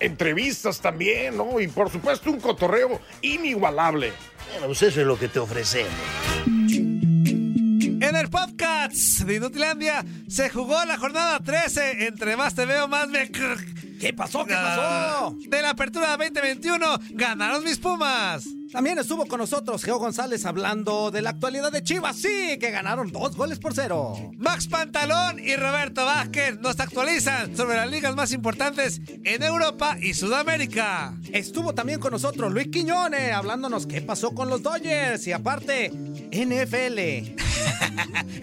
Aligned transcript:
Entrevistas 0.00 0.80
también, 0.80 1.36
¿no? 1.36 1.60
Y 1.60 1.68
por 1.68 1.90
supuesto 1.90 2.30
un 2.30 2.40
cotorreo 2.40 3.00
inigualable. 3.22 4.12
Bueno, 4.52 4.66
pues 4.66 4.82
eso 4.82 5.00
es 5.00 5.06
lo 5.06 5.18
que 5.18 5.28
te 5.28 5.38
ofrecemos. 5.38 5.92
En 8.00 8.16
el 8.16 8.30
podcast 8.30 9.20
de 9.20 9.34
Inutilandia 9.34 10.04
se 10.28 10.48
jugó 10.48 10.82
la 10.84 10.96
jornada 10.96 11.40
13. 11.40 12.06
Entre 12.06 12.36
más 12.36 12.54
te 12.54 12.64
veo, 12.64 12.88
más 12.88 13.08
me. 13.08 13.30
¿Qué 13.98 14.12
pasó? 14.12 14.44
¿Qué 14.44 14.54
pasó? 14.54 15.36
De 15.48 15.62
la 15.62 15.70
apertura 15.70 16.16
2021 16.16 16.86
ganaron 17.10 17.64
mis 17.64 17.78
Pumas. 17.78 18.44
También 18.70 18.98
estuvo 18.98 19.26
con 19.26 19.40
nosotros 19.40 19.82
Geo 19.82 19.98
González 19.98 20.44
hablando 20.44 21.10
de 21.10 21.22
la 21.22 21.30
actualidad 21.30 21.72
de 21.72 21.82
Chivas. 21.82 22.16
Sí, 22.16 22.58
que 22.60 22.70
ganaron 22.70 23.10
dos 23.10 23.34
goles 23.34 23.58
por 23.58 23.74
cero. 23.74 24.14
Max 24.36 24.68
Pantalón 24.68 25.38
y 25.38 25.56
Roberto 25.56 26.04
Vázquez 26.04 26.60
nos 26.60 26.78
actualizan 26.78 27.56
sobre 27.56 27.76
las 27.76 27.90
ligas 27.90 28.14
más 28.14 28.32
importantes 28.32 29.00
en 29.24 29.42
Europa 29.42 29.96
y 30.00 30.14
Sudamérica. 30.14 31.14
Estuvo 31.32 31.74
también 31.74 31.98
con 31.98 32.12
nosotros 32.12 32.52
Luis 32.52 32.68
Quiñones 32.68 33.32
hablándonos 33.32 33.86
qué 33.86 34.02
pasó 34.02 34.34
con 34.34 34.50
los 34.50 34.62
Dodgers 34.62 35.26
y 35.26 35.32
aparte 35.32 35.90
NFL. 35.90 36.98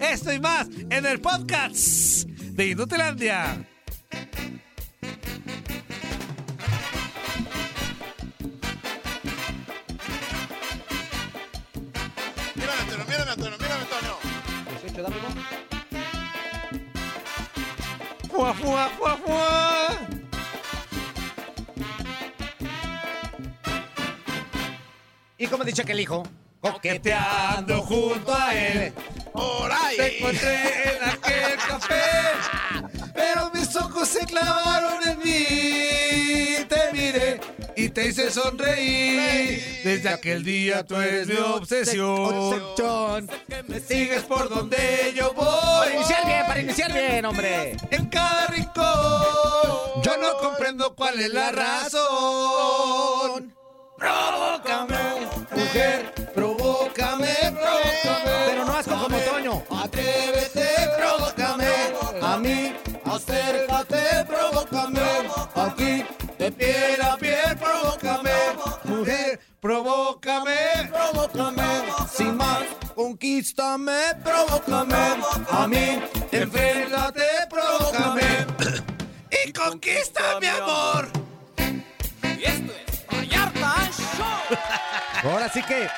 Esto 0.00 0.32
y 0.32 0.40
más 0.40 0.68
en 0.90 1.06
el 1.06 1.20
podcast 1.20 2.26
de 2.26 2.68
Inutilandia. 2.68 3.64
Mírame, 13.26 13.42
Antonio, 13.42 13.58
mírame, 13.58 13.58
Antonio, 13.58 13.58
mírame, 13.58 13.82
Antonio. 13.82 14.14
18, 14.82 15.02
dame. 15.02 15.16
Fua, 18.30 18.54
fua, 18.54 18.88
fua, 18.96 19.16
fua. 19.16 19.98
Y 25.38 25.46
como 25.48 25.64
dice 25.64 25.84
que 25.84 25.92
el 25.92 26.00
hijo, 26.00 26.22
Coqueteando 26.60 27.82
junto 27.82 28.32
a 28.32 28.54
él. 28.54 28.92
Por 29.32 29.72
ahí. 29.72 29.96
Te 29.96 30.18
encontré 30.18 30.96
en 30.96 31.04
aquel 31.08 31.56
café, 31.68 32.02
pero 33.12 33.50
ojos 33.76 34.08
se 34.08 34.24
clavaron 34.26 34.98
en 35.06 35.18
mí. 35.18 36.66
Te 36.68 36.92
miré 36.92 37.40
y 37.76 37.88
te 37.90 38.08
hice 38.08 38.30
sonreír. 38.30 39.80
Desde 39.84 40.08
aquel 40.08 40.42
día 40.44 40.84
tú 40.84 40.96
eres 40.96 41.28
mi 41.28 41.36
obsesión. 41.36 43.28
Me 43.68 43.80
sigues 43.80 44.22
por 44.24 44.48
donde 44.48 45.12
yo 45.16 45.32
voy. 45.34 45.46
Para 45.46 45.94
iniciar 45.94 46.26
bien, 46.26 46.46
para 46.46 46.60
iniciar 46.60 46.92
bien, 46.92 47.24
hombre. 47.24 47.76
En 47.90 48.06
cada 48.06 48.46
rincón, 48.48 50.02
yo 50.02 50.16
no 50.16 50.38
comprendo 50.40 50.94
cuál 50.94 51.20
es 51.20 51.32
la 51.32 51.52
razón. 51.52 53.54
Provócame, 53.96 54.96
mujer, 55.52 56.12
provócame, 56.34 57.34
provócame. 57.40 58.30
Pero 58.46 58.64
no 58.64 58.72
asco 58.72 58.96
como 59.02 59.16
Toño. 59.18 59.62
Atrévete, 59.70 60.66
provócame 60.98 61.66
a 62.22 62.36
mí, 62.38 62.74
acércate, 63.16 64.24
provócame. 64.26 65.00
Aquí, 65.54 66.04
de 66.38 66.52
piel 66.52 67.02
a 67.02 67.16
piel, 67.16 67.56
provócame, 67.58 68.30
mujer, 68.84 69.40
provócame, 69.60 70.90
provócame, 70.92 71.84
sin 72.10 72.36
más, 72.36 72.64
conquístame, 72.94 74.14
provócame. 74.22 75.16
A 75.50 75.66
mí, 75.66 76.02
enfréntate, 76.30 77.26
provócame. 77.48 78.46
Y 79.44 79.52
conquista 79.52 80.40
mi 80.40 80.46
amor. 80.46 81.08
Ahora 85.24 85.48
sí 85.48 85.62
que. 85.62 85.88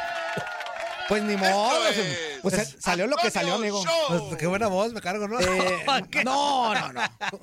Pues 1.09 1.23
ni 1.23 1.37
modo. 1.37 1.89
Es 1.89 2.41
Pues 2.43 2.55
sa- 2.55 2.81
salió 2.81 3.07
lo 3.07 3.17
que 3.17 3.31
salió, 3.31 3.55
amigo. 3.55 3.83
Pues, 4.09 4.37
qué 4.37 4.47
buena 4.47 4.69
voz, 4.69 4.93
me 4.93 5.01
cargo, 5.01 5.27
¿no? 5.27 5.41
Eh, 5.41 5.85
no, 6.25 6.75
no, 6.75 6.93
no. 6.93 7.01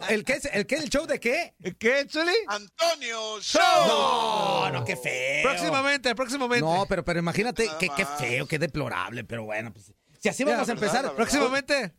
¿El 0.08 0.24
qué 0.24 0.34
es 0.34 0.46
el, 0.46 0.68
qué, 0.68 0.76
el 0.76 0.90
show 0.90 1.06
de 1.08 1.20
qué? 1.20 1.56
¿Qué, 1.80 2.06
Chuli? 2.08 2.34
Antonio 2.48 3.42
Show. 3.42 3.62
No, 3.88 4.70
no, 4.72 4.86
qué 4.86 4.96
feo. 4.96 5.44
Próximamente, 5.44 6.14
próximamente. 6.16 6.66
No, 6.66 6.86
pero, 6.88 7.04
pero 7.04 7.20
imagínate 7.20 7.70
qué, 7.80 7.90
qué 7.96 8.06
feo, 8.06 8.48
qué 8.48 8.60
deplorable, 8.60 9.24
pero 9.24 9.44
bueno, 9.46 9.74
pues. 9.74 9.92
Si 10.20 10.30
así 10.30 10.44
vamos 10.44 10.70
a 10.70 10.72
empezar. 10.72 11.02
verdad, 11.04 11.16
próximamente. 11.16 11.94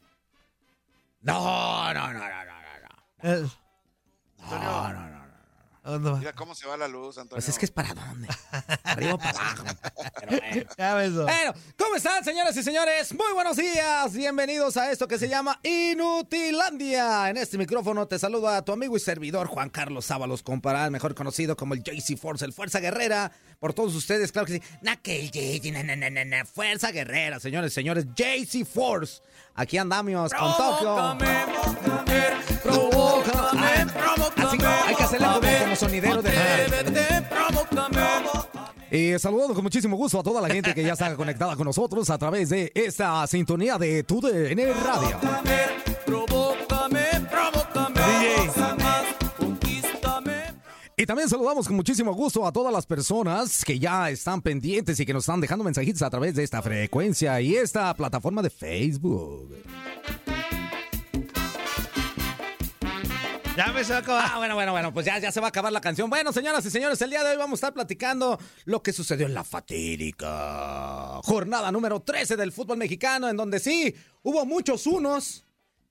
No, 1.20 1.92
no, 1.92 2.12
no, 2.12 2.18
no, 2.18 2.28
no, 2.28 2.44
no. 2.44 2.56
No, 3.22 4.58
no, 4.58 4.92
no, 4.92 5.08
no. 5.10 5.15
¿a 5.15 5.15
dónde 5.90 6.10
va? 6.10 6.18
Mira 6.18 6.32
cómo 6.32 6.54
se 6.54 6.66
va 6.66 6.76
la 6.76 6.88
luz, 6.88 7.18
Antonio. 7.18 7.36
Pues 7.36 7.48
es 7.48 7.58
que 7.58 7.64
es 7.66 7.70
para 7.70 7.94
dónde. 7.94 8.28
Arriba 8.84 9.14
o 9.14 9.18
para 9.18 9.30
abajo. 9.30 9.64
Pero 10.20 10.40
bueno. 10.40 10.70
Ya. 10.76 10.94
Bueno, 10.94 11.54
¿cómo 11.76 11.96
están, 11.96 12.24
señoras 12.24 12.56
y 12.56 12.62
señores? 12.62 13.14
Muy 13.14 13.32
buenos 13.34 13.56
días. 13.56 14.12
Bienvenidos 14.12 14.76
a 14.76 14.90
esto 14.90 15.06
que 15.06 15.18
se 15.18 15.28
llama 15.28 15.60
Inutilandia. 15.62 17.30
En 17.30 17.36
este 17.36 17.58
micrófono 17.58 18.06
te 18.06 18.18
saluda 18.18 18.64
tu 18.64 18.72
amigo 18.72 18.96
y 18.96 19.00
servidor 19.00 19.46
Juan 19.46 19.70
Carlos 19.70 20.06
Sábalos 20.06 20.42
Comparal, 20.42 20.90
mejor 20.90 21.14
conocido 21.14 21.56
como 21.56 21.74
el 21.74 21.82
JC 21.82 22.16
Force, 22.16 22.44
el 22.44 22.52
Fuerza 22.52 22.80
Guerrera. 22.80 23.32
Por 23.58 23.72
todos 23.72 23.94
ustedes, 23.94 24.32
claro 24.32 24.46
que 24.46 24.54
sí. 24.54 24.62
Na 24.82 24.96
que 24.96 25.20
el 25.20 25.30
JC, 25.30 25.72
na, 25.72 25.82
na, 25.82 25.96
na, 25.96 26.10
na, 26.10 26.24
na, 26.24 26.44
Fuerza 26.44 26.90
Guerrera, 26.90 27.40
señores 27.40 27.72
y 27.72 27.74
señores. 27.74 28.06
JC 28.14 28.64
Force. 28.66 29.22
Aquí 29.56 29.78
andamos 29.78 30.32
con 30.34 30.56
Tokio. 30.56 31.16
Provócame, 32.62 33.86
Así 34.36 34.58
hay 34.86 34.94
que 34.94 35.02
hacerle 35.02 35.26
como, 35.26 35.40
como 35.60 35.76
sonidero 35.76 36.22
de... 36.22 36.30
Y 38.90 39.18
saludando 39.18 39.54
con 39.54 39.64
muchísimo 39.64 39.96
gusto 39.96 40.20
a 40.20 40.22
toda 40.22 40.40
la 40.40 40.48
gente 40.48 40.74
que 40.74 40.82
ya 40.82 40.92
está 40.92 41.14
conectada 41.16 41.56
con 41.56 41.64
nosotros 41.64 42.08
a 42.10 42.18
través 42.18 42.50
de 42.50 42.70
esta 42.74 43.26
sintonía 43.26 43.78
de 43.78 44.04
TUDN 44.04 44.58
Radio. 44.84 45.18
Y 50.98 51.04
también 51.04 51.28
saludamos 51.28 51.66
con 51.66 51.76
muchísimo 51.76 52.14
gusto 52.14 52.46
a 52.46 52.52
todas 52.52 52.72
las 52.72 52.86
personas 52.86 53.66
que 53.66 53.78
ya 53.78 54.08
están 54.08 54.40
pendientes 54.40 54.98
y 54.98 55.04
que 55.04 55.12
nos 55.12 55.24
están 55.24 55.42
dejando 55.42 55.62
mensajitos 55.62 56.00
a 56.00 56.08
través 56.08 56.34
de 56.34 56.42
esta 56.42 56.62
frecuencia 56.62 57.38
y 57.42 57.54
esta 57.54 57.92
plataforma 57.92 58.40
de 58.40 58.48
Facebook. 58.48 59.54
Ya 63.54 63.72
me 63.74 63.84
se 63.84 63.92
va 63.92 63.98
a 63.98 64.00
acabar. 64.00 64.30
Ah, 64.32 64.38
bueno, 64.38 64.54
bueno, 64.54 64.72
bueno, 64.72 64.94
pues 64.94 65.04
ya, 65.04 65.18
ya 65.18 65.30
se 65.30 65.40
va 65.40 65.48
a 65.48 65.50
acabar 65.50 65.70
la 65.70 65.82
canción. 65.82 66.08
Bueno, 66.08 66.32
señoras 66.32 66.64
y 66.64 66.70
señores, 66.70 67.00
el 67.02 67.10
día 67.10 67.22
de 67.22 67.32
hoy 67.32 67.36
vamos 67.36 67.58
a 67.58 67.60
estar 67.60 67.74
platicando 67.74 68.38
lo 68.64 68.82
que 68.82 68.94
sucedió 68.94 69.26
en 69.26 69.34
la 69.34 69.44
fatídica 69.44 71.20
jornada 71.24 71.70
número 71.72 72.00
13 72.00 72.36
del 72.36 72.52
fútbol 72.52 72.78
mexicano, 72.78 73.28
en 73.28 73.36
donde 73.36 73.60
sí, 73.60 73.94
hubo 74.22 74.46
muchos 74.46 74.86
unos, 74.86 75.45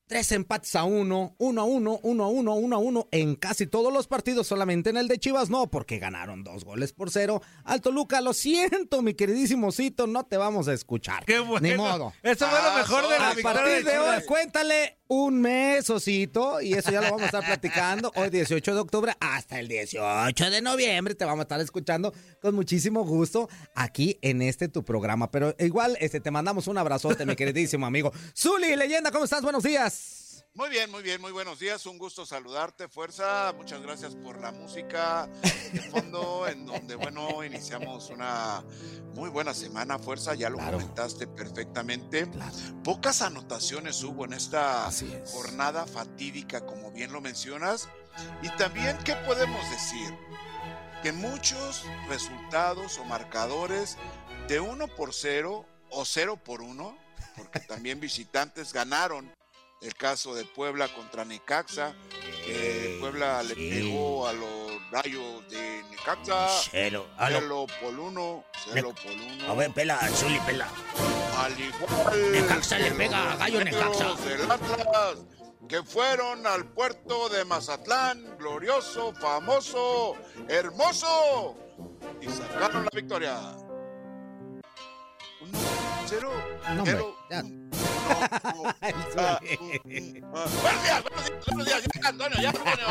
tres 0.08 0.32
empates 0.32 0.76
a 0.76 0.84
uno, 0.84 1.36
uno 1.38 1.62
a 1.62 1.64
uno, 1.64 2.00
uno 2.04 2.24
a 2.24 2.28
uno, 2.28 2.54
uno 2.54 2.76
a 2.76 2.80
uno, 2.80 3.08
en 3.12 3.36
casi 3.36 3.68
todos 3.68 3.92
los 3.92 4.08
partidos, 4.08 4.48
solamente 4.48 4.90
en 4.90 4.98
el 4.98 5.08
de 5.08 5.18
Chivas 5.18 5.50
no, 5.50 5.68
porque 5.68 6.00
ganaron 6.00 6.44
dos 6.44 6.64
goles 6.64 6.94
por 6.94 7.10
cero. 7.12 7.42
Al 7.64 7.82
Toluca, 7.82 8.22
lo 8.22 8.34
siento, 8.34 9.02
mi 9.02 9.14
queridísimo 9.14 9.72
Cito, 9.72 10.08
no 10.08 10.26
te 10.26 10.38
vamos 10.38 10.68
a 10.68 10.74
escuchar. 10.74 11.26
Qué 11.26 11.40
bueno. 11.40 11.68
Ni 11.68 11.76
modo. 11.76 12.14
Eso 12.22 12.48
fue 12.48 12.62
lo 12.62 12.78
mejor 12.78 13.10
de 13.10 13.20
la 13.20 13.30
A 13.30 13.36
partir 13.36 13.86
de 13.86 13.98
hoy, 13.98 14.24
cuéntale 14.26 14.98
un 15.08 15.40
mes, 15.42 15.90
Osito, 15.90 16.62
y 16.62 16.74
eso 16.74 16.92
ya 16.92 17.02
lo 17.02 17.08
vamos 17.08 17.24
a 17.24 17.26
estar 17.26 17.46
platicando 17.46 18.12
hoy 18.16 18.30
18 18.30 18.74
de 18.74 18.80
octubre 18.80 19.14
hasta 19.20 19.60
el 19.60 19.68
18 19.68 20.50
de 20.50 20.62
noviembre. 20.62 21.16
Te 21.16 21.26
vamos 21.26 21.40
a 21.40 21.44
estar 21.44 21.62
escuchando 21.62 22.14
con 22.42 22.56
muchísimo 22.56 23.04
gusto 23.06 23.48
aquí 23.76 24.18
en 24.22 24.42
este 24.42 24.68
tu 24.68 24.84
programa. 24.84 25.30
Pero 25.30 25.56
igual 25.60 25.98
este, 26.00 26.20
te 26.20 26.32
mandamos 26.32 26.68
un 26.68 26.78
abrazote, 26.78 27.26
mi 27.26 27.36
queridísimo 27.36 27.86
amigo. 27.86 28.12
Zuli, 28.36 28.76
leyenda, 28.76 29.12
¿cómo 29.12 29.26
estás? 29.26 29.42
Buenos 29.42 29.64
días. 29.64 30.25
Muy 30.58 30.70
bien, 30.70 30.90
muy 30.90 31.04
bien, 31.04 31.20
muy 31.20 31.34
buenos 31.34 31.60
días. 31.60 31.86
Un 31.86 31.98
gusto 31.98 32.26
saludarte, 32.26 32.88
Fuerza. 32.88 33.52
Muchas 33.58 33.82
gracias 33.82 34.16
por 34.16 34.40
la 34.40 34.54
música 34.54 35.28
de 35.74 35.82
fondo, 35.92 36.48
en 36.48 36.66
donde, 36.66 36.96
bueno, 36.96 37.44
iniciamos 37.44 38.10
una 38.10 38.64
muy 39.16 39.30
buena 39.30 39.54
semana, 39.54 40.00
Fuerza. 40.00 40.34
Ya 40.34 40.50
lo 40.50 40.58
Claro. 40.58 40.78
comentaste 40.78 41.28
perfectamente. 41.28 42.30
Claro. 42.30 42.54
Pocas 42.86 43.22
anotaciones 43.22 44.02
hubo 44.04 44.24
en 44.24 44.32
esta 44.32 44.88
es. 44.88 45.04
jornada 45.34 45.86
fatídica, 45.86 46.66
como 46.66 46.90
bien 46.90 47.12
lo 47.12 47.20
mencionas. 47.20 47.90
Y 48.42 48.48
también, 48.52 48.98
¿qué 49.04 49.14
podemos 49.28 49.70
decir? 49.72 50.18
Que 51.04 51.12
muchos 51.12 51.84
resultados 52.08 52.98
o 52.98 53.04
marcadores 53.04 53.98
de 54.48 54.62
1 54.62 54.88
por 54.88 55.14
0 55.14 55.66
o 55.92 56.06
0 56.06 56.40
por 56.46 56.62
1, 56.62 56.98
porque 57.36 57.60
también 57.60 58.00
visitantes 58.00 58.72
ganaron 58.72 59.30
el 59.86 59.94
caso 59.96 60.34
de 60.34 60.46
Puebla 60.46 60.88
contra 60.88 61.24
Necaxa, 61.26 61.94
que 62.46 62.98
Puebla 63.00 63.44
le 63.44 63.56
pegó 63.56 64.28
a 64.28 64.34
los 64.34 64.92
rayos 64.92 65.48
de 65.50 65.84
Necaxa. 65.92 66.48
Cero. 66.72 67.08
Aló. 67.18 67.40
Celo 67.40 67.68
por 67.80 68.00
uno, 68.00 68.46
celo 68.74 68.96
por 68.96 69.12
uno. 69.12 69.52
A 69.52 69.54
ver, 69.54 69.72
pela, 69.74 70.00
Zuli, 70.10 70.40
pela. 70.40 70.68
Al 71.38 71.60
igual 71.60 72.32
Necaxa 72.32 72.80
le 72.80 72.92
pega 72.92 73.34
a 73.34 73.36
Gallo 73.36 73.64
Necaxa. 73.64 74.16
del 74.26 74.52
Atlas, 74.52 75.26
que 75.70 75.84
fueron 75.84 76.48
al 76.48 76.66
puerto 76.66 77.30
de 77.30 77.46
Mazatlán, 77.46 78.38
glorioso, 78.38 79.14
famoso, 79.14 80.16
hermoso, 80.48 81.56
y 82.22 82.28
sacaron 82.28 82.86
la 82.86 82.92
victoria. 82.92 83.40
Cero, 86.08 86.32
No, 86.76 86.84
cero, 86.86 87.16
ah, 87.32 87.42
ah. 89.18 89.40
Buenos 89.42 90.84
días, 90.84 91.04
buenos 91.04 91.26
días, 91.26 91.46
buenos 91.48 91.66
días, 91.66 91.84
ya, 91.84 92.10
Antonio, 92.10 92.38
ya, 92.42 92.50
Antonio. 92.50 92.88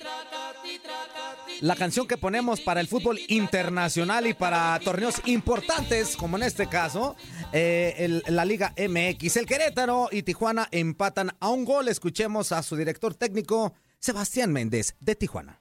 la 1.62 1.76
canción 1.76 2.08
que 2.08 2.18
ponemos 2.18 2.62
para 2.62 2.80
el 2.80 2.88
fútbol 2.88 3.20
internacional 3.28 4.28
y 4.28 4.34
para 4.34 4.80
torneos 4.80 5.16
importantes, 5.26 6.16
como 6.16 6.38
en 6.38 6.44
este 6.44 6.68
caso, 6.70 7.16
eh, 7.52 7.96
el- 7.98 8.24
la 8.28 8.46
Liga 8.46 8.74
MX. 8.78 9.36
El 9.38 9.46
Querétaro 9.46 10.08
y 10.12 10.24
Tijuana 10.24 10.70
empatan 10.72 11.36
a 11.40 11.50
un 11.50 11.66
gol. 11.66 11.90
Escuchemos 11.90 12.52
a 12.54 12.59
su 12.64 12.76
director 12.76 13.16
técnico, 13.16 13.74
Sebastián 14.00 14.52
Méndez, 14.54 14.96
de 15.00 15.16
Tijuana. 15.16 15.60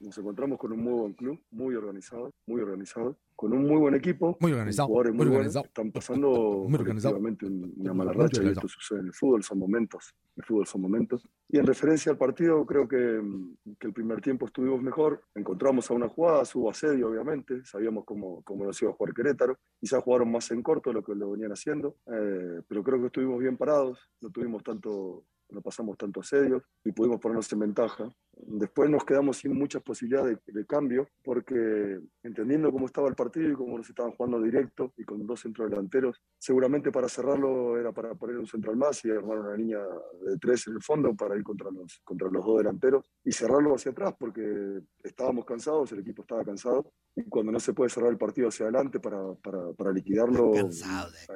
Nos 0.00 0.18
encontramos 0.18 0.58
con 0.58 0.72
un 0.72 0.82
muy 0.82 0.92
buen 0.94 1.12
club, 1.12 1.40
muy 1.52 1.76
organizado, 1.76 2.32
muy 2.46 2.60
organizado, 2.60 3.16
con 3.36 3.52
un 3.52 3.68
muy 3.68 3.76
buen 3.78 3.94
equipo, 3.94 4.36
Muy 4.40 4.50
organizado, 4.52 4.88
jugadores 4.88 5.14
muy 5.14 5.26
muy, 5.26 5.36
organizado. 5.36 5.62
buenos. 5.62 5.68
Están 5.68 5.92
pasando 5.92 6.64
Muy 6.68 6.74
organizado. 6.80 7.18
una 7.18 7.94
mala 7.94 8.12
Muy 8.12 8.22
racha 8.24 8.42
y 8.42 8.48
esto 8.48 8.66
sucede 8.66 8.98
en 8.98 9.06
el 9.06 9.12
fútbol, 9.12 9.44
son 9.44 9.60
momentos. 9.60 10.12
El 10.36 10.42
fútbol 10.44 10.66
son 10.66 10.80
momentos. 10.80 11.28
Y 11.48 11.58
en 11.58 11.66
referencia 11.66 12.10
al 12.10 12.18
partido, 12.18 12.66
creo 12.66 12.88
que, 12.88 12.96
mm, 12.96 13.56
que 13.78 13.86
el 13.86 13.92
primer 13.92 14.20
tiempo 14.20 14.46
estuvimos 14.46 14.82
mejor. 14.82 15.22
Encontramos 15.36 15.88
a 15.88 15.94
una 15.94 16.08
jugada, 16.08 16.42
hubo 16.52 16.70
asedio, 16.70 17.08
obviamente. 17.08 17.64
Sabíamos 17.64 18.04
cómo, 18.04 18.42
cómo 18.42 18.64
nos 18.64 18.82
iba 18.82 18.90
a 18.90 18.94
jugar 18.94 19.14
Querétaro. 19.14 19.56
Quizás 19.80 20.02
jugaron 20.02 20.32
más 20.32 20.50
en 20.50 20.62
corto 20.64 20.90
de 20.90 20.94
lo 20.94 21.02
que 21.04 21.14
lo 21.14 21.30
venían 21.30 21.52
haciendo. 21.52 21.94
eh, 22.12 22.60
pero 22.66 22.82
creo 22.82 22.98
que 23.00 23.06
estuvimos 23.06 23.38
bien 23.38 23.56
parados. 23.56 24.00
No 24.20 24.30
tuvimos 24.30 24.64
tanto, 24.64 25.24
no 25.52 25.60
pasamos 25.60 25.96
tanto 25.96 26.20
asedio 26.20 26.64
y 26.84 26.92
pudimos 26.92 27.20
ponernos 27.20 27.52
en 27.52 27.58
ventaja. 27.58 28.08
Después 28.34 28.88
nos 28.90 29.04
quedamos 29.04 29.36
sin 29.38 29.52
muchas 29.56 29.82
posibilidades 29.82 30.38
de, 30.46 30.52
de 30.52 30.66
cambio 30.66 31.06
porque 31.22 32.00
entendiendo 32.22 32.72
cómo 32.72 32.86
estaba 32.86 33.08
el 33.08 33.14
partido 33.14 33.50
y 33.50 33.54
cómo 33.54 33.76
nos 33.76 33.88
estaban 33.88 34.12
jugando 34.12 34.40
directo 34.40 34.92
y 34.96 35.04
con 35.04 35.26
dos 35.26 35.40
centrodelanteros, 35.42 36.20
seguramente 36.38 36.90
para 36.90 37.08
cerrarlo 37.08 37.78
era 37.78 37.92
para 37.92 38.14
poner 38.14 38.38
un 38.38 38.46
central 38.46 38.76
más 38.76 39.04
y 39.04 39.10
armar 39.10 39.38
una 39.38 39.54
línea 39.56 39.80
de 39.80 40.38
tres 40.38 40.66
en 40.66 40.74
el 40.74 40.82
fondo 40.82 41.14
para 41.14 41.36
ir 41.36 41.42
contra 41.42 41.70
los, 41.70 42.00
contra 42.04 42.28
los 42.30 42.44
dos 42.44 42.58
delanteros 42.58 43.10
y 43.22 43.32
cerrarlo 43.32 43.74
hacia 43.74 43.92
atrás 43.92 44.14
porque 44.18 44.80
estábamos 45.02 45.44
cansados, 45.44 45.92
el 45.92 46.00
equipo 46.00 46.22
estaba 46.22 46.42
cansado 46.44 46.90
y 47.14 47.24
cuando 47.24 47.52
no 47.52 47.60
se 47.60 47.74
puede 47.74 47.90
cerrar 47.90 48.10
el 48.10 48.16
partido 48.18 48.48
hacia 48.48 48.64
adelante 48.64 48.98
para, 48.98 49.34
para, 49.34 49.72
para 49.74 49.92
liquidarlo, 49.92 50.52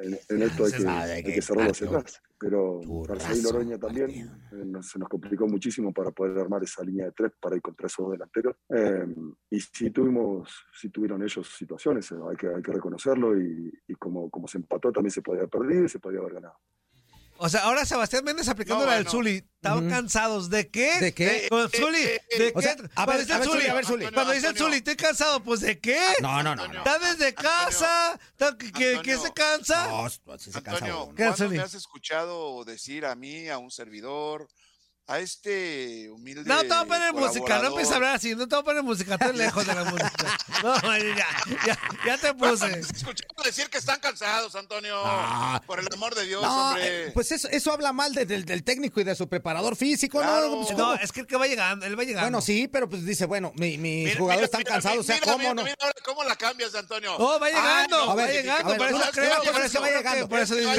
en, 0.03 0.19
en 0.29 0.43
esto 0.43 0.65
hay 0.65 0.73
que, 0.73 0.89
hay 1.13 1.23
que 1.35 1.43
cerrarlo 1.43 1.71
hacia 1.73 1.87
atrás. 1.99 2.23
Pero 2.39 2.81
Churrazo, 2.83 3.13
Arsaí 3.13 3.43
Loroña 3.43 3.79
también 3.79 4.11
eh, 4.53 4.65
nos- 4.67 4.89
se 4.91 4.99
nos 4.99 5.09
complicó 5.09 5.47
muchísimo 5.47 5.93
para 5.93 6.11
poder 6.11 6.39
armar 6.39 6.63
esa 6.63 6.83
línea 6.87 7.07
de 7.07 7.13
tres 7.13 7.33
para 7.41 7.57
ir 7.57 7.63
contra 7.63 7.87
esos 7.87 8.11
delanteros. 8.11 8.57
Eh, 8.71 9.07
y 9.51 9.61
sí 9.61 9.91
tuvimos, 9.91 10.51
sí 10.79 10.89
tuvieron 10.91 11.23
ellos 11.23 11.49
situaciones, 11.57 12.11
eh, 12.13 12.17
hay 12.31 12.37
que, 12.37 12.47
hay 12.49 12.63
que 12.63 12.73
reconocerlo 12.73 13.39
y, 13.41 13.73
y 13.89 13.95
como, 13.95 14.31
como 14.31 14.49
se 14.49 14.59
empató 14.59 14.93
también 14.93 15.11
se 15.11 15.23
podía 15.23 15.41
haber 15.41 15.51
perdido 15.51 15.85
y 15.85 15.89
se 15.89 15.99
podía 15.99 16.21
haber 16.21 16.35
ganado. 16.35 16.59
O 17.39 17.51
sea, 17.51 17.65
ahora 17.65 17.85
Sebastián 17.85 18.25
Méndez 18.25 18.49
aplicando 18.49 18.85
No, 18.87 18.91
la 18.91 18.97
del. 18.97 19.09
Zuli. 19.09 19.45
¿Estaban 19.57 19.81
Ujú. 19.85 19.91
cansados 19.91 20.49
de 20.49 20.71
qué? 20.71 21.01
¿De 21.01 21.13
qué? 21.13 21.49
Con 21.51 21.61
el 21.61 21.69
Zuli, 21.69 21.99
¿de 22.39 22.53
O 22.55 22.61
qué? 22.61 22.63
sea, 22.63 22.73
a 22.95 23.05
Cuando 23.05 23.13
ver, 23.13 23.33
a 23.33 23.45
Zuli, 23.45 23.67
a 23.67 23.75
ver, 23.75 23.85
Zuli. 23.85 24.05
Cuando 24.11 24.33
dice 24.33 24.47
el 24.47 24.51
Antonio. 24.53 24.65
Zuli, 24.69 24.77
estoy 24.79 24.97
cansado, 24.97 25.43
pues 25.43 25.61
¿de 25.61 25.79
qué? 25.79 26.01
No, 26.23 26.43
no, 26.43 26.55
no, 26.55 26.55
no. 26.57 26.63
Antonio. 26.63 26.79
¿Está 26.79 26.99
desde 26.99 27.35
casa? 27.35 28.19
¿Está- 28.31 28.57
¿Que, 28.57 28.73
que, 28.73 28.73
que 28.73 28.95
Antonio. 29.13 29.21
se 29.21 29.33
cansa? 29.35 29.87
No, 29.89 30.07
así 30.07 30.51
se 30.51 30.63
cansa 30.63 30.85
Antonio. 30.87 31.15
¿Qué, 31.15 31.25
¿cuándo 31.27 31.49
me 31.51 31.59
has 31.59 31.75
escuchado 31.75 32.65
decir 32.65 33.05
a 33.05 33.15
mí, 33.15 33.51
a 33.51 33.59
un 33.59 33.71
servidor, 33.71 34.49
a 35.09 35.21
este 35.21 36.11
humilde. 36.11 36.43
No 36.47 36.61
te 36.63 36.67
voy 36.69 36.77
a 36.79 36.85
poner 36.85 37.13
música, 37.15 37.59
no 37.61 37.69
empieces 37.69 37.93
a 37.93 37.97
hablar 37.97 38.17
así, 38.17 38.35
no 38.35 38.49
te 38.49 38.57
voy 38.57 38.63
a 38.63 38.65
poner 38.65 38.83
música, 38.83 39.15
estoy 39.15 39.37
lejos 39.37 39.65
de 39.67 39.75
la 39.75 39.85
música. 39.85 40.39
No, 40.63 40.75
ya, 40.99 41.27
ya, 41.67 41.79
ya 42.07 42.19
te 42.19 42.35
puse. 42.35 42.81
Escuchamos 42.81 43.45
decir 43.45 43.69
que 43.71 43.79
están 43.79 44.01
cansados, 44.01 44.55
Antonio. 44.57 44.95
Ah. 45.05 45.63
Por 45.67 45.79
el 45.81 45.87
amor 45.93 46.15
de 46.15 46.25
Dios, 46.27 46.43
No, 46.43 46.71
hombre. 46.71 47.07
eh, 47.09 47.11
pues 47.13 47.31
eso, 47.31 47.47
eso 47.49 47.73
habla 47.73 47.93
mal 47.93 48.13
de- 48.15 48.27
del, 48.27 48.45
del 48.45 48.65
técnico 48.65 49.01
y 49.01 49.05
de 49.05 49.15
su 49.15 49.29
preparador 49.29 49.77
físico, 49.77 50.19
Claro. 50.19 50.49
¿no? 50.51 50.65
Pues, 50.65 50.77
No, 50.77 50.95
es 50.95 51.13
que 51.13 51.21
el 51.21 51.27
que 51.27 51.37
va 51.37 51.47
llegando, 51.47 51.87
él 51.87 51.97
va 51.99 52.03
llegando. 52.03 52.25
Bueno, 52.27 52.41
sí, 52.41 52.67
pero 52.67 52.89
pues 52.89 53.05
dice, 53.05 53.27
bueno, 53.27 53.53
mi- 53.55 53.79
mis 53.79 54.07
Mira, 54.07 54.19
jugadores 54.19 54.39
mira, 54.39 54.45
están 54.47 54.59
mira, 54.61 54.71
cansados, 54.73 54.99
o 54.99 55.03
sea, 55.05 55.15
mira, 55.17 55.25
¿cómo 55.27 55.39
mira, 55.39 55.55
no? 55.55 55.63
mira 55.63 55.77
¿Cómo 56.05 56.25
la 56.25 56.37
cambias, 56.37 56.75
Antonio? 56.75 57.17
No, 57.19 57.39
va 57.39 57.49
llegando, 57.49 57.97
Ah, 58.09 58.13
A 58.13 58.15
ver, 58.15 58.29
va 58.29 58.33
llegando, 58.33 58.69
ver, 58.71 58.79
por 58.79 58.89
eso 58.89 59.11
creo, 59.13 59.53
por 59.53 59.63
eso 59.63 59.81
va 59.81 59.89
llegando. 59.91 60.25
que- 60.25 60.31
por 60.31 60.39
eso 60.41 60.55
Va 60.55 60.61
digo, 60.61 60.73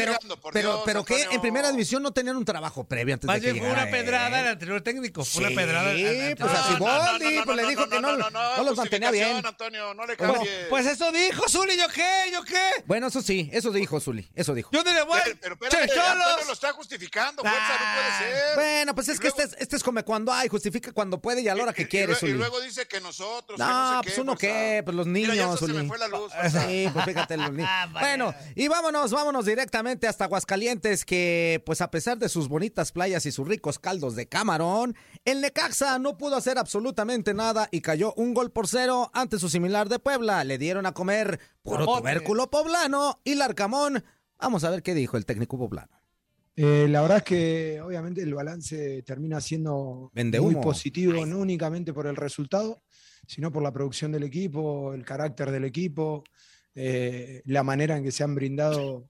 pero, 0.51 0.83
pero, 0.85 1.05
que 1.05 1.23
en 1.31 1.39
primera 1.41 1.71
división 1.71 2.01
no 2.03 2.11
tenían 2.11 2.35
un 2.35 2.45
trabajo 2.45 2.83
previo 2.83 3.13
antes 3.13 3.29
de 3.29 3.41
que 3.41 3.53
llegara 3.53 3.89
pedrada 4.17 4.39
al 4.39 4.47
anterior 4.47 4.81
técnico, 4.81 5.23
fue 5.25 5.39
una 5.41 5.49
Sí, 5.49 5.55
pedrada. 5.55 5.89
al 5.91 6.35
pues 6.37 6.51
así 6.51 6.73
Siboldi, 6.73 7.39
pues, 7.45 7.57
le 7.57 7.67
dijo 7.67 7.89
que 7.89 7.99
no- 8.01 8.17
no 8.17 8.63
los 8.63 8.77
mantenía 8.77 9.11
bien. 9.11 9.45
Antonio, 9.45 9.93
no 9.93 10.05
le. 10.05 10.17
Pues 10.69 10.85
eso 10.85 11.11
dijo, 11.11 11.47
Zuli, 11.49 11.77
¿yo 11.77 11.87
qué? 11.89 12.29
¿Yo 12.31 12.43
qué? 12.43 12.59
Bueno, 12.85 13.07
eso 13.07 13.21
sí, 13.21 13.49
eso 13.53 13.71
dijo 13.71 13.99
Zuli, 13.99 14.29
eso 14.35 14.53
dijo. 14.53 14.69
Yo 14.73 14.83
no 14.83 14.93
le 14.93 15.01
voy. 15.03 15.19
pero, 15.41 15.57
pero 15.57 15.71
espérate, 15.81 16.45
lo 16.45 16.53
está 16.53 16.73
justificando, 16.73 17.41
fuerza, 17.41 17.59
no 17.59 17.75
Ah, 17.79 17.95
puede 18.19 18.31
ser. 18.33 18.55
Bueno, 18.55 18.95
pues 18.95 19.09
es 19.09 19.19
que 19.19 19.27
este 19.27 19.43
es, 19.43 19.55
este 19.59 19.75
es 19.75 19.83
come 19.83 20.03
cuando 20.03 20.31
hay, 20.33 20.47
justifica 20.47 20.91
cuando 20.91 21.19
puede 21.21 21.41
y 21.41 21.47
a 21.47 21.55
la 21.55 21.63
hora 21.63 21.71
y- 21.71 21.75
que 21.75 21.87
quiere, 21.87 22.15
Zuli. 22.15 22.31
y 22.33 22.35
luego 22.35 22.59
dice 22.61 22.87
que 22.87 22.99
nosotros, 23.01 23.57
No, 23.59 24.01
pues 24.03 24.17
uno 24.17 24.35
qué, 24.37 24.81
pues 24.83 24.95
los 24.95 25.07
niños, 25.07 25.35
se 25.59 25.65
Zuli. 25.65 25.73
me 25.73 25.87
fue 25.87 25.97
la 25.97 26.07
luz. 26.07 26.31
fuerza. 26.33 26.67
Sí, 26.67 26.89
pues 26.93 27.05
fíjate 27.05 27.37
los 27.37 27.51
niños. 27.51 27.69
Ah. 27.79 27.87
Bueno, 27.91 28.33
y 28.55 28.67
vámonos, 28.69 29.11
vámonos 29.11 29.45
directamente 29.45 30.07
hasta 30.07 30.23
Aguascalientes, 30.25 31.03
que 31.05 31.61
pues 31.65 31.81
a 31.81 31.91
pesar 31.91 32.17
de 32.17 32.29
sus 32.29 32.47
bonitas 32.47 32.91
playas 32.91 33.25
y 33.25 33.31
sus 33.31 33.47
ricos 33.47 33.77
caldos 33.77 34.06
de 34.15 34.27
camarón, 34.27 34.95
el 35.25 35.41
Necaxa 35.41 35.99
no 35.99 36.17
pudo 36.17 36.35
hacer 36.35 36.57
absolutamente 36.57 37.33
nada 37.33 37.67
y 37.71 37.81
cayó 37.81 38.13
un 38.15 38.33
gol 38.33 38.51
por 38.51 38.67
cero 38.67 39.11
ante 39.13 39.39
su 39.39 39.49
similar 39.49 39.89
de 39.89 39.99
Puebla. 39.99 40.43
Le 40.43 40.57
dieron 40.57 40.85
a 40.85 40.93
comer 40.93 41.39
puro 41.63 41.85
tubérculo 41.85 42.49
poblano 42.49 43.19
y 43.23 43.35
Larcamón. 43.35 44.03
Vamos 44.39 44.63
a 44.63 44.69
ver 44.69 44.83
qué 44.83 44.93
dijo 44.93 45.17
el 45.17 45.25
técnico 45.25 45.57
poblano. 45.57 45.97
Eh, 46.55 46.87
la 46.89 47.01
verdad 47.01 47.17
es 47.17 47.23
que 47.23 47.81
obviamente 47.81 48.21
el 48.21 48.33
balance 48.33 49.03
termina 49.03 49.39
siendo 49.39 50.11
muy 50.41 50.55
positivo, 50.55 51.23
no 51.25 51.37
únicamente 51.37 51.93
por 51.93 52.07
el 52.07 52.15
resultado, 52.15 52.81
sino 53.27 53.51
por 53.51 53.61
la 53.61 53.71
producción 53.71 54.11
del 54.11 54.23
equipo, 54.23 54.93
el 54.93 55.05
carácter 55.05 55.51
del 55.51 55.65
equipo, 55.65 56.23
eh, 56.73 57.43
la 57.45 57.61
manera 57.61 57.97
en 57.97 58.03
que 58.03 58.11
se 58.11 58.23
han 58.23 58.33
brindado 58.33 59.07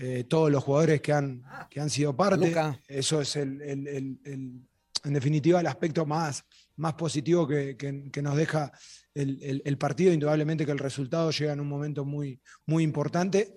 eh, 0.00 0.24
todos 0.28 0.50
los 0.50 0.62
jugadores 0.64 1.00
que 1.00 1.12
han, 1.12 1.42
que 1.70 1.80
han 1.80 1.90
sido 1.90 2.16
parte. 2.16 2.48
Luca. 2.48 2.80
Eso 2.88 3.20
es 3.20 3.36
el, 3.36 3.60
el- 3.62 3.86
el- 3.88 4.20
el- 4.24 4.68
en 5.04 5.12
definitiva 5.14 5.60
el 5.60 5.66
aspecto 5.66 6.06
más, 6.06 6.44
más 6.76 6.94
positivo 6.94 7.46
que, 7.48 7.76
que- 7.76 8.08
que 8.12 8.22
nos 8.22 8.36
deja 8.36 8.70
el, 9.14 9.42
el- 9.42 9.62
el 9.64 9.78
partido. 9.78 10.12
Indudablemente 10.12 10.64
que 10.64 10.72
el 10.72 10.78
resultado 10.78 11.30
llega 11.30 11.52
en 11.52 11.60
un 11.60 11.68
momento 11.68 12.04
muy, 12.04 12.40
muy 12.66 12.84
importante. 12.84 13.56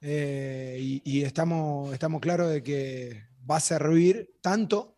Eh, 0.00 0.78
y, 0.80 1.02
y 1.04 1.22
estamos, 1.24 1.92
estamos 1.92 2.20
claros 2.20 2.50
de 2.50 2.62
que 2.62 3.22
va 3.48 3.56
a 3.56 3.60
servir 3.60 4.30
tanto 4.40 4.96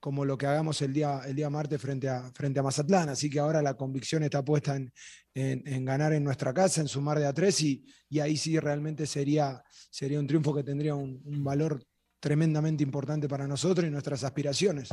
como 0.00 0.24
lo 0.24 0.36
que 0.38 0.46
hagamos 0.46 0.80
el 0.82 0.92
día, 0.92 1.20
el 1.26 1.36
día 1.36 1.50
martes 1.50 1.80
frente 1.80 2.08
a, 2.08 2.30
frente 2.32 2.58
a 2.58 2.62
Mazatlán. 2.62 3.10
Así 3.10 3.28
que 3.30 3.38
ahora 3.38 3.60
la 3.62 3.74
convicción 3.74 4.22
está 4.22 4.42
puesta 4.44 4.74
en, 4.76 4.92
en- 5.34 5.62
en 5.66 5.84
ganar 5.84 6.12
en 6.14 6.24
nuestra 6.24 6.52
casa, 6.52 6.80
en 6.80 6.88
sumar 6.88 7.18
de 7.18 7.26
a 7.26 7.32
tres, 7.32 7.60
y, 7.60 7.84
y 8.08 8.20
ahí 8.20 8.36
sí 8.36 8.58
realmente 8.58 9.06
sería, 9.06 9.62
sería 9.90 10.18
un 10.18 10.26
triunfo 10.26 10.54
que 10.54 10.64
tendría 10.64 10.94
un, 10.94 11.20
un 11.24 11.44
valor 11.44 11.84
tremendamente 12.18 12.82
importante 12.82 13.28
para 13.28 13.46
nosotros 13.46 13.86
y 13.86 13.90
nuestras 13.90 14.24
aspiraciones. 14.24 14.88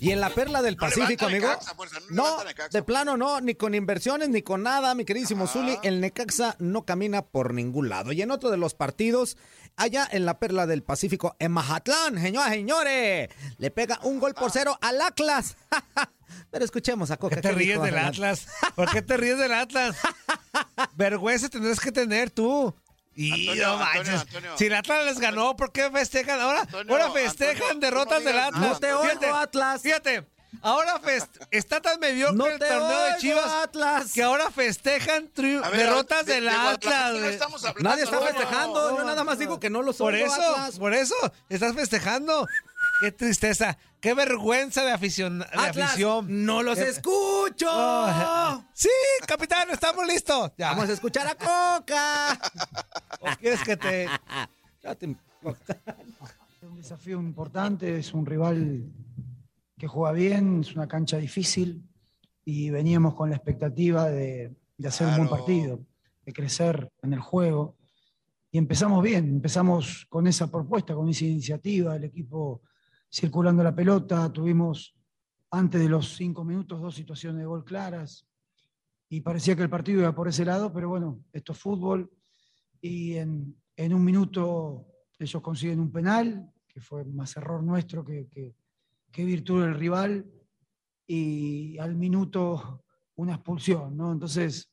Y 0.00 0.10
en 0.10 0.20
la 0.20 0.28
perla 0.30 0.60
del 0.60 0.74
No 0.74 0.80
Pacífico, 0.80 1.24
amigo. 1.26 1.48
Necaxa, 1.48 1.74
fuerza, 1.74 1.98
no 2.10 2.36
de 2.70 2.82
plano 2.82 3.16
no, 3.16 3.40
ni 3.40 3.54
con 3.54 3.74
inversiones, 3.74 4.28
ni 4.28 4.42
con 4.42 4.62
nada, 4.62 4.94
mi 4.94 5.04
queridísimo 5.06 5.46
Zuli. 5.46 5.76
El 5.82 6.00
Necaxa 6.00 6.56
no 6.58 6.84
camina 6.84 7.22
por 7.26 7.54
ningún 7.54 7.88
lado. 7.88 8.12
Y 8.12 8.20
en 8.20 8.30
otro 8.30 8.50
de 8.50 8.58
los 8.58 8.74
partidos, 8.74 9.36
allá 9.76 10.08
en 10.10 10.24
la 10.26 10.38
perla 10.38 10.66
del 10.66 10.82
Pacífico, 10.82 11.36
en 11.38 11.52
Mazatlán, 11.52 12.20
señoras 12.20 12.52
y 12.52 12.56
señores, 12.56 13.28
le 13.58 13.70
pega 13.70 13.98
un 14.02 14.18
gol 14.18 14.34
por 14.34 14.50
cero 14.50 14.78
al 14.80 15.00
Atlas. 15.00 15.56
Pero 16.50 16.64
escuchemos 16.64 17.10
a 17.10 17.16
Coca. 17.16 17.36
¿Por 17.36 17.42
qué 17.42 17.48
te 17.48 17.54
¿qué 17.54 17.54
ríes 17.58 17.82
del? 17.82 17.98
Atlas? 17.98 18.46
¿Por 18.74 18.90
qué 18.90 19.02
te 19.02 19.16
ríes 19.16 19.38
del 19.38 19.52
Atlas? 19.52 19.96
Vergüenza 20.94 21.48
tendrás 21.48 21.80
que 21.80 21.92
tener 21.92 22.30
tú. 22.30 22.74
Y 23.16 23.32
Antonio, 23.32 23.66
no 23.68 23.78
manches. 23.78 24.20
Antonio. 24.20 24.58
Si 24.58 24.66
el 24.66 24.74
Atlas 24.74 25.04
les 25.04 25.20
ganó, 25.20 25.56
¿por 25.56 25.72
qué 25.72 25.90
festejan 25.90 26.40
ahora? 26.40 26.60
Antonio, 26.62 26.92
ahora 26.92 27.10
festejan 27.12 27.78
derrotas 27.78 28.22
no 28.22 28.28
del 28.28 28.38
Atlas. 28.38 28.60
No 28.60 28.78
te 28.78 28.92
oigo, 28.92 29.02
Fíjate, 29.02 29.26
Atlas. 29.26 29.82
Fíjate, 29.82 30.26
ahora 30.64 30.98
fest- 31.00 31.46
está 31.50 31.80
tan 31.80 32.00
mediocre 32.00 32.36
No 32.36 32.46
el 32.46 32.58
torneo 32.58 33.02
de 33.12 33.16
Chivas 33.18 33.46
Atlas. 33.64 34.12
que 34.12 34.22
ahora 34.22 34.50
festejan 34.50 35.30
ver, 35.70 35.76
derrotas 35.76 36.26
de- 36.26 36.34
del 36.34 36.44
de 36.44 36.50
Atlas. 36.50 37.12
no 37.12 37.80
Nadie 37.80 38.02
está 38.02 38.20
festejando. 38.20 38.96
Yo 38.98 39.04
nada 39.04 39.22
más 39.22 39.38
digo 39.38 39.60
que 39.60 39.70
no 39.70 39.82
los 39.82 39.96
Por 39.98 40.14
oigo, 40.14 40.26
eso, 40.26 40.34
Atlas. 40.56 40.78
por 40.78 40.92
eso, 40.94 41.14
estás 41.48 41.74
festejando. 41.74 42.46
Qué 43.00 43.10
tristeza, 43.12 43.76
qué 44.00 44.14
vergüenza 44.14 44.82
de, 44.84 44.92
afición, 44.92 45.40
de 45.40 45.44
Atlas, 45.46 45.88
afición. 45.90 46.26
no 46.46 46.62
los 46.62 46.78
escucho. 46.78 47.66
Oh, 47.68 48.64
sí, 48.72 48.88
capitán, 49.26 49.68
estamos 49.70 50.06
listos. 50.06 50.52
Ya. 50.56 50.70
Vamos 50.70 50.88
a 50.88 50.92
escuchar 50.92 51.26
a 51.26 51.34
Coca. 51.34 52.38
¿O 53.20 53.26
quieres 53.40 53.62
que 53.64 53.76
te.? 53.76 54.08
Ya 54.82 54.94
te- 54.94 55.06
Es 55.06 56.62
un 56.62 56.76
desafío 56.76 57.18
importante, 57.20 57.98
es 57.98 58.12
un 58.14 58.24
rival 58.24 58.84
que 59.84 59.88
juega 59.88 60.12
bien, 60.12 60.60
es 60.60 60.74
una 60.74 60.88
cancha 60.88 61.18
difícil 61.18 61.86
y 62.42 62.70
veníamos 62.70 63.14
con 63.14 63.28
la 63.28 63.36
expectativa 63.36 64.08
de, 64.08 64.56
de 64.78 64.88
hacer 64.88 65.06
un 65.08 65.16
buen 65.18 65.28
partido, 65.28 65.84
de 66.24 66.32
crecer 66.32 66.90
en 67.02 67.12
el 67.12 67.20
juego. 67.20 67.76
Y 68.50 68.56
empezamos 68.56 69.02
bien, 69.02 69.28
empezamos 69.28 70.06
con 70.08 70.26
esa 70.26 70.50
propuesta, 70.50 70.94
con 70.94 71.10
esa 71.10 71.26
iniciativa, 71.26 71.96
el 71.96 72.04
equipo 72.04 72.62
circulando 73.12 73.62
la 73.62 73.74
pelota, 73.74 74.32
tuvimos 74.32 74.96
antes 75.50 75.78
de 75.82 75.88
los 75.90 76.16
cinco 76.16 76.44
minutos 76.44 76.80
dos 76.80 76.94
situaciones 76.94 77.40
de 77.40 77.44
gol 77.46 77.62
claras 77.62 78.26
y 79.10 79.20
parecía 79.20 79.54
que 79.54 79.64
el 79.64 79.68
partido 79.70 80.00
iba 80.00 80.14
por 80.14 80.28
ese 80.28 80.46
lado, 80.46 80.72
pero 80.72 80.88
bueno, 80.88 81.22
esto 81.30 81.52
es 81.52 81.58
fútbol 81.58 82.10
y 82.80 83.16
en, 83.16 83.54
en 83.76 83.92
un 83.92 84.02
minuto 84.02 84.86
ellos 85.18 85.42
consiguen 85.42 85.78
un 85.78 85.92
penal, 85.92 86.50
que 86.66 86.80
fue 86.80 87.04
más 87.04 87.36
error 87.36 87.62
nuestro 87.62 88.02
que, 88.02 88.28
que- 88.30 88.54
que 89.14 89.24
virtud 89.24 89.62
del 89.62 89.74
rival, 89.76 90.26
y 91.06 91.78
al 91.78 91.94
minuto 91.94 92.84
una 93.14 93.34
expulsión, 93.34 93.96
¿no? 93.96 94.10
Entonces 94.10 94.68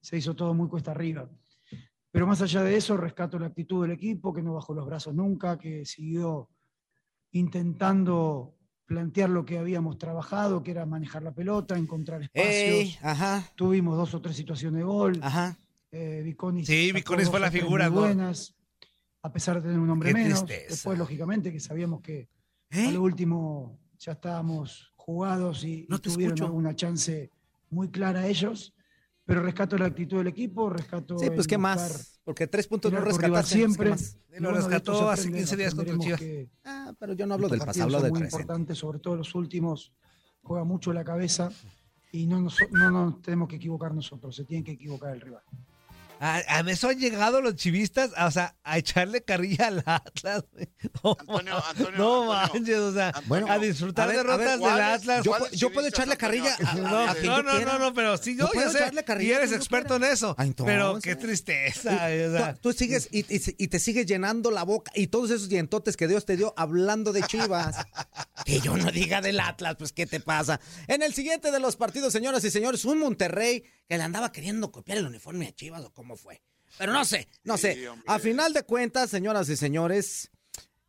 se 0.00 0.16
hizo 0.16 0.34
todo 0.34 0.54
muy 0.54 0.66
cuesta 0.68 0.92
arriba. 0.92 1.28
Pero 2.10 2.26
más 2.26 2.40
allá 2.40 2.62
de 2.62 2.74
eso, 2.76 2.96
rescato 2.96 3.38
la 3.38 3.46
actitud 3.48 3.82
del 3.82 3.90
equipo, 3.92 4.32
que 4.32 4.42
no 4.42 4.54
bajó 4.54 4.72
los 4.74 4.86
brazos 4.86 5.14
nunca, 5.14 5.58
que 5.58 5.84
siguió 5.84 6.48
intentando 7.32 8.54
plantear 8.86 9.30
lo 9.30 9.44
que 9.44 9.58
habíamos 9.58 9.98
trabajado, 9.98 10.62
que 10.62 10.70
era 10.70 10.86
manejar 10.86 11.22
la 11.22 11.32
pelota, 11.34 11.76
encontrar 11.76 12.22
espacios. 12.22 12.54
Ey, 12.54 12.96
ajá, 13.02 13.50
Tuvimos 13.56 13.96
dos 13.96 14.14
o 14.14 14.20
tres 14.22 14.36
situaciones 14.36 14.78
de 14.78 14.84
gol. 14.84 15.18
ajá. 15.22 15.58
Eh, 15.90 16.22
Viconis 16.24 16.66
Sí, 16.66 16.90
Viconis 16.92 17.28
fue 17.28 17.38
la 17.40 17.50
figura, 17.50 17.90
muy 17.90 18.00
buenas, 18.00 18.54
a 19.22 19.30
pesar 19.30 19.56
de 19.56 19.62
tener 19.62 19.78
un 19.78 19.90
hombre 19.90 20.08
Qué 20.08 20.14
menos. 20.14 20.44
tristeza. 20.46 20.70
Después, 20.70 20.98
lógicamente, 20.98 21.52
que 21.52 21.60
sabíamos 21.60 22.00
que 22.00 22.28
¿Eh? 22.70 22.86
a 22.88 22.90
lo 22.92 23.02
último 23.02 23.78
ya 24.04 24.12
estábamos 24.12 24.92
jugados 24.96 25.64
y, 25.64 25.86
No 25.88 25.96
y 25.96 26.00
tuvieron 26.00 26.34
escucho. 26.34 26.44
alguna 26.46 26.74
chance 26.74 27.30
muy 27.70 27.88
clara 27.90 28.26
ellos. 28.26 28.74
Pero 29.24 29.40
rescato 29.40 29.78
la 29.78 29.86
actitud 29.86 30.18
del 30.18 30.26
equipo, 30.26 30.68
rescato. 30.68 31.16
Sí, 31.16 31.30
pues 31.30 31.46
qué 31.46 31.56
más. 31.56 32.20
Porque 32.24 32.48
tres 32.48 32.66
puntos 32.66 32.92
no 32.92 33.00
rescataste. 33.00 33.30
pues, 33.30 33.46
¿qué 33.48 33.56
siempre. 33.56 34.40
lo 34.40 34.50
rescató 34.50 35.08
hace 35.08 35.22
aprende, 35.22 35.38
15 35.38 35.56
días 35.56 35.74
contra 35.76 35.98
Chivas. 35.98 36.20
que 36.20 36.48
Ah, 36.64 36.92
pero 36.98 37.12
yo 37.12 37.24
no 37.26 37.34
hablo 37.34 37.48
del 37.48 37.60
pasado, 37.60 37.66
partidos 37.66 37.84
hablo 37.84 37.98
son 37.98 38.02
del 38.02 38.10
muy 38.12 38.20
presente. 38.22 38.42
importantes, 38.42 38.78
sobre 38.78 38.98
todo 38.98 39.16
los 39.16 39.34
últimos, 39.36 39.92
juega 40.42 40.64
mucho 40.64 40.92
la 40.92 41.04
cabeza 41.04 41.50
y 42.10 42.26
no 42.26 42.40
nos, 42.40 42.56
no 42.72 42.90
nos 42.90 43.22
tenemos 43.22 43.48
que 43.48 43.56
equivocar 43.56 43.94
nosotros, 43.94 44.34
se 44.34 44.44
tiene 44.44 44.64
que 44.64 44.72
equivocar 44.72 45.14
el 45.14 45.20
rival. 45.20 45.42
A, 46.24 46.36
a 46.36 46.60
eso 46.70 46.88
han 46.88 47.00
llegado 47.00 47.40
los 47.40 47.56
chivistas, 47.56 48.12
o 48.16 48.30
sea, 48.30 48.56
a 48.62 48.78
echarle 48.78 49.24
carrilla 49.24 49.66
al 49.66 49.82
Atlas. 49.84 50.44
güey. 50.52 50.68
No, 51.02 51.16
Antonio, 51.18 51.56
Antonio, 51.68 51.98
no 51.98 52.32
Antonio. 52.32 52.52
manches, 52.62 52.78
o 52.78 52.92
sea, 52.92 53.08
Antonio, 53.08 53.50
a 53.50 53.58
disfrutar 53.58 54.04
a 54.04 54.06
ver, 54.06 54.18
a 54.18 54.22
derrotas 54.22 54.50
del 54.52 54.60
¿cuáles- 54.60 54.84
Atlas. 54.86 55.24
Yo, 55.24 55.30
¿Cuáles 55.32 55.50
pu- 55.52 55.56
yo 55.56 55.72
puedo 55.72 55.88
echarle 55.88 56.16
carrilla 56.16 56.56
a, 56.64 56.74
No, 56.76 56.96
a- 56.96 57.10
a 57.10 57.14
no, 57.14 57.42
no, 57.42 57.60
no, 57.60 57.78
no, 57.80 57.92
pero 57.94 58.16
sí, 58.18 58.36
yo, 58.36 58.48
puedo 58.52 58.66
yo 58.66 58.70
sé, 58.70 58.78
echarle 58.78 59.02
carrilla 59.04 59.30
y 59.30 59.34
a 59.34 59.38
eres 59.38 59.52
experto 59.52 59.96
en 59.96 60.04
eso. 60.04 60.36
Ah, 60.38 60.44
entonces. 60.46 60.72
pero 60.76 61.00
qué 61.00 61.16
tristeza. 61.16 61.90
o 61.90 62.32
sea. 62.36 62.54
Tú, 62.54 62.70
tú 62.70 62.72
sigues 62.78 63.08
y, 63.10 63.20
y- 63.20 63.54
y 63.58 63.66
te 63.66 63.80
sigues 63.80 64.06
llenando 64.06 64.52
la 64.52 64.62
boca 64.62 64.92
y 64.94 65.08
todos 65.08 65.30
esos 65.30 65.48
dientotes 65.48 65.96
que 65.96 66.06
Dios 66.06 66.24
te 66.24 66.36
dio 66.36 66.54
hablando 66.56 67.12
de 67.12 67.22
Chivas. 67.24 67.74
que 68.44 68.60
yo 68.60 68.76
no 68.76 68.92
diga 68.92 69.20
del 69.20 69.40
Atlas, 69.40 69.74
pues 69.76 69.92
¿qué 69.92 70.06
te 70.06 70.20
pasa? 70.20 70.60
En 70.86 71.02
el 71.02 71.14
siguiente 71.14 71.50
de 71.50 71.58
los 71.58 71.74
partidos, 71.76 72.12
señoras 72.12 72.44
y 72.44 72.50
señores, 72.52 72.84
un 72.84 72.98
Monterrey 72.98 73.64
que 73.88 73.96
le 73.98 74.04
andaba 74.04 74.32
queriendo 74.32 74.70
copiar 74.72 74.98
el 74.98 75.06
uniforme 75.06 75.46
a 75.48 75.52
Chivas 75.52 75.82
o 75.82 75.92
cómo 76.12 76.16
fue. 76.22 76.42
Pero 76.78 76.92
no 76.92 77.04
sé, 77.04 77.28
no 77.44 77.58
sé. 77.58 77.86
A 78.06 78.18
final 78.18 78.52
de 78.52 78.62
cuentas, 78.62 79.10
señoras 79.10 79.48
y 79.48 79.56
señores, 79.56 80.30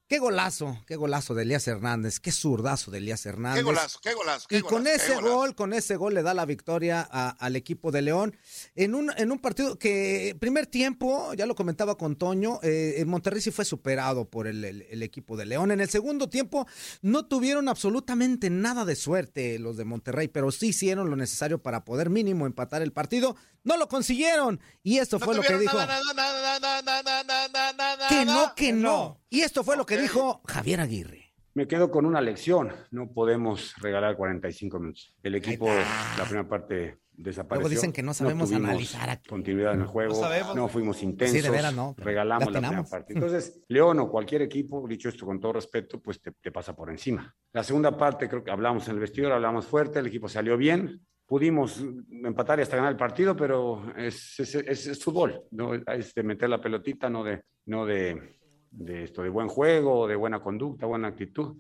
Qué 0.06 0.20
golazo, 0.20 0.78
qué 0.86 0.96
golazo 0.96 1.34
de 1.34 1.42
Elías 1.42 1.68
Hernández, 1.68 2.20
qué 2.20 2.32
zurdazo 2.32 2.92
de 2.92 3.00
Elías 3.00 3.26
Hernández. 3.26 3.62
Qué 3.62 3.64
golazo, 3.64 4.00
qué 4.04 4.14
golazo. 4.14 4.48
Qué 4.48 4.58
y 4.58 4.62
con 4.62 4.84
golazo, 4.84 4.96
ese 4.98 5.16
golazo. 5.16 5.36
gol, 5.36 5.56
con 5.56 5.74
ese 5.74 5.96
gol 5.96 6.14
le 6.14 6.22
da 6.22 6.34
la 6.36 6.46
victoria 6.46 7.08
a- 7.10 7.30
al 7.30 7.56
equipo 7.56 7.90
de 7.90 8.04
León 8.04 8.36
en 8.76 8.94
un, 8.96 9.12
en 9.18 9.32
un 9.32 9.40
partido 9.40 9.80
que 9.80 10.36
primer 10.40 10.68
tiempo, 10.68 11.34
ya 11.34 11.48
lo 11.48 11.56
comentaba 11.56 11.98
con 11.98 12.16
Toño, 12.18 12.60
eh, 12.62 12.96
en 12.98 13.08
Monterrey 13.08 13.42
sí 13.42 13.50
fue 13.50 13.66
superado 13.66 14.30
por 14.30 14.46
el, 14.46 14.64
el- 14.66 14.82
el 14.84 15.02
equipo 15.02 15.36
de 15.36 15.46
León. 15.48 15.72
En 15.72 15.80
el 15.82 15.90
segundo 15.90 16.30
tiempo 16.30 16.68
no 17.02 17.26
tuvieron 17.26 17.68
absolutamente 17.68 18.52
nada 18.52 18.86
de 18.86 18.96
suerte 18.98 19.58
los 19.58 19.78
de 19.78 19.86
Monterrey, 19.86 20.28
pero 20.28 20.52
sí 20.52 20.68
hicieron 20.68 21.10
lo 21.10 21.16
necesario 21.16 21.64
para 21.64 21.86
poder 21.86 22.12
mínimo 22.12 22.46
empatar 22.46 22.84
el 22.84 22.92
partido. 22.92 23.36
No 23.64 23.78
lo 23.78 23.88
consiguieron. 23.88 24.60
Y 24.82 24.98
esto 24.98 25.20
fue 25.20 25.36
lo 25.36 25.42
que 25.42 25.58
dijo. 25.58 25.78
Que 28.10 28.26
no, 28.26 28.54
que 28.56 28.74
no. 28.74 29.22
Y 29.30 29.42
esto 29.42 29.64
fue 29.64 29.78
lo 29.78 29.86
que 29.86 29.98
dijo 29.98 30.42
Javier 30.46 30.82
Aguirre. 30.82 31.34
Me 31.56 31.68
quedo 31.68 31.92
con 31.92 32.06
una 32.06 32.20
lección. 32.20 32.72
No 32.92 33.12
podemos 33.12 33.76
regalar 33.80 34.18
45 34.18 34.80
minutos. 34.80 35.16
El 35.22 35.36
equipo, 35.36 35.68
la 35.68 36.24
primera 36.26 36.48
parte 36.48 36.98
desapareció. 37.12 37.62
Luego 37.62 37.70
dicen 37.70 37.94
que 37.94 38.02
no 38.02 38.14
sabemos 38.14 38.52
analizar 38.52 39.10
aquí. 39.10 39.30
continuidad 39.30 39.76
en 39.76 39.82
el 39.82 39.88
juego. 39.88 40.20
No, 40.56 40.68
fuimos 40.68 41.04
intensos. 41.04 41.38
Sí, 41.38 41.44
de 41.44 41.52
veras 41.52 41.74
no. 41.74 41.94
Regalamos 41.98 42.52
la, 42.52 42.60
primera 42.60 42.84
parte. 42.84 43.14
Entonces, 43.14 43.62
León 43.68 44.00
o 44.00 44.10
cualquier 44.10 44.42
equipo, 44.42 44.86
dicho 44.88 45.10
esto 45.10 45.26
con 45.26 45.40
todo 45.40 45.54
respeto, 45.54 46.02
pues 46.02 46.22
te, 46.22 46.32
te 46.32 46.52
pasa 46.52 46.76
por 46.76 46.90
encima. 46.90 47.36
La 47.52 47.64
segunda 47.64 47.96
parte, 47.96 48.28
creo 48.28 48.44
que 48.44 48.52
hablamos 48.52 48.88
en 48.88 48.96
el 48.96 49.00
vestidor, 49.00 49.32
hablamos 49.32 49.68
fuerte, 49.68 50.00
el 50.00 50.08
equipo 50.08 50.28
salió 50.28 50.58
bien 50.58 51.06
Pudimos 51.26 51.80
empatar 52.12 52.60
y 52.60 52.62
hasta 52.64 52.76
ganar 52.76 52.92
el 52.92 52.98
partido, 52.98 53.36
pero 53.36 53.94
es, 53.98 54.40
es, 54.40 54.56
es- 54.56 54.88
es 54.88 55.04
fútbol, 55.04 55.42
¿no? 55.52 55.74
es 55.74 56.14
de 56.14 56.24
meter 56.24 56.50
la 56.50 56.62
pelotita, 56.62 57.10
no 57.10 57.24
de, 57.24 57.44
no 57.66 57.86
de, 57.86 58.36
de 58.70 59.04
esto, 59.06 59.24
de 59.24 59.30
buen 59.30 59.48
juego, 59.48 60.08
de 60.08 60.16
buena 60.16 60.42
conducta, 60.42 60.86
buena 60.86 61.08
actitud. 61.08 61.56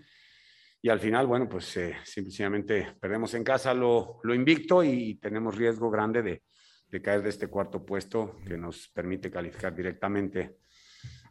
Y 0.81 0.89
al 0.89 0.99
final, 0.99 1.25
bueno, 1.27 1.47
pues 1.47 1.77
eh, 1.77 1.95
simplemente 2.03 2.95
perdemos 2.99 3.33
en 3.35 3.43
casa 3.43 3.73
lo, 3.73 4.19
lo 4.23 4.35
invicto 4.35 4.83
y 4.83 5.15
tenemos 5.15 5.55
riesgo 5.55 5.89
grande 5.89 6.21
de, 6.21 6.43
de 6.89 7.01
caer 7.01 7.23
de 7.23 7.29
este 7.29 7.47
cuarto 7.47 7.85
puesto 7.85 8.35
que 8.45 8.57
nos 8.57 8.89
permite 8.89 9.31
calificar 9.31 9.73
directamente 9.73 10.57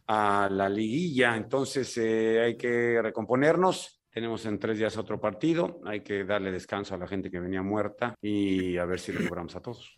a 0.07 0.49
la 0.51 0.67
liguilla. 0.67 1.37
Entonces 1.37 1.95
eh, 1.99 2.41
hay 2.41 2.57
que 2.57 2.99
recomponernos. 3.01 4.02
Tenemos 4.13 4.45
en 4.45 4.59
tres 4.59 4.77
días 4.77 4.95
otro 4.97 5.19
partido. 5.19 5.81
Hay 5.85 6.01
que 6.01 6.23
darle 6.23 6.51
descanso 6.51 6.93
a 6.93 6.99
la 6.99 7.07
gente 7.07 7.31
que 7.31 7.39
venía 7.39 7.63
muerta 7.63 8.15
y 8.21 8.77
a 8.77 8.85
ver 8.85 8.99
si 8.99 9.11
lo 9.11 9.21
logramos 9.21 9.55
a 9.55 9.59
todos. 9.59 9.97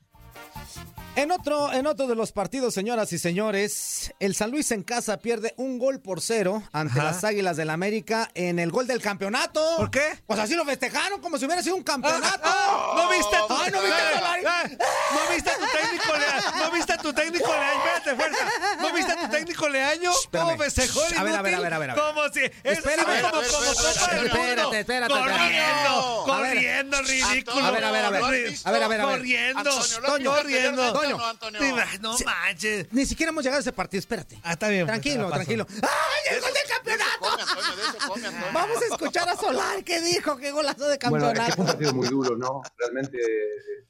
En 1.18 1.32
otro, 1.32 1.72
en 1.72 1.88
otro 1.88 2.08
de 2.08 2.16
los 2.16 2.34
partidos, 2.34 2.74
señoras 2.74 3.14
y 3.14 3.18
señores, 3.20 4.14
el 4.20 4.36
San 4.36 4.52
Luis 4.52 4.70
en 4.72 4.84
casa 4.84 5.16
pierde 5.18 5.54
un 5.56 5.80
gol 5.80 6.02
por 6.02 6.20
cero 6.20 6.62
ante 6.74 7.00
Ajá. 7.00 7.12
las 7.12 7.24
Águilas 7.24 7.56
del 7.56 7.70
América 7.70 8.30
en 8.34 8.60
el 8.60 8.70
gol 8.70 8.86
del 8.86 9.02
campeonato. 9.02 9.62
¿Por 9.78 9.90
qué? 9.90 10.20
Pues 10.28 10.40
así 10.42 10.56
lo 10.56 10.66
festejaron 10.66 11.22
como 11.22 11.38
si 11.38 11.46
hubiera 11.46 11.64
sido 11.64 11.78
un 11.78 11.84
campeonato. 11.84 12.50
¿No 12.98 13.10
viste 13.10 13.34
a 13.34 13.48
tu, 13.48 13.54
Ay, 13.54 13.72
¿no 13.72 13.82
viste 13.82 14.02
a? 14.02 14.34
Ay, 14.34 14.78
¿No 15.14 15.34
viste 15.34 15.50
a 15.52 15.58
tu 15.58 15.66
técnico 15.72 16.18
Leaño? 16.18 16.58
¿No 16.58 16.72
viste 16.72 16.94
a 16.94 16.98
tu 16.98 17.14
técnico 17.14 17.48
Leaño? 17.48 17.80
Espérate, 17.86 18.16
fuerza. 18.16 18.50
¿No 18.82 18.94
viste 18.94 19.12
a 19.14 19.16
tu 19.22 19.28
técnico 19.30 19.70
Leaño? 19.70 20.12
¿Cómo 20.32 20.58
festejó 20.58 21.06
el 21.06 21.18
A 21.18 21.24
ver, 21.24 21.36
a 21.36 21.42
ver, 21.42 21.56
a 21.56 21.60
ver, 21.62 21.74
a 21.74 21.80
ver, 21.80 21.90
a 21.92 21.96
ver. 21.96 22.04
Como 22.04 22.28
si... 22.28 22.42
Es 22.42 22.54
Espérame. 22.80 23.22
como, 23.22 23.32
como, 23.32 23.42
espérate, 23.42 24.26
espérate, 24.26 24.80
espérate, 24.80 24.80
espérate. 24.80 25.14
Corriendo, 25.14 26.24
corriendo, 26.26 27.02
ridículo. 27.04 27.66
A 27.66 27.72
ver, 27.72 27.86
a 27.86 27.92
ver, 27.92 28.06
a 28.06 28.10
ver. 28.10 28.24
A 28.24 28.72
ver, 28.72 28.84
a 28.84 28.88
ver, 28.90 29.02
a 29.02 29.06
ver. 29.06 29.18
Corriendo, 29.18 29.60
Antonio, 29.60 30.00
¿lo 30.02 30.08
has 30.08 30.12
Toño, 30.12 30.32
visto 30.32 30.36
corriendo. 30.44 31.05
No, 31.10 31.26
Antonio? 31.26 31.60
Sí, 31.62 32.00
No 32.02 32.16
manches. 32.26 32.92
Ni 32.94 33.06
siquiera 33.06 33.30
hemos 33.32 33.44
llegado 33.44 33.58
a 33.58 33.62
ese 33.62 33.72
partido, 33.74 34.00
espérate. 34.00 34.38
Ah, 34.44 34.54
está 34.54 34.70
bien. 34.70 34.86
pues, 34.86 35.02
Tranquilo, 35.02 35.30
tranquilo. 35.30 35.66
¡Ay, 35.82 36.36
el 36.36 36.42
gol 36.42 36.50
del 36.54 36.70
campeonato! 36.70 37.20
come, 37.20 37.42
Antonio, 37.42 37.76
de 37.76 37.82
eso 37.84 38.08
come, 38.08 38.28
Antonio. 38.28 38.48
Vamos 38.54 38.82
a 38.82 38.86
escuchar 38.86 39.30
a 39.30 39.36
Solar 39.36 39.84
que 39.84 40.02
dijo 40.02 40.38
qué 40.38 40.52
golazo 40.52 40.88
de 40.88 40.98
Bueno, 41.10 41.28
es 41.28 41.34
que 41.34 41.38
campeonato. 41.40 41.56
fue 41.56 41.64
un 41.64 41.68
partido 41.68 41.94
muy 41.94 42.08
duro, 42.08 42.38
¿no? 42.38 42.62
Realmente 42.78 43.18
eh, 43.18 43.88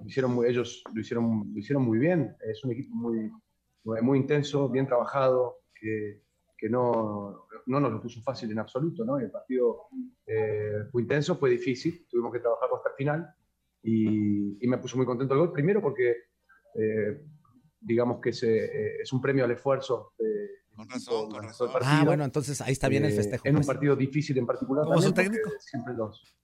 lo 0.00 0.06
hicieron 0.06 0.32
muy, 0.34 0.46
ellos 0.48 0.82
lo 0.92 1.00
hicieron, 1.00 1.50
lo 1.52 1.58
hicieron 1.58 1.82
muy 1.84 1.98
bien. 1.98 2.36
Es 2.48 2.62
un 2.64 2.72
equipo 2.72 2.94
muy, 2.94 3.30
muy 4.02 4.18
intenso, 4.18 4.68
bien 4.68 4.86
trabajado, 4.86 5.60
que, 5.74 6.22
que 6.58 6.68
no, 6.68 7.46
no 7.66 7.80
nos 7.80 7.92
lo 7.92 8.00
puso 8.00 8.20
fácil 8.22 8.50
en 8.50 8.58
absoluto, 8.58 9.04
¿no? 9.04 9.18
El 9.18 9.30
partido 9.30 9.88
eh, 10.26 10.84
fue 10.90 11.02
intenso, 11.02 11.36
fue 11.36 11.50
difícil, 11.50 12.06
tuvimos 12.08 12.32
que 12.32 12.40
trabajarlo 12.40 12.76
hasta 12.76 12.90
el 12.90 12.94
final 12.96 13.34
y, 13.82 14.64
y 14.64 14.68
me 14.68 14.78
puso 14.78 14.96
muy 14.96 15.06
contento 15.06 15.34
el 15.34 15.40
gol, 15.40 15.52
primero 15.52 15.80
porque 15.80 16.14
eh, 16.78 17.22
digamos 17.80 18.20
que 18.20 18.30
es, 18.30 18.42
eh, 18.42 19.00
es 19.02 19.12
un 19.12 19.20
premio 19.20 19.44
al 19.44 19.50
esfuerzo 19.52 20.12
Con 20.74 20.88
razón, 20.88 21.30
con 21.30 21.42
razón. 21.42 21.68
Ah, 21.70 21.78
partido. 21.78 22.04
bueno, 22.06 22.24
entonces 22.24 22.60
ahí 22.60 22.72
está 22.72 22.88
bien 22.88 23.04
el 23.04 23.12
Eh, 23.12 23.16
festejo. 23.16 23.46
En 23.46 23.54
un 23.54 23.60
pues. 23.60 23.66
partido 23.68 23.96
difícil 23.96 24.36
en 24.38 24.46
particular. 24.46 24.84
¿Como 24.84 25.00
su 25.00 25.12
técnico? 25.12 25.50
Siempre 25.60 25.94
los, 25.94 26.36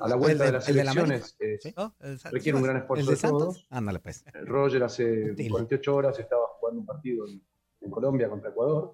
a 0.00 0.08
la 0.08 0.16
vuelta 0.16 0.32
El 0.32 0.38
de, 0.38 0.44
de- 0.46 0.52
las 0.52 0.68
el 0.68 0.74
de 0.76 0.84
la 0.84 0.90
elecciones 0.92 1.36
eh, 1.38 1.58
¿Sí? 1.60 1.72
Santos. 1.72 2.32
requiere 2.32 2.58
un 2.58 2.64
gran 2.64 2.76
¿El 2.76 2.82
esfuerzo 2.82 3.10
de 3.10 3.16
de 3.16 3.22
todos. 3.22 3.66
Ándale, 3.70 3.98
pues. 4.00 4.24
Roger 4.44 4.82
hace 4.82 5.32
Dile. 5.34 5.50
48 5.50 5.94
horas 5.94 6.18
estaba 6.18 6.42
jugando 6.58 6.80
un 6.80 6.86
partido 6.86 7.28
en, 7.28 7.40
en 7.82 7.90
Colombia 7.90 8.28
contra 8.28 8.50
Ecuador. 8.50 8.92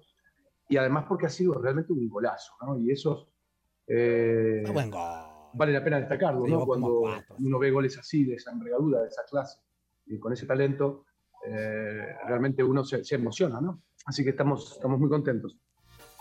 Y 0.69 0.77
además 0.77 1.05
porque 1.07 1.25
ha 1.25 1.29
sido 1.29 1.53
realmente 1.55 1.91
un 1.93 2.07
golazo, 2.07 2.53
¿no? 2.61 2.77
Y 2.77 2.91
eso 2.91 3.29
eh, 3.87 4.63
Ah, 4.67 4.71
buen 4.71 4.89
gol. 4.91 5.01
vale 5.55 5.73
la 5.73 5.83
pena 5.83 5.99
destacarlo, 5.99 6.45
¿no? 6.47 6.65
Cuando 6.65 6.99
cuatro. 7.01 7.35
uno 7.39 7.59
ve 7.59 7.69
goles 7.71 7.97
así, 7.97 8.23
de 8.25 8.35
esa 8.35 8.51
envergadura, 8.51 9.01
de 9.01 9.07
esa 9.07 9.23
clase, 9.29 9.59
y 10.05 10.19
con 10.19 10.33
ese 10.33 10.45
talento, 10.45 11.05
eh, 11.45 12.05
realmente 12.27 12.63
uno 12.63 12.83
se, 12.83 13.03
se 13.03 13.15
emociona, 13.15 13.59
¿no? 13.61 13.81
Así 14.05 14.23
que 14.23 14.31
estamos, 14.31 14.73
estamos 14.73 14.99
muy 14.99 15.09
contentos. 15.09 15.55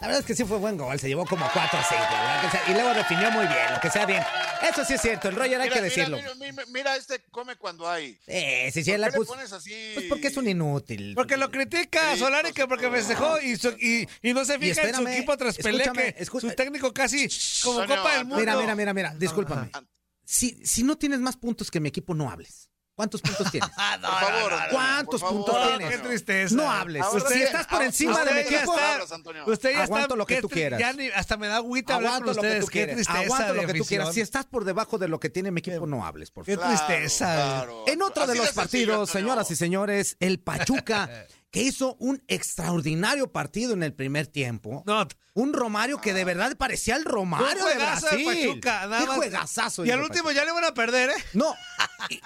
La 0.01 0.09
verdad 0.09 0.21
es 0.23 0.27
que 0.27 0.35
sí 0.35 0.45
fue 0.45 0.59
buen 0.59 0.77
gol, 0.77 0.99
se 0.99 1.07
llevó 1.07 1.25
como 1.25 1.45
4 1.53 1.79
a 1.79 1.83
5. 1.85 2.71
Y 2.71 2.75
luego 2.75 2.93
definió 2.93 3.31
muy 3.31 3.47
bien, 3.47 3.73
lo 3.73 3.81
que 3.81 3.89
sea 3.89 4.05
bien. 4.05 4.21
Eso 4.69 4.85
sí 4.85 4.95
es 4.95 5.01
cierto, 5.01 5.29
el 5.29 5.37
Roger 5.37 5.61
hay 5.61 5.69
Mira, 5.69 5.75
que 5.75 5.81
mira, 5.81 5.95
decirlo. 5.95 6.17
Mira, 6.17 6.35
mira, 6.35 6.65
mira, 6.73 6.97
este 6.97 7.23
come 7.31 7.55
cuando 7.57 7.89
hay. 7.89 8.19
Eh, 8.27 8.71
sí, 8.73 8.83
sí, 8.83 8.91
¿Por 8.91 9.01
la 9.01 9.11
qué 9.11 9.19
le 9.21 9.25
pones 9.27 9.53
así? 9.53 9.91
Pues 9.95 10.07
porque 10.09 10.27
es 10.29 10.37
un 10.37 10.49
inútil. 10.49 11.13
Porque 11.15 11.37
lo 11.37 11.51
critica 11.53 12.13
a 12.13 12.17
Solari 12.17 12.53
que 12.53 12.67
porque 12.67 12.91
festejó 12.91 13.41
y, 13.41 13.57
su- 13.57 13.77
y, 13.79 14.09
y 14.23 14.35
no 14.35 14.45
se 14.45 14.57
Y 14.57 14.59
fija 14.59 14.83
en 14.83 14.95
su 14.95 15.03
espérame, 15.03 15.15
equipo 15.17 15.37
tras 15.37 15.57
pelea 15.57 15.93
que 15.93 16.25
su 16.25 16.51
técnico 16.53 16.93
casi 16.93 17.29
como 17.63 17.87
Copa 17.87 18.15
del 18.17 18.25
Mundo. 18.25 18.37
Mira, 18.41 18.57
mira, 18.57 18.75
mira, 18.75 18.95
mira, 18.95 19.15
discúlpame. 19.17 19.71
Si, 20.25 20.67
si 20.67 20.83
no 20.83 20.97
tienes 20.99 21.21
más 21.21 21.37
puntos 21.37 21.71
que 21.71 21.79
mi 21.79 21.91
equipo, 21.91 22.13
no 22.15 22.29
hables. 22.29 22.69
¿Cuántos 22.95 23.23
puntos 23.23 23.51
tienes? 23.51 23.71
Ah, 23.77 23.97
no, 24.01 24.09
Por 24.09 24.21
favor, 24.21 24.53
¿Cuántos 24.71 25.21
por 25.23 25.31
favor, 25.31 25.45
puntos 25.47 25.55
No, 25.71 25.79
tienes? 25.79 25.97
qué 25.97 26.09
tristeza. 26.09 26.55
No 26.55 26.71
hables. 26.71 27.03
Ahora 27.03 27.25
si 27.29 27.35
sí, 27.35 27.43
estás 27.43 27.67
por 27.67 27.75
ahora- 27.75 27.87
encima 27.87 28.25
de 28.25 28.33
mi 28.35 28.41
equipo, 28.41 28.75
está. 28.75 29.05
Usted 29.47 29.73
ya 29.73 29.83
Aguanto 29.85 30.05
está, 30.07 30.17
lo 30.17 30.27
que 30.27 30.35
qué 30.37 30.41
tú 30.43 30.49
quieras. 30.49 30.79
Ya 30.81 30.93
ni, 30.93 31.09
hasta 31.09 31.37
me 31.37 31.49
da 31.49 31.57
agüita 31.57 31.95
hablar 31.97 32.21
con 32.21 32.23
aguanto 32.23 32.35
lo 32.35 32.43
que 32.43 32.47
ustedes. 32.49 32.65
tú 32.65 32.67
Qué 32.71 32.73
quieras. 32.73 32.95
tristeza 32.97 33.21
Aguanto 33.21 33.55
lo 33.55 33.67
que 33.67 33.75
tú 33.79 33.85
quieras. 33.87 34.15
Si 34.15 34.21
estás 34.21 34.45
por 34.47 34.65
debajo 34.65 34.99
de 34.99 35.09
lo 35.09 35.19
que 35.19 35.31
tiene 35.31 35.51
mi 35.51 35.61
equipo, 35.61 35.87
no 35.87 36.05
hables, 36.05 36.31
por 36.31 36.45
Qué 36.45 36.57
favor. 36.57 36.71
Claro, 36.77 36.87
tristeza. 36.87 37.35
claro. 37.35 37.85
En 37.87 38.03
otro 38.03 38.27
de 38.27 38.35
los 38.37 38.53
partidos, 38.53 39.11
señoras 39.11 39.51
y 39.51 39.57
señores, 39.57 40.17
el 40.21 40.39
Pachuca, 40.41 41.09
que 41.53 41.63
hizo 41.63 41.95
un 42.01 42.21
extraordinario 42.29 43.31
partido 43.31 43.75
en 43.75 43.83
el 43.85 43.93
primer 43.95 44.27
tiempo. 44.27 44.83
No, 44.87 45.07
Un 45.35 45.53
Romario 45.53 46.01
que 46.01 46.13
de 46.15 46.25
verdad 46.25 46.57
parecía 46.57 46.97
el 46.97 47.05
Romario 47.05 47.47
de 47.55 47.61
juegazo 47.75 48.07
Brasil. 48.09 48.27
de 48.27 48.47
Pachuca. 48.49 48.87
Nada 48.87 48.99
Qué 49.01 49.07
juegazazo. 49.07 49.85
Y 49.85 49.91
al 49.91 50.01
último 50.01 50.25
Pachuca. 50.25 50.35
ya 50.41 50.45
le 50.47 50.53
van 50.53 50.65
a 50.65 50.75
perder, 50.75 51.11
¿eh? 51.11 51.25
No, 51.35 51.55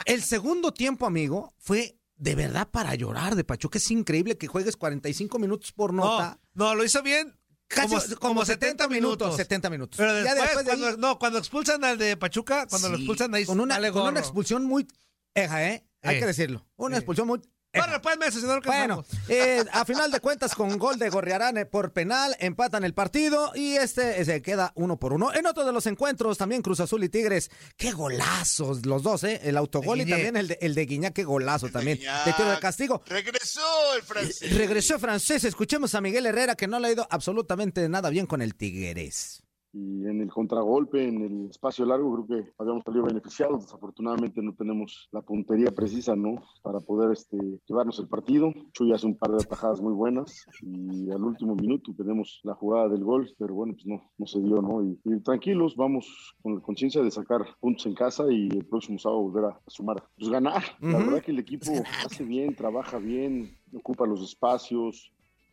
el 0.07 0.23
segundo 0.23 0.73
tiempo, 0.73 1.07
amigo, 1.07 1.53
fue 1.59 1.99
de 2.17 2.35
verdad 2.35 2.69
para 2.71 2.95
llorar 2.95 3.35
de 3.37 3.45
Pachuca. 3.45 3.79
Es 3.79 3.91
increíble 3.91 4.39
que 4.39 4.47
juegues 4.47 4.77
45 4.77 5.39
minutos 5.39 5.73
por 5.73 5.93
nota. 5.93 6.39
No, 6.55 6.67
no, 6.67 6.75
lo 6.77 6.85
hizo 6.85 7.03
bien. 7.03 7.37
Casi 7.69 7.89
como, 8.15 8.17
como 8.21 8.45
70 8.45 8.87
minutos. 8.89 9.35
70 9.37 9.71
minutos. 9.71 9.99
Pero 9.99 10.13
Ya 10.25 10.35
después, 10.37 10.65
de 10.65 10.71
ahí- 10.73 10.79
cuando, 10.79 10.97
no, 10.99 11.19
cuando 11.19 11.39
expulsan 11.41 11.83
al 11.85 11.99
de 11.99 12.17
Pachuca, 12.17 12.67
cuando 12.69 12.89
lo 12.91 12.97
expulsan 12.97 13.35
ahí 13.35 13.45
con 13.45 13.59
una, 13.59 13.79
con 13.91 14.03
una 14.07 14.21
expulsión 14.21 14.65
muy 14.65 14.87
eja, 15.35 15.69
¿eh? 15.69 15.85
Hay 16.03 16.17
Eh. 16.17 16.21
que 16.21 16.27
decirlo. 16.27 16.65
Una 16.77 16.95
Eh. 16.95 16.99
expulsión 17.01 17.27
muy. 17.27 17.41
Bueno, 17.77 18.03
pues, 18.03 18.19
me 18.19 18.31
señor, 18.31 18.63
que 18.63 18.69
Bueno, 18.69 19.05
eh, 19.29 19.65
a 19.73 19.85
final 19.85 20.11
de 20.11 20.21
cuentas, 20.21 20.55
con 20.55 20.79
gol 20.79 20.99
de 20.99 21.09
Gorriarán 21.09 21.57
eh, 21.59 21.67
por 21.67 21.93
penal, 21.93 22.37
empatan 22.41 22.85
el 22.85 22.95
partido 22.95 23.53
y 23.55 23.77
este 23.77 24.21
eh, 24.21 24.25
se 24.25 24.43
queda 24.43 24.73
uno 24.75 24.99
por 24.99 25.13
uno. 25.13 25.33
En 25.35 25.47
otro 25.47 25.65
de 25.65 25.73
los 25.73 25.87
encuentros, 25.87 26.39
también 26.39 26.63
Cruz 26.63 26.81
Azul 26.81 27.05
y 27.05 27.09
Tigres. 27.09 27.51
Qué 27.77 27.93
golazos 27.93 28.87
los 28.87 29.03
dos, 29.03 29.25
¿eh? 29.25 29.41
El 29.45 29.57
autogol 29.57 30.01
y 30.01 30.07
también 30.07 30.37
el 30.37 30.49
de, 30.49 30.59
el 30.61 30.75
de 30.75 30.87
Guiñac, 30.87 31.13
qué 31.15 31.25
golazo 31.25 31.69
también. 31.69 31.99
De 31.99 32.33
tiro 32.33 32.51
de 32.51 32.59
castigo. 32.59 33.03
Regresó 33.07 33.95
el 33.97 34.03
francés. 34.03 34.57
Regresó 34.57 34.99
francés. 34.99 35.45
Escuchemos 35.45 35.95
a 35.95 36.01
Miguel 36.01 36.27
Herrera, 36.27 36.55
que 36.55 36.67
no 36.67 36.79
le 36.79 36.89
ha 36.89 36.93
ido 36.93 37.07
absolutamente 37.11 37.89
nada 37.89 38.11
bien 38.11 38.27
con 38.27 38.43
el 38.43 38.55
Tigres. 38.55 39.46
Y 39.77 40.07
en 40.07 40.23
el 40.23 40.31
contragolpe, 40.31 41.07
en 41.07 41.23
el 41.23 41.51
espacio 41.51 41.85
largo, 41.85 42.25
creo 42.25 42.43
que 42.43 42.53
habíamos 42.59 42.83
salido 42.83 43.05
beneficiados. 43.05 43.67
Desafortunadamente 43.67 44.41
no 44.41 44.55
tenemos 44.55 45.09
la 45.13 45.21
puntería 45.21 45.71
precisa, 45.71 46.17
¿no? 46.17 46.43
Para 46.63 46.81
poder 46.81 47.13
este, 47.13 47.37
llevarnos 47.67 47.99
el 47.99 48.09
partido. 48.09 48.55
Chuy 48.73 48.93
hace 48.93 49.07
un 49.07 49.19
par 49.19 49.33
de 49.33 49.43
atajadas 49.43 49.83
muy 49.83 49.93
buenas 49.93 50.47
y 50.63 51.11
al 51.11 51.23
último 51.23 51.55
minuto 51.55 51.93
tenemos 51.95 52.41
la 52.43 52.55
jugada 52.55 52.89
del 52.89 53.05
gol, 53.05 53.31
pero 53.39 53.55
bueno, 53.55 53.75
pues 53.75 53.87
no, 53.87 54.01
no 54.17 54.27
se 54.27 54.41
dio, 54.41 54.63
¿no? 54.63 54.83
Y, 54.83 54.99
y 55.05 55.21
tranquilos, 55.21 55.77
vamos 55.77 56.35
con 56.43 56.55
la 56.55 56.61
conciencia 56.63 57.03
de 57.03 57.11
sacar 57.11 57.43
puntos 57.61 57.85
en 57.85 57.95
casa 57.95 58.25
y 58.31 58.49
el 58.49 58.65
próximo 58.65 58.99
sábado 58.99 59.23
volver 59.23 59.45
a, 59.45 59.61
sumar. 59.67 60.03
Pues 60.17 60.31
ganar. 60.31 60.63
La 60.81 60.97
Ujú. 60.97 61.07
verdad 61.11 61.23
que 61.23 61.33
el 61.33 61.39
equipo 61.39 61.83
hace 62.05 62.25
bien, 62.25 62.55
trabaja 62.55 62.99
bien, 62.99 63.51
ocupa 63.75 64.07
los 64.07 64.23
espacios, 64.23 65.13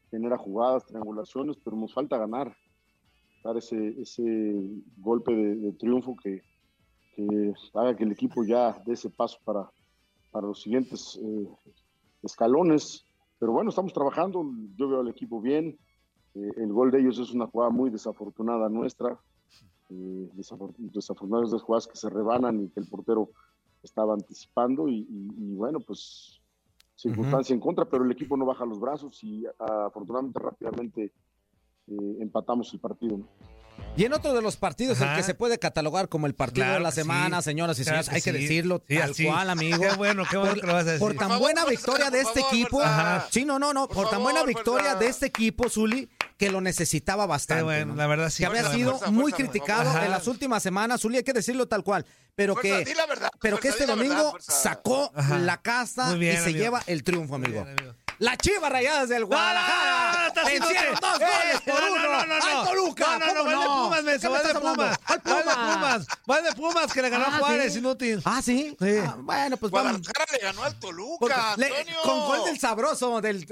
genera 0.10 0.38
jugadas, 0.38 0.86
triangulaciones, 0.86 1.58
pero 1.64 1.76
nos 1.76 1.94
falta 1.94 2.18
ganar. 2.18 2.56
Dar 3.44 3.58
ese, 3.58 3.90
ese 4.02 4.24
golpe 4.98 5.34
de, 5.36 5.56
de 5.56 5.72
triunfo 5.74 6.16
que, 6.16 6.42
que 7.16 7.54
haga 7.74 7.96
que 7.96 8.04
el 8.06 8.12
equipo 8.12 8.44
ya 8.44 8.82
dé 8.86 8.94
ese 8.94 9.10
paso 9.10 9.38
para, 9.44 9.70
para 10.32 10.48
los 10.48 10.62
siguientes 10.62 11.20
eh, 11.22 11.48
escalones. 12.22 13.06
Pero 13.40 13.52
bueno, 13.52 13.70
estamos 13.70 13.94
trabajando, 13.94 14.46
yo 14.76 14.88
veo 14.90 15.02
al 15.02 15.10
equipo 15.10 15.42
bien. 15.42 15.78
Eh, 16.36 16.52
el 16.58 16.72
gol 16.72 16.92
de 16.92 17.00
ellos 17.02 17.20
es 17.20 17.32
una 17.34 17.48
jugada 17.48 17.70
muy 17.72 17.90
desafortunada 17.90 18.70
nuestra. 18.70 19.20
Eh, 19.90 20.30
desafor- 20.36 20.74
desafortunadas 20.78 21.52
de 21.52 21.60
jugadas 21.60 21.88
que 21.88 21.98
se 21.98 22.10
rebanan 22.10 22.64
y 22.64 22.70
que 22.70 22.80
el 22.80 22.88
portero 22.88 23.32
estaba 23.84 24.14
anticipando. 24.14 24.88
Y, 24.88 25.00
y- 25.10 25.52
y 25.52 25.56
bueno, 25.56 25.80
pues 25.82 26.40
circunstancia 26.96 27.54
en 27.54 27.60
contra, 27.60 27.86
pero 27.86 28.06
el 28.06 28.12
equipo 28.12 28.38
no 28.38 28.46
baja 28.46 28.66
los 28.66 28.80
brazos 28.80 29.22
y 29.24 29.46
ah, 29.60 29.86
afortunadamente 29.88 30.40
rápidamente 30.40 31.12
eh, 31.88 32.18
empatamos 32.22 32.72
el 32.74 32.80
partido. 32.80 33.18
¿no? 33.18 33.28
Y 33.96 34.06
en 34.06 34.14
otro 34.14 34.34
de 34.34 34.42
los 34.42 34.56
partidos, 34.58 35.00
el 35.02 35.16
que 35.16 35.24
se 35.24 35.36
puede 35.36 35.60
catalogar 35.60 36.10
como 36.10 36.26
el 36.26 36.34
partido 36.34 36.64
Claro 36.66 36.78
de 36.80 36.84
la 36.84 36.92
sí. 36.92 37.02
semana, 37.02 37.42
señoras 37.42 37.78
y 37.80 37.84
Claro 37.84 38.04
señores, 38.04 38.10
que 38.10 38.16
hay 38.16 38.22
que 38.22 38.32
sí. 38.32 38.38
decirlo 38.44 38.84
Sí, 38.88 38.98
tal 38.98 39.12
así. 39.12 39.26
cual, 39.26 39.50
amigo. 39.52 39.80
Qué 39.82 39.96
bueno, 39.96 40.24
qué 40.30 40.38
bueno 40.38 40.54
por, 40.54 40.62
que 40.62 40.68
lo 40.68 40.74
vas 40.74 40.82
a 40.82 40.86
decir. 40.86 41.00
Por 41.00 41.16
Por 41.16 41.28
tan 41.28 41.40
buena 41.40 41.66
victoria 41.66 42.10
de 42.10 42.22
este 42.22 42.42
favor, 42.42 42.54
equipo. 42.56 42.78
Fuerza. 42.78 43.28
Sí, 43.32 43.46
no, 43.46 43.60
no, 43.60 43.74
no. 43.74 43.88
Por, 43.88 44.10
tan 44.10 44.22
buena 44.24 44.44
victoria 44.44 44.96
de 44.96 45.08
este 45.08 45.28
equipo, 45.28 45.70
Zuli, 45.70 46.10
que 46.38 46.52
lo 46.52 46.62
necesitaba 46.62 47.26
bastante. 47.28 47.62
Qué 47.62 47.66
bueno, 47.66 47.86
¿no? 47.94 47.96
la 47.96 48.08
verdad 48.08 48.30
sí. 48.30 48.40
Que 48.44 48.48
había 48.48 48.72
sido 48.72 48.92
fuerza, 48.92 49.12
muy 49.12 49.32
fuerza, 49.32 49.38
criticado 49.38 50.02
en 50.04 50.12
las 50.12 50.28
últimas 50.28 50.64
semanas, 50.64 51.02
Zuli, 51.02 51.18
hay 51.18 51.24
que 51.24 51.34
decirlo 51.34 51.68
tal 51.68 51.84
cual. 51.84 52.06
Pero 52.36 52.56
Fuerza, 52.56 52.84
que, 52.84 52.92
verdad, 53.08 53.30
pero 53.42 53.60
que 53.60 53.68
este 53.68 53.86
verdad, 53.86 53.96
domingo 53.96 54.38
sacó 54.40 55.12
Ajá. 55.14 55.38
la 55.38 55.62
bien, 56.16 56.34
y 56.34 56.38
se 56.38 56.44
amigo. 56.46 56.60
lleva 56.60 56.84
el 56.88 57.04
triunfo, 57.04 57.36
amigo. 57.36 57.64
La 58.20 58.38
Chivas 58.38 58.72
Rayadas 58.72 59.10
del 59.10 59.26
Guadalajara 59.26 60.28
estás 60.28 60.46
haciendo- 60.46 60.68
vencieron 60.68 60.96
dos 61.02 61.22
¡Eh! 61.22 61.26
goles 61.26 61.62
por 61.62 61.74
No, 61.74 61.80
no, 61.88 61.94
uno 61.94 62.04
no, 62.04 62.26
no, 62.26 62.26
no. 62.40 62.46
al 62.60 62.68
Toluca. 62.68 63.20
No, 63.20 63.26
no, 63.26 63.34
no, 63.34 63.44
¿Cómo 63.44 63.50
va 63.50 63.58
de 63.60 63.68
Pumas, 63.68 64.04
menso, 64.04 64.22
¿Qué 64.22 64.34
me 64.34 64.42
va 64.44 64.48
de? 64.48 64.60
Pumas. 64.60 65.00
¡Al 65.06 65.18
Va 65.18 65.36
de 65.38 65.44
Pumas! 65.44 65.56
Pumas. 65.76 66.08
Va 66.30 66.42
de 66.42 66.52
Pumas 66.54 66.94
que 66.94 67.02
le 67.02 67.10
ganó 67.10 67.26
a 67.26 67.28
Ah, 67.36 67.40
Juárez, 67.40 67.74
sí. 67.74 67.80
inútil. 67.80 68.22
Ah, 68.26 68.42
sí. 68.42 68.78
Ah, 69.06 69.16
bueno, 69.20 69.58
pues 69.58 69.72
vamos. 69.72 69.92
Guadalajara 70.02 70.26
le 70.32 70.38
ganó 70.40 70.64
al 70.64 70.80
Toluca, 70.80 71.18
Porque 71.20 71.36
le- 71.58 71.66
Antonio. 71.80 72.00
con 72.04 72.20
gol 72.20 72.46
del 72.46 72.60
sabroso, 72.60 73.22
del 73.22 73.48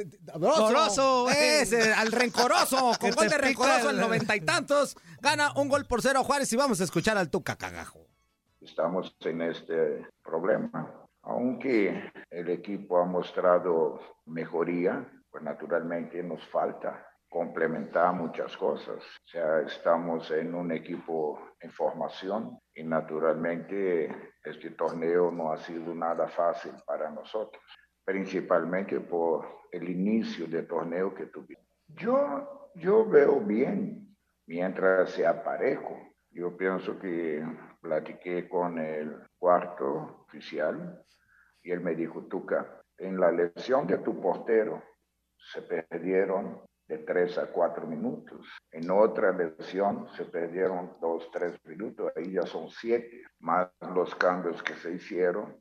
sabroso, 0.56 1.30
ese, 1.30 1.94
al 1.94 2.12
rencoroso, 2.12 2.92
con 3.00 3.12
gol 3.12 3.30
de 3.30 3.38
rencoroso 3.38 3.90
al 3.90 4.00
noventa 4.00 4.36
y 4.36 4.42
tantos, 4.42 4.96
gana 5.22 5.52
un 5.56 5.68
gol 5.70 5.86
por 5.86 6.02
cero 6.02 6.20
a 6.20 6.24
Juárez 6.24 6.52
y 6.54 6.56
vamos 6.56 6.82
a 6.82 6.84
escuchar 6.84 7.18
al 7.18 7.30
Tuca 7.30 7.56
Cagajo. 7.56 8.00
estamos 8.62 9.14
en 9.22 9.42
este 9.42 10.06
problema. 10.24 11.01
Aunque 11.24 12.12
el 12.30 12.50
equipo 12.50 13.00
ha 13.00 13.06
mostrado 13.06 14.00
mejoría, 14.26 15.06
pues 15.30 15.44
naturalmente 15.44 16.22
nos 16.24 16.46
falta 16.48 17.08
complementar 17.30 18.14
muchas 18.14 18.58
cosas. 18.58 18.98
O 18.98 19.28
sea, 19.28 19.62
estamos 19.62 20.30
en 20.32 20.54
un 20.54 20.72
equipo 20.72 21.40
en 21.62 21.72
formación 21.72 22.60
y 22.74 22.84
naturalmente 22.84 24.34
este 24.44 24.72
torneo 24.72 25.32
no 25.32 25.54
ha 25.54 25.58
sido 25.58 25.96
nada 25.96 26.28
fácil 26.28 26.74
para 26.86 27.10
nosotros, 27.10 27.64
principalmente 28.04 29.00
por 29.00 29.62
el 29.72 29.90
inicio 29.90 30.46
del 30.48 30.68
torneo 30.68 31.14
que 31.14 31.28
tuvimos. 31.28 31.64
Yo, 31.88 32.72
yo 32.76 33.08
veo 33.08 33.40
bien 33.40 34.18
mientras 34.48 35.12
sea 35.12 35.42
parejo. 35.42 35.98
Yo 36.32 36.58
pienso 36.58 37.00
que 37.00 37.46
platiqué 37.82 38.50
con 38.50 38.78
el 38.78 39.31
cuarto 39.42 40.24
oficial 40.28 41.04
y 41.64 41.72
él 41.72 41.82
me 41.82 41.96
dijo, 41.96 42.28
Tuca, 42.28 42.84
en 43.00 43.20
la 43.20 43.32
lesión 43.32 43.88
de 43.88 43.98
tu 43.98 44.22
portero 44.22 44.84
se 45.36 45.64
perdieron 45.64 46.62
de 46.88 47.00
tres 47.00 47.40
a 47.40 47.48
cuatro 47.48 47.88
minutos. 47.88 48.48
En 48.70 48.92
otra 48.92 49.32
lesión 49.32 50.08
se 50.16 50.26
perdieron 50.26 50.96
dos, 51.02 51.28
tres 51.32 51.58
minutos. 51.66 52.12
Ahí 52.16 52.34
ya 52.34 52.44
son 52.44 52.70
siete, 52.70 53.24
más 53.40 53.72
los 53.96 54.14
cambios 54.16 54.62
que 54.62 54.76
se 54.76 54.92
hicieron. 54.92 55.58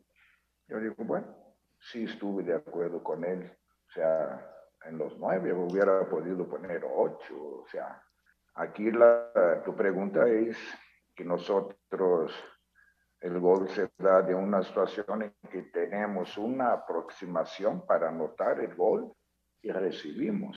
Yo 0.68 0.78
digo, 0.78 0.96
bueno, 0.98 1.34
sí 1.78 2.04
estuve 2.04 2.42
de 2.42 2.56
acuerdo 2.56 3.02
con 3.02 3.24
él. 3.24 3.50
O 3.88 3.92
sea, 3.92 4.46
en 4.84 4.98
los 4.98 5.18
nueve 5.18 5.54
hubiera 5.54 6.06
podido 6.06 6.46
poner 6.46 6.84
ocho. 6.84 7.62
O 7.62 7.66
sea, 7.70 8.02
aquí 8.56 8.90
la, 8.90 9.62
tu 9.64 9.74
pregunta 9.74 10.28
es 10.28 10.58
que 11.14 11.24
nosotros, 11.24 12.34
el 13.20 13.38
gol 13.38 13.68
se 13.68 13.90
da 13.98 14.22
de 14.22 14.34
una 14.34 14.62
situación 14.62 15.22
en 15.22 15.34
que 15.50 15.62
tenemos 15.62 16.38
una 16.38 16.72
aproximación 16.72 17.86
para 17.86 18.08
anotar 18.08 18.60
el 18.60 18.74
gol 18.74 19.12
y 19.62 19.70
recibimos. 19.70 20.56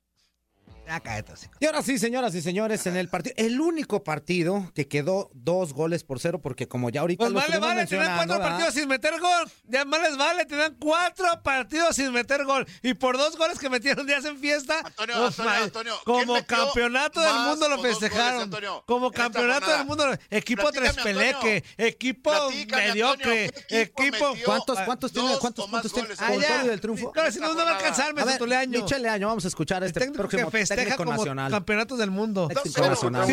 Y 1.60 1.66
ahora 1.66 1.82
sí, 1.82 1.98
señoras 1.98 2.36
y 2.36 2.42
señores, 2.42 2.86
en 2.88 2.98
el 2.98 3.08
partido, 3.08 3.34
el 3.38 3.60
único 3.62 4.04
partido 4.04 4.72
que 4.76 4.88
quedó 4.88 5.30
dos 5.34 5.74
goles 5.74 6.04
por 6.04 6.20
cero, 6.20 6.40
porque 6.42 6.68
como 6.68 6.90
ya 6.90 7.02
ahorita 7.02 7.24
Pues 7.24 7.32
lo 7.32 7.40
vale, 7.40 7.58
vale, 7.58 7.86
tenían 7.86 8.06
mencionando, 8.06 8.16
cuatro 8.18 8.34
¿verdad? 8.36 8.50
partidos 8.52 8.74
sin 8.74 8.90
meter 8.90 9.20
gol. 9.20 9.52
Ya 9.68 9.86
más 9.86 10.02
les 10.02 10.18
vale, 10.18 10.46
tenían 10.46 10.76
cuatro 10.80 11.26
partidos 11.42 11.96
sin 11.96 12.12
meter 12.12 12.44
gol. 12.46 12.68
Y 12.82 12.94
por 12.94 13.18
dos 13.18 13.38
goles 13.38 13.60
que 13.60 13.70
metieron 13.70 14.08
ya 14.08 14.18
hacen 14.18 14.38
fiesta. 14.38 14.80
Antonio, 14.84 15.16
oh, 15.22 15.28
Antonio, 15.28 15.52
Antonio, 15.64 15.94
¿quién 16.04 16.28
como 16.28 16.46
campeonato 16.46 17.22
del 17.22 17.34
mundo 17.34 17.70
lo 17.70 17.78
goles, 17.78 18.00
festejaron. 18.00 18.42
Antonio, 18.44 18.84
como 18.86 19.08
en 19.08 19.14
campeonato 19.14 19.72
del 19.72 19.86
mundo. 19.86 20.06
Equipo 20.30 20.64
Platícame, 20.64 20.92
trespeleque, 20.92 21.56
Antonio. 21.56 21.88
equipo 21.90 22.32
Platícame, 22.32 22.88
mediocre, 22.88 23.46
Antonio, 23.46 23.66
¿qué 23.70 23.82
equipo 23.82 24.08
equipo. 24.32 24.36
¿Cuántos, 24.46 24.80
cuántos 24.82 25.12
tiene? 25.12 25.38
¿Cuántos 25.40 25.70
puntos 25.70 25.94
tiene? 25.94 26.08
goles? 26.10 26.20
con 26.20 26.44
Ah, 26.44 26.64
del 26.64 26.82
triunfo? 26.82 27.12
Claro, 27.12 27.32
si 27.32 27.40
no, 27.40 27.54
no 27.54 27.64
va 27.64 27.72
a 27.72 27.76
alcanzar, 27.78 28.10
A 28.10 28.14
me 28.14 28.24
ver, 28.26 28.38
Tuleaño. 28.38 28.80
échale 28.80 29.10
año, 29.10 29.28
vamos 29.28 29.46
a 29.46 29.48
escuchar 29.48 29.84
este 29.84 30.00
técnico 30.00 30.24
próximo 30.24 30.52
que 30.52 30.73
festeja 30.76 30.96
técnico 30.96 31.04
como 31.04 31.18
nacional. 31.18 31.52
campeonatos 31.52 31.98
del 32.00 32.12
mundo. 32.12 32.50
Si 32.64 32.70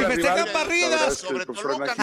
festejan 0.01 0.49
barridas. 0.53 1.15
Sobre 1.19 1.47
Toluca, 1.47 1.95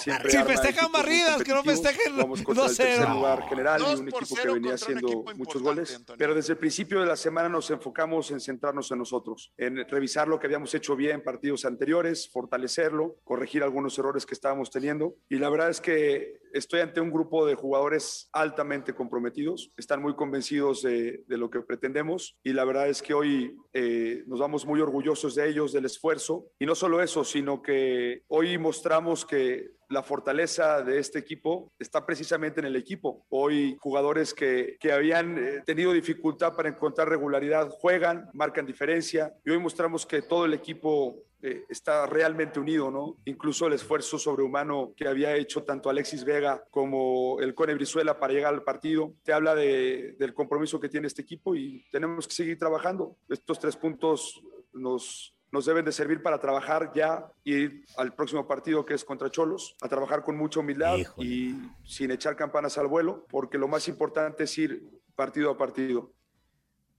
Si 0.00 0.38
festejan 0.38 0.92
barridas, 0.92 1.42
que 1.42 1.52
no 1.52 1.62
festejen 1.62 2.16
Vamos 2.16 2.42
contra 2.42 2.64
el 2.64 2.70
2-0. 2.70 2.76
tercer 2.76 3.08
lugar 3.08 3.48
general 3.48 3.80
y 3.80 3.84
Dos 3.84 4.00
un 4.00 4.06
por 4.06 4.22
equipo 4.22 4.34
que 4.34 4.40
cero 4.42 4.54
venía 4.54 4.70
contra 4.70 4.86
un 4.86 4.96
haciendo 4.98 5.08
equipo 5.08 5.22
muchos 5.22 5.38
importante, 5.38 5.58
goles. 5.62 5.94
Antonio. 5.96 6.18
Pero 6.18 6.34
desde 6.34 6.52
el 6.52 6.58
principio 6.58 7.00
de 7.00 7.06
la 7.06 7.16
semana 7.16 7.48
nos 7.48 7.70
enfocamos 7.70 8.30
en 8.30 8.40
centrarnos 8.40 8.90
en 8.90 8.98
nosotros, 8.98 9.52
en 9.56 9.88
revisar 9.88 10.28
lo 10.28 10.38
que 10.38 10.46
habíamos 10.46 10.74
hecho 10.74 10.96
bien 10.96 11.12
en 11.16 11.24
partidos 11.24 11.64
anteriores, 11.64 12.28
fortalecerlo, 12.28 13.16
corregir 13.24 13.62
algunos 13.62 13.98
errores 13.98 14.26
que 14.26 14.34
estábamos 14.34 14.70
teniendo. 14.70 15.16
Y 15.28 15.36
la 15.36 15.48
verdad 15.48 15.70
es 15.70 15.80
que 15.80 16.43
estoy 16.54 16.80
ante 16.80 17.00
un 17.00 17.10
grupo 17.10 17.44
de 17.44 17.56
jugadores 17.56 18.28
altamente 18.32 18.94
comprometidos, 18.94 19.72
están 19.76 20.00
muy 20.00 20.14
convencidos 20.14 20.82
de, 20.82 21.24
lo 21.26 21.50
que 21.50 21.60
pretendemos 21.60 22.36
y 22.44 22.52
la 22.52 22.64
verdad 22.64 22.88
es 22.88 23.02
que 23.02 23.12
hoy 23.12 23.56
eh, 23.72 24.22
nos 24.26 24.38
vamos 24.38 24.64
muy 24.64 24.80
orgullosos 24.80 25.34
de 25.34 25.48
ellos, 25.48 25.72
del 25.72 25.84
esfuerzo. 25.84 26.46
Y 26.60 26.66
no 26.66 26.76
solo 26.76 27.02
eso, 27.02 27.24
sino 27.24 27.60
que 27.60 28.22
hoy 28.28 28.56
mostramos 28.56 29.26
que 29.26 29.72
la 29.88 30.02
fortaleza 30.02 30.82
de 30.82 30.98
este 30.98 31.18
equipo 31.18 31.72
está 31.78 32.06
precisamente 32.06 32.60
en 32.60 32.66
el 32.66 32.76
equipo. 32.76 33.26
Hoy 33.30 33.76
jugadores 33.80 34.32
que, 34.32 34.76
que 34.78 34.92
habían 34.92 35.36
eh, 35.36 35.62
tenido 35.66 35.92
dificultad 35.92 36.54
para 36.54 36.68
encontrar 36.68 37.08
regularidad 37.08 37.68
juegan, 37.68 38.30
marcan 38.32 38.64
diferencia 38.64 39.34
y 39.44 39.50
hoy 39.50 39.58
mostramos 39.58 40.06
que 40.06 40.22
todo 40.22 40.44
el 40.44 40.54
equipo 40.54 41.16
eh, 41.46 41.64
está 41.68 42.06
realmente 42.06 42.58
unido, 42.58 42.90
¿no? 42.90 43.16
Incluso 43.26 43.66
el 43.66 43.74
esfuerzo 43.74 44.18
sobrehumano 44.18 44.94
que 44.96 45.06
había 45.06 45.36
hecho 45.36 45.62
tanto 45.62 45.90
Alexis 45.90 46.24
Vega 46.24 46.64
como 46.70 47.38
el 47.40 47.54
Cone 47.54 47.74
Brizuela 47.74 48.18
para 48.18 48.32
llegar 48.32 48.54
al 48.54 48.62
partido, 48.62 49.12
te 49.22 49.32
habla 49.34 49.54
de- 49.54 50.16
del 50.18 50.32
compromiso 50.32 50.80
que 50.80 50.88
tiene 50.88 51.06
este 51.06 51.20
equipo 51.20 51.54
y 51.54 51.84
tenemos 51.92 52.26
que 52.26 52.34
seguir 52.34 52.58
trabajando. 52.58 53.18
Estos 53.28 53.58
tres 53.60 53.76
puntos 53.76 54.40
nos, 54.72 55.34
nos 55.52 55.66
deben 55.66 55.84
de 55.84 55.92
servir 55.92 56.22
para 56.22 56.38
trabajar 56.40 56.90
ya 56.94 57.30
y 57.44 57.54
ir 57.54 57.84
al 57.98 58.14
próximo 58.14 58.48
partido 58.48 58.86
que 58.86 58.94
es 58.94 59.04
contra 59.04 59.30
Cholos, 59.30 59.76
a 59.82 59.88
trabajar 59.88 60.22
con 60.24 60.38
mucha 60.38 60.60
humildad 60.60 60.96
y 61.18 61.54
sin 61.84 62.10
echar 62.10 62.36
campanas 62.36 62.78
al 62.78 62.86
vuelo, 62.86 63.26
porque 63.28 63.58
lo 63.58 63.68
más 63.68 63.86
importante 63.86 64.44
es 64.44 64.56
ir 64.56 64.82
partido 65.14 65.50
a 65.50 65.58
partido. 65.58 66.10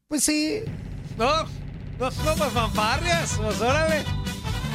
Pues 0.08 0.24
sí, 0.24 0.62
No, 1.18 1.44
no 2.00 2.10
como 2.38 2.46
fanfarrias, 2.52 3.40
pues 3.42 3.60
órale. 3.60 4.04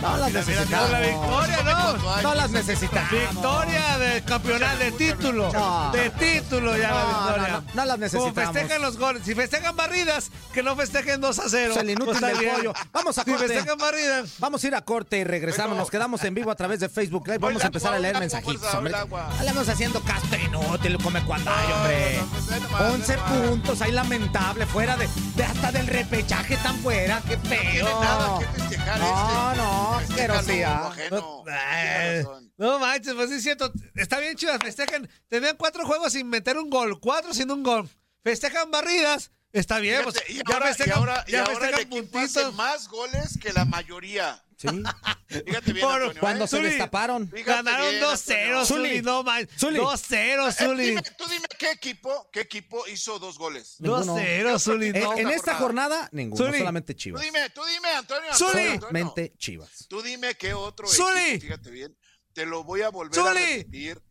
No 0.00 0.16
las 0.16 0.32
necesitamos. 0.32 0.90
la 0.90 1.00
victoria, 1.00 1.62
¿no? 1.62 2.22
No 2.22 2.34
las 2.34 2.50
necesitamos. 2.50 3.10
Victoria 3.10 3.98
de 3.98 4.22
campeonato, 4.22 4.78
de 4.78 4.92
título. 4.92 5.52
No. 5.52 5.90
De 5.92 6.10
título 6.10 6.76
ya 6.76 6.90
la 6.90 7.02
No, 7.02 7.08
victoria. 7.08 7.48
no, 7.52 7.60
no, 7.60 7.66
no 7.74 7.84
las 7.84 7.98
necesitamos. 7.98 8.34
Como 8.34 8.52
festejan 8.52 8.82
los 8.82 8.98
goles. 8.98 9.22
Si 9.24 9.34
festejan 9.34 9.76
barridas, 9.76 10.30
que 10.52 10.62
no 10.62 10.76
festejen 10.76 11.20
2 11.20 11.38
a 11.38 11.48
0. 11.48 11.72
Es 11.72 11.76
el 11.78 11.90
inútil 11.90 12.16
Pues 12.20 12.38
del 12.38 12.48
pollo. 12.50 12.72
Vamos 12.92 13.18
a 13.18 13.24
Si 13.24 13.30
corte. 13.30 13.48
festejan 13.48 13.78
barridas. 13.78 14.30
Vamos 14.38 14.64
a 14.64 14.66
ir 14.66 14.74
a 14.74 14.80
corte 14.82 15.18
y 15.18 15.24
regresamos. 15.24 15.76
Nos 15.76 15.90
quedamos 15.90 16.22
en 16.24 16.34
vivo 16.34 16.50
a 16.50 16.54
través 16.56 16.80
de 16.80 16.88
Facebook 16.88 17.26
Live. 17.26 17.38
Vamos 17.38 17.62
a 17.62 17.66
empezar 17.66 17.94
a 17.94 17.98
leer 17.98 18.18
mensajitos, 18.18 18.74
hombre. 18.74 18.92
Le 19.40 19.46
vamos 19.52 19.68
haciendo 19.68 20.00
casto 20.02 20.36
inútil, 20.36 20.98
come 21.02 21.22
cuando 21.24 21.50
hay, 21.50 21.72
hombre. 21.72 22.20
11 22.92 23.18
puntos, 23.18 23.80
ahí 23.82 23.92
lamentable, 23.92 24.66
fuera 24.66 24.96
de, 24.96 25.08
de 25.36 25.44
hasta 25.44 25.72
del 25.72 25.86
repechaje 25.86 26.56
tan 26.58 26.76
fuera, 26.78 27.20
qué 27.26 27.36
feo. 27.38 27.86
festejar 27.86 28.18
No, 28.20 28.40
este. 28.40 29.60
No, 29.92 29.98
Festéjalo, 30.00 30.34
asquerosidad. 30.88 32.20
razón. 32.24 32.52
No 32.56 32.78
manches, 32.78 33.14
pues 33.14 33.30
es 33.30 33.42
cierto. 33.42 33.72
Está 33.94 34.18
bien 34.20 34.36
chivas, 34.36 34.58
festejan. 34.62 35.08
Tenían 35.28 35.56
cuatro 35.56 35.84
juegos 35.86 36.12
sin 36.12 36.28
meter 36.28 36.56
un 36.58 36.70
gol, 36.70 37.00
cuatro 37.00 37.32
sin 37.34 37.50
un 37.50 37.62
gol. 37.62 37.88
Festejan 38.22 38.70
barridas. 38.70 39.30
Está 39.52 39.80
bien, 39.80 40.02
pues 40.04 40.14
Fíjate, 40.22 40.32
y 40.32 40.36
ya 40.36 40.54
ahora, 40.54 40.64
y 40.66 40.68
festejan, 40.74 40.98
ahora, 40.98 41.24
y 41.26 41.32
ya 41.32 41.40
ahora 41.40 41.52
el 41.54 41.58
festejan 41.60 41.88
puntitos. 41.90 42.36
hace 42.36 42.50
más 42.52 42.86
goles 42.88 43.38
que 43.42 43.52
la 43.52 43.64
mayoría. 43.64 44.44
Sí. 44.56 44.68
Fíjate 45.26 45.72
bien, 45.72 45.86
Por- 45.86 45.94
Antonio, 46.02 46.20
Cuando 46.20 46.44
¿eh? 46.44 46.48
se 46.48 46.56
Zuli, 46.56 46.68
destaparon. 46.68 47.28
Ganaron 47.44 47.90
bien, 47.90 48.02
2-0, 48.02 48.60
Antonio. 48.60 48.64
Zuli, 48.66 49.02
no 49.02 49.22
man. 49.24 49.48
Zuli. 49.58 49.78
2-0, 49.80 50.48
Eh, 50.48 50.52
Zuli. 50.52 50.86
dime, 50.90 51.02
tú 51.18 51.24
dime 51.28 51.46
qué 51.60 51.70
equipo, 51.72 52.30
qué 52.32 52.40
equipo 52.40 52.86
hizo 52.88 53.18
dos 53.18 53.36
goles. 53.38 53.76
Ninguno. 53.80 54.16
2-0, 54.16 54.58
Zuli. 54.58 54.86
En, 54.88 55.00
no. 55.04 55.18
en 55.18 55.28
esta 55.28 55.56
jornada, 55.56 56.08
ninguno, 56.10 56.46
Zuli. 56.46 56.58
solamente 56.58 56.94
Tú 56.94 56.98
Chivas. 57.00 57.22
dime, 57.22 57.50
tú 57.50 57.60
dime, 57.66 57.88
Antonio. 57.90 58.32
Zuli. 58.34 58.50
Antonio. 58.50 58.80
Solamente 58.80 59.34
Chivas. 59.36 59.86
Tú 59.86 60.00
dime 60.00 60.34
qué 60.36 60.54
otro 60.54 60.88
Zuli. 60.88 61.20
equipo, 61.20 61.42
fíjate 61.42 61.70
bien, 61.70 61.94
te 62.32 62.46
lo 62.46 62.64
voy 62.64 62.80
a 62.80 62.88
volver 62.88 63.20
a 63.20 63.22
Zuli. 63.22 63.40
repetir 63.58 64.02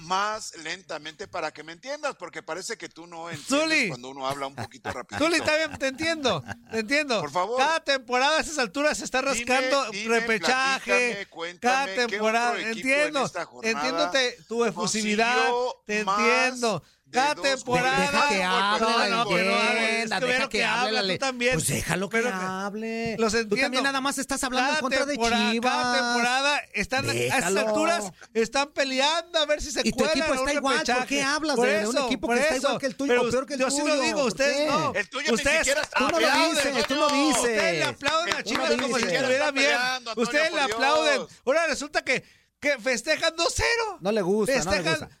más 0.00 0.56
lentamente 0.58 1.28
para 1.28 1.52
que 1.52 1.62
me 1.62 1.72
entiendas, 1.72 2.16
porque 2.16 2.42
parece 2.42 2.76
que 2.76 2.88
tú 2.88 3.06
no 3.06 3.30
entiendes 3.30 3.46
Zuli. 3.48 3.88
cuando 3.88 4.10
uno 4.10 4.26
habla 4.26 4.46
un 4.46 4.54
poquito 4.54 4.90
rápido. 4.92 5.18
Zuli, 5.18 5.36
está 5.36 5.56
bien, 5.56 5.78
te 5.78 5.88
entiendo, 5.88 6.42
te 6.70 6.78
entiendo. 6.80 7.20
Por 7.20 7.30
favor. 7.30 7.58
Cada 7.58 7.80
temporada 7.80 8.38
a 8.38 8.40
esas 8.40 8.58
alturas 8.58 8.98
se 8.98 9.04
está 9.04 9.22
rascando 9.22 9.90
dime, 9.90 10.20
repechaje. 10.20 11.28
cada 11.60 11.86
¿qué 11.86 11.94
temporada, 11.94 12.60
entiendo, 12.60 13.30
en 13.62 13.76
entiendo 13.76 14.10
tu 14.48 14.64
efusividad, 14.64 15.50
te 15.84 16.04
más 16.04 16.20
entiendo. 16.20 16.82
Cada 17.10 17.34
temporada. 17.34 18.00
Deja 18.00 18.28
que 18.28 18.42
hable, 18.42 18.80
no, 18.80 18.98
la 18.98 19.08
no, 19.08 19.24
no 19.24 20.26
deja 20.26 20.40
que 20.42 20.48
que 20.58 20.64
hable. 20.64 21.02
la 21.02 21.18
tú. 21.18 21.26
Pues 21.52 21.66
déjalo 21.66 22.08
que 22.08 22.18
hable. 22.28 23.16
Los 23.18 23.32
Tú 23.32 23.38
entiendo. 23.38 23.62
también 23.64 23.84
nada 23.84 24.00
más 24.00 24.18
estás 24.18 24.42
hablando 24.44 24.68
en 24.70 24.74
Cada 24.76 24.80
contra 24.80 25.06
de 25.06 25.16
Chivas. 25.16 25.72
Cada 25.72 25.96
temporada 25.98 26.62
están 26.74 27.08
a 27.10 27.12
esas 27.12 27.36
Déjalo. 27.38 27.60
alturas 27.60 28.12
están 28.34 28.70
peleando 28.72 29.38
a 29.38 29.46
ver 29.46 29.60
si 29.62 29.70
se 29.72 29.80
Y 29.84 29.90
tu 29.92 29.98
cuelan 29.98 30.18
equipo 30.18 30.32
a 30.32 30.36
está 30.36 30.52
igual, 30.52 30.74
¿por 30.76 30.86
repechaje. 30.86 31.06
qué 31.06 31.22
hablas 31.22 31.56
Por 31.56 31.66
de 31.68 31.86
un 31.88 31.96
eso, 31.96 32.06
equipo 32.06 32.26
por 32.26 32.36
que 32.36 32.42
está 32.42 32.54
eso. 32.56 32.66
igual 32.66 32.80
que 32.80 32.86
el 32.86 32.96
tuyo 32.96 33.12
Pero 33.12 33.22
o 33.26 33.30
peor 33.30 33.46
que 33.46 33.54
el 33.54 33.60
yo 33.60 33.70
sí 33.70 33.78
lo 33.78 33.84
tuyo? 33.84 34.00
digo, 34.02 34.18
¿Por 34.18 34.26
ustedes 34.28 34.68
no. 34.70 34.92
El 34.94 35.08
tuyo 35.10 35.28
ni 35.28 35.34
ustedes 35.34 35.56
siquiera 35.58 35.80
está 35.82 35.98
Tú 35.98 36.04
no 36.04 36.20
lo 36.20 36.48
dices, 36.50 36.86
tú 36.86 36.94
no 36.94 37.08
dices. 37.08 37.36
Ustedes 37.40 37.78
le 37.78 37.84
aplauden 37.84 38.34
a 38.34 38.42
tuyo 38.42 38.50
Chivas 38.54 38.70
ni 38.70 38.76
como 38.82 38.96
si 38.96 39.02
siquiera 39.02 39.20
estuviera 39.28 39.48
está 39.48 40.00
bien. 40.02 40.16
Ustedes 40.16 40.52
le 40.52 40.60
por 40.62 40.72
aplauden. 40.72 41.20
Ahora 41.46 41.66
resulta 41.66 42.02
que, 42.02 42.24
que 42.60 42.78
festejan 42.78 43.34
2-0. 43.34 43.62
No 44.00 44.12
le 44.12 44.22
gusta, 44.22 44.52
no 44.52 44.58
le 44.58 44.62
Festejan 44.76 45.00
gusta. 45.00 45.20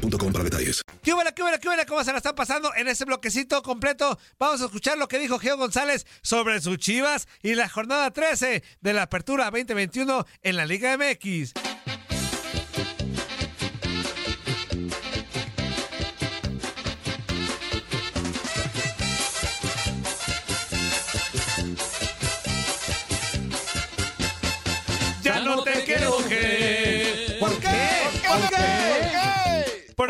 boostmobile.com 0.00 0.32
para 0.32 0.44
detalles. 0.44 0.82
¿Qué 1.02 1.12
huele, 1.12 1.32
qué 1.34 1.42
huele, 1.42 1.58
qué 1.58 1.68
huele? 1.68 1.86
¿Cómo 1.86 2.04
se 2.04 2.12
la 2.12 2.18
están 2.18 2.34
pasando 2.34 2.74
en 2.74 2.88
ese 2.88 3.04
bloquecito 3.04 3.62
completo? 3.62 4.18
Vamos 4.38 4.60
a 4.60 4.66
escuchar 4.66 4.98
lo 4.98 5.08
que 5.08 5.18
dijo 5.18 5.38
Geo 5.38 5.56
González 5.56 6.06
sobre 6.22 6.60
sus 6.60 6.78
chivas 6.78 7.28
y 7.42 7.54
la 7.54 7.68
jornada 7.68 8.10
13 8.10 8.62
de 8.80 8.92
la 8.92 9.02
Apertura 9.02 9.44
2021 9.44 10.26
en 10.42 10.56
la 10.56 10.66
Liga 10.66 10.96
MX. 10.96 11.75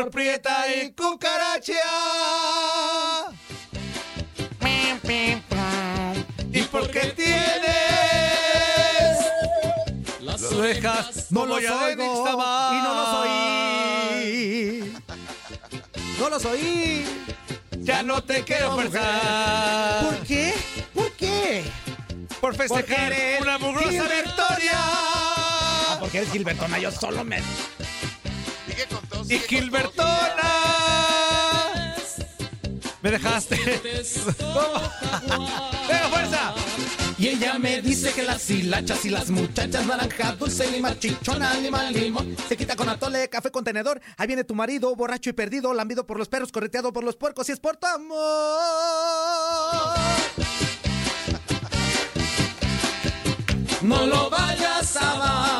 Prieta 0.09 0.65
y 0.73 0.91
cucaracha. 0.91 1.73
¿Y 6.51 6.61
por 6.63 6.89
qué 6.89 7.13
tienes 7.15 7.67
las 10.21 10.51
orejas 10.51 11.31
no 11.31 11.45
los 11.45 11.57
oigo 11.57 12.03
y 12.03 12.77
no 12.83 12.93
los 12.93 13.09
oí. 13.15 14.93
No 16.19 16.29
los 16.29 16.45
oí. 16.45 17.05
Ya 17.79 18.03
no 18.03 18.23
te 18.23 18.43
quiero 18.43 18.75
forzar. 18.75 20.05
¿Por 20.05 20.19
qué? 20.27 20.53
¿Por 20.93 21.11
qué? 21.13 21.63
Por 22.41 22.55
festejar 22.55 23.13
Porque 23.13 23.37
una 23.41 23.57
mugrosa 23.57 24.03
victoria. 24.03 24.73
Ah, 24.73 25.97
porque 25.99 26.17
eres 26.17 26.31
Gilbertona, 26.31 26.79
yo 26.79 26.91
solo 26.91 27.23
me... 27.23 27.41
Y. 29.29 29.39
Gilbertona. 29.39 30.53
Me 33.01 33.11
dejaste. 33.11 33.55
¡Venga, 35.87 36.09
fuerza! 36.09 36.53
Y 37.17 37.27
ella 37.29 37.57
me 37.57 37.81
dice 37.81 38.11
que 38.13 38.23
las 38.23 38.49
hilachas 38.49 39.03
y 39.05 39.09
las 39.09 39.29
muchachas 39.29 39.85
naranja, 39.85 40.33
dulce, 40.33 40.71
lima, 40.71 40.97
chichona, 40.97 41.53
lima, 41.55 41.89
limón. 41.89 42.35
Se 42.47 42.55
quita 42.55 42.75
con 42.75 42.89
atole, 42.89 43.27
café 43.29 43.51
contenedor. 43.51 44.01
Ahí 44.17 44.27
viene 44.27 44.43
tu 44.43 44.55
marido, 44.55 44.95
borracho 44.95 45.29
y 45.29 45.33
perdido, 45.33 45.73
lambido 45.73 46.05
por 46.05 46.17
los 46.17 46.29
perros, 46.29 46.51
correteado 46.51 46.93
por 46.93 47.03
los 47.03 47.15
puercos 47.15 47.49
y 47.49 47.53
es 47.53 47.59
por 47.59 47.77
tu 47.77 47.87
amor. 47.87 48.17
No 53.81 54.05
lo 54.05 54.29
vayas 54.29 54.97
a 54.97 55.11
abandonar. 55.11 55.56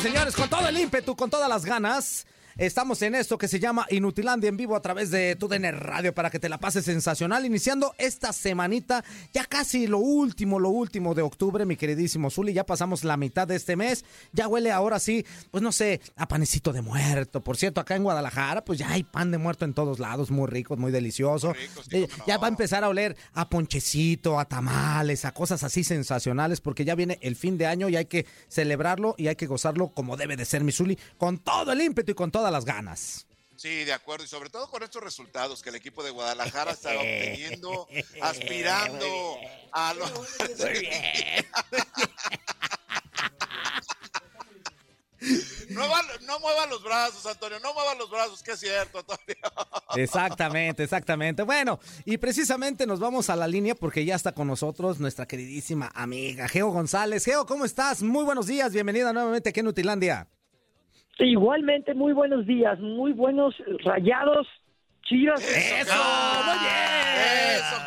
Señores, 0.00 0.34
con 0.34 0.48
todo 0.48 0.66
el 0.66 0.78
ímpetu, 0.78 1.14
con 1.14 1.28
todas 1.28 1.48
las 1.48 1.64
ganas. 1.64 2.26
Estamos 2.60 3.00
en 3.00 3.14
esto 3.14 3.38
que 3.38 3.48
se 3.48 3.58
llama 3.58 3.86
Inutilandia 3.88 4.48
en 4.48 4.58
vivo 4.58 4.76
a 4.76 4.82
través 4.82 5.10
de 5.10 5.34
TUDN 5.34 5.72
Radio 5.72 6.14
para 6.14 6.28
que 6.28 6.38
te 6.38 6.50
la 6.50 6.58
pases 6.58 6.84
sensacional. 6.84 7.46
Iniciando 7.46 7.94
esta 7.96 8.34
semanita, 8.34 9.02
ya 9.32 9.46
casi 9.46 9.86
lo 9.86 9.96
último, 9.96 10.58
lo 10.60 10.68
último 10.68 11.14
de 11.14 11.22
octubre, 11.22 11.64
mi 11.64 11.76
queridísimo 11.76 12.28
Zuli. 12.28 12.52
Ya 12.52 12.66
pasamos 12.66 13.02
la 13.02 13.16
mitad 13.16 13.48
de 13.48 13.56
este 13.56 13.76
mes. 13.76 14.04
Ya 14.34 14.46
huele 14.46 14.72
ahora 14.72 14.98
sí, 14.98 15.24
pues 15.50 15.62
no 15.62 15.72
sé, 15.72 16.02
a 16.16 16.28
panecito 16.28 16.74
de 16.74 16.82
muerto. 16.82 17.40
Por 17.40 17.56
cierto, 17.56 17.80
acá 17.80 17.96
en 17.96 18.02
Guadalajara, 18.02 18.62
pues 18.62 18.78
ya 18.78 18.90
hay 18.90 19.04
pan 19.04 19.30
de 19.30 19.38
muerto 19.38 19.64
en 19.64 19.72
todos 19.72 19.98
lados, 19.98 20.30
muy 20.30 20.46
ricos, 20.46 20.76
muy 20.78 20.92
delicioso. 20.92 21.54
Eh, 21.92 22.08
Ya 22.26 22.36
va 22.36 22.48
a 22.48 22.50
empezar 22.50 22.84
a 22.84 22.90
oler 22.90 23.16
a 23.32 23.48
ponchecito, 23.48 24.38
a 24.38 24.44
tamales, 24.44 25.24
a 25.24 25.32
cosas 25.32 25.64
así 25.64 25.82
sensacionales, 25.82 26.60
porque 26.60 26.84
ya 26.84 26.94
viene 26.94 27.18
el 27.22 27.36
fin 27.36 27.56
de 27.56 27.64
año 27.64 27.88
y 27.88 27.96
hay 27.96 28.04
que 28.04 28.26
celebrarlo 28.48 29.14
y 29.16 29.28
hay 29.28 29.36
que 29.36 29.46
gozarlo 29.46 29.94
como 29.94 30.18
debe 30.18 30.36
de 30.36 30.44
ser, 30.44 30.62
mi 30.62 30.72
Zuli, 30.72 30.98
con 31.16 31.38
todo 31.38 31.72
el 31.72 31.80
ímpetu 31.80 32.12
y 32.12 32.14
con 32.14 32.30
todas 32.50 32.64
las 32.66 32.74
ganas. 32.74 33.26
Sí, 33.56 33.84
de 33.84 33.92
acuerdo. 33.92 34.24
Y 34.24 34.28
sobre 34.28 34.50
todo 34.50 34.68
con 34.70 34.82
estos 34.82 35.02
resultados 35.02 35.62
que 35.62 35.68
el 35.68 35.76
equipo 35.76 36.02
de 36.02 36.10
Guadalajara 36.10 36.72
está 36.72 36.90
obteniendo, 36.96 37.88
aspirando 38.22 39.38
a 39.72 39.94
los... 39.94 40.10
No, 45.68 45.86
no 46.26 46.40
mueva 46.40 46.66
los 46.66 46.82
brazos, 46.82 47.24
Antonio, 47.26 47.60
no 47.60 47.74
mueva 47.74 47.94
los 47.94 48.10
brazos, 48.10 48.42
que 48.42 48.52
es 48.52 48.60
cierto, 48.60 48.98
Antonio. 48.98 49.36
Exactamente, 49.94 50.82
exactamente. 50.82 51.42
Bueno, 51.42 51.78
y 52.06 52.16
precisamente 52.16 52.86
nos 52.86 52.98
vamos 52.98 53.28
a 53.28 53.36
la 53.36 53.46
línea 53.46 53.74
porque 53.74 54.04
ya 54.04 54.16
está 54.16 54.32
con 54.32 54.48
nosotros 54.48 54.98
nuestra 54.98 55.26
queridísima 55.26 55.92
amiga 55.94 56.48
Geo 56.48 56.70
González. 56.70 57.24
Geo, 57.24 57.46
¿cómo 57.46 57.66
estás? 57.66 58.02
Muy 58.02 58.24
buenos 58.24 58.46
días, 58.46 58.72
bienvenida 58.72 59.12
nuevamente 59.12 59.50
aquí 59.50 59.60
en 59.60 59.68
Utilandia. 59.68 60.26
Igualmente, 61.20 61.94
muy 61.94 62.12
buenos 62.12 62.46
días, 62.46 62.80
muy 62.80 63.12
buenos 63.12 63.54
rayados, 63.84 64.46
chivas. 65.02 65.40
¡Eso! 65.40 65.94
¡Muy 66.46 66.58
bien! 66.58 67.40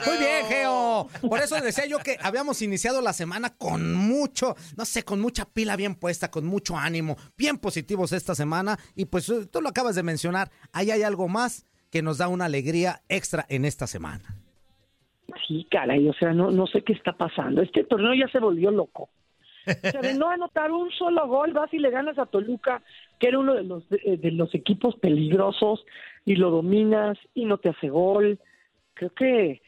Muy 0.05 0.17
bien, 0.17 0.45
Geo. 0.47 1.07
Por 1.27 1.39
eso 1.39 1.55
decía 1.59 1.85
yo 1.87 1.97
que 1.99 2.17
habíamos 2.21 2.61
iniciado 2.61 3.01
la 3.01 3.11
semana 3.11 3.49
con 3.57 3.95
mucho, 3.95 4.55
no 4.77 4.85
sé, 4.85 5.03
con 5.03 5.19
mucha 5.19 5.45
pila 5.45 5.75
bien 5.75 5.95
puesta, 5.95 6.29
con 6.29 6.45
mucho 6.45 6.77
ánimo, 6.77 7.15
bien 7.35 7.57
positivos 7.57 8.11
esta 8.11 8.35
semana. 8.35 8.77
Y 8.95 9.05
pues 9.05 9.27
eh, 9.29 9.47
tú 9.51 9.61
lo 9.61 9.69
acabas 9.69 9.95
de 9.95 10.03
mencionar, 10.03 10.51
ahí 10.71 10.91
hay 10.91 11.01
algo 11.01 11.27
más 11.27 11.65
que 11.91 12.03
nos 12.03 12.19
da 12.19 12.27
una 12.27 12.45
alegría 12.45 13.01
extra 13.09 13.45
en 13.49 13.65
esta 13.65 13.87
semana. 13.87 14.35
Sí, 15.47 15.67
caray, 15.71 16.07
o 16.07 16.13
sea, 16.13 16.33
no, 16.33 16.51
no 16.51 16.67
sé 16.67 16.83
qué 16.83 16.93
está 16.93 17.13
pasando. 17.13 17.61
Este 17.61 17.83
torneo 17.83 18.13
ya 18.13 18.31
se 18.31 18.39
volvió 18.39 18.69
loco. 18.69 19.09
O 19.65 19.89
sea, 19.89 20.01
de 20.01 20.13
no 20.15 20.29
anotar 20.29 20.71
un 20.71 20.91
solo 20.91 21.27
gol, 21.27 21.53
vas 21.53 21.73
y 21.73 21.79
le 21.79 21.89
ganas 21.89 22.17
a 22.19 22.25
Toluca, 22.25 22.81
que 23.23 23.29
era 23.29 23.39
uno 23.39 23.53
de 23.53 23.63
los, 23.63 23.87
de, 23.87 24.17
de 24.17 24.31
los 24.31 24.53
equipos 24.53 24.95
peligrosos, 24.97 25.85
y 26.25 26.35
lo 26.35 26.51
dominas 26.51 27.17
y 27.33 27.45
no 27.45 27.57
te 27.57 27.69
hace 27.69 27.87
gol. 27.87 28.37
Creo 28.95 29.13
que, 29.13 29.61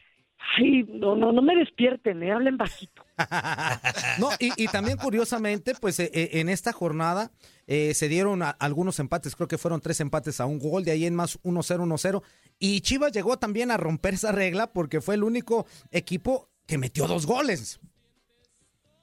ay, 0.58 0.84
no, 0.88 1.16
no, 1.16 1.32
no 1.32 1.40
me 1.40 1.56
despierten, 1.56 2.18
me 2.18 2.32
hablen 2.32 2.58
bajito. 2.58 3.02
No, 4.18 4.28
y, 4.38 4.50
y 4.62 4.68
también 4.68 4.98
curiosamente, 4.98 5.74
pues 5.80 5.98
eh, 6.00 6.10
eh, 6.12 6.30
en 6.34 6.50
esta 6.50 6.72
jornada 6.72 7.30
eh, 7.66 7.94
se 7.94 8.08
dieron 8.08 8.42
algunos 8.58 8.98
empates, 8.98 9.34
creo 9.36 9.48
que 9.48 9.56
fueron 9.56 9.80
tres 9.80 10.00
empates 10.00 10.38
a 10.38 10.44
un 10.44 10.58
gol, 10.58 10.84
de 10.84 10.90
ahí 10.90 11.06
en 11.06 11.14
más 11.14 11.42
1-0, 11.42 11.86
1-0. 11.86 12.22
Y 12.58 12.82
Chivas 12.82 13.12
llegó 13.12 13.38
también 13.38 13.70
a 13.70 13.78
romper 13.78 14.14
esa 14.14 14.32
regla 14.32 14.72
porque 14.72 15.00
fue 15.00 15.14
el 15.14 15.24
único 15.24 15.66
equipo 15.92 16.50
que 16.66 16.76
metió 16.76 17.06
dos 17.06 17.24
goles. 17.24 17.80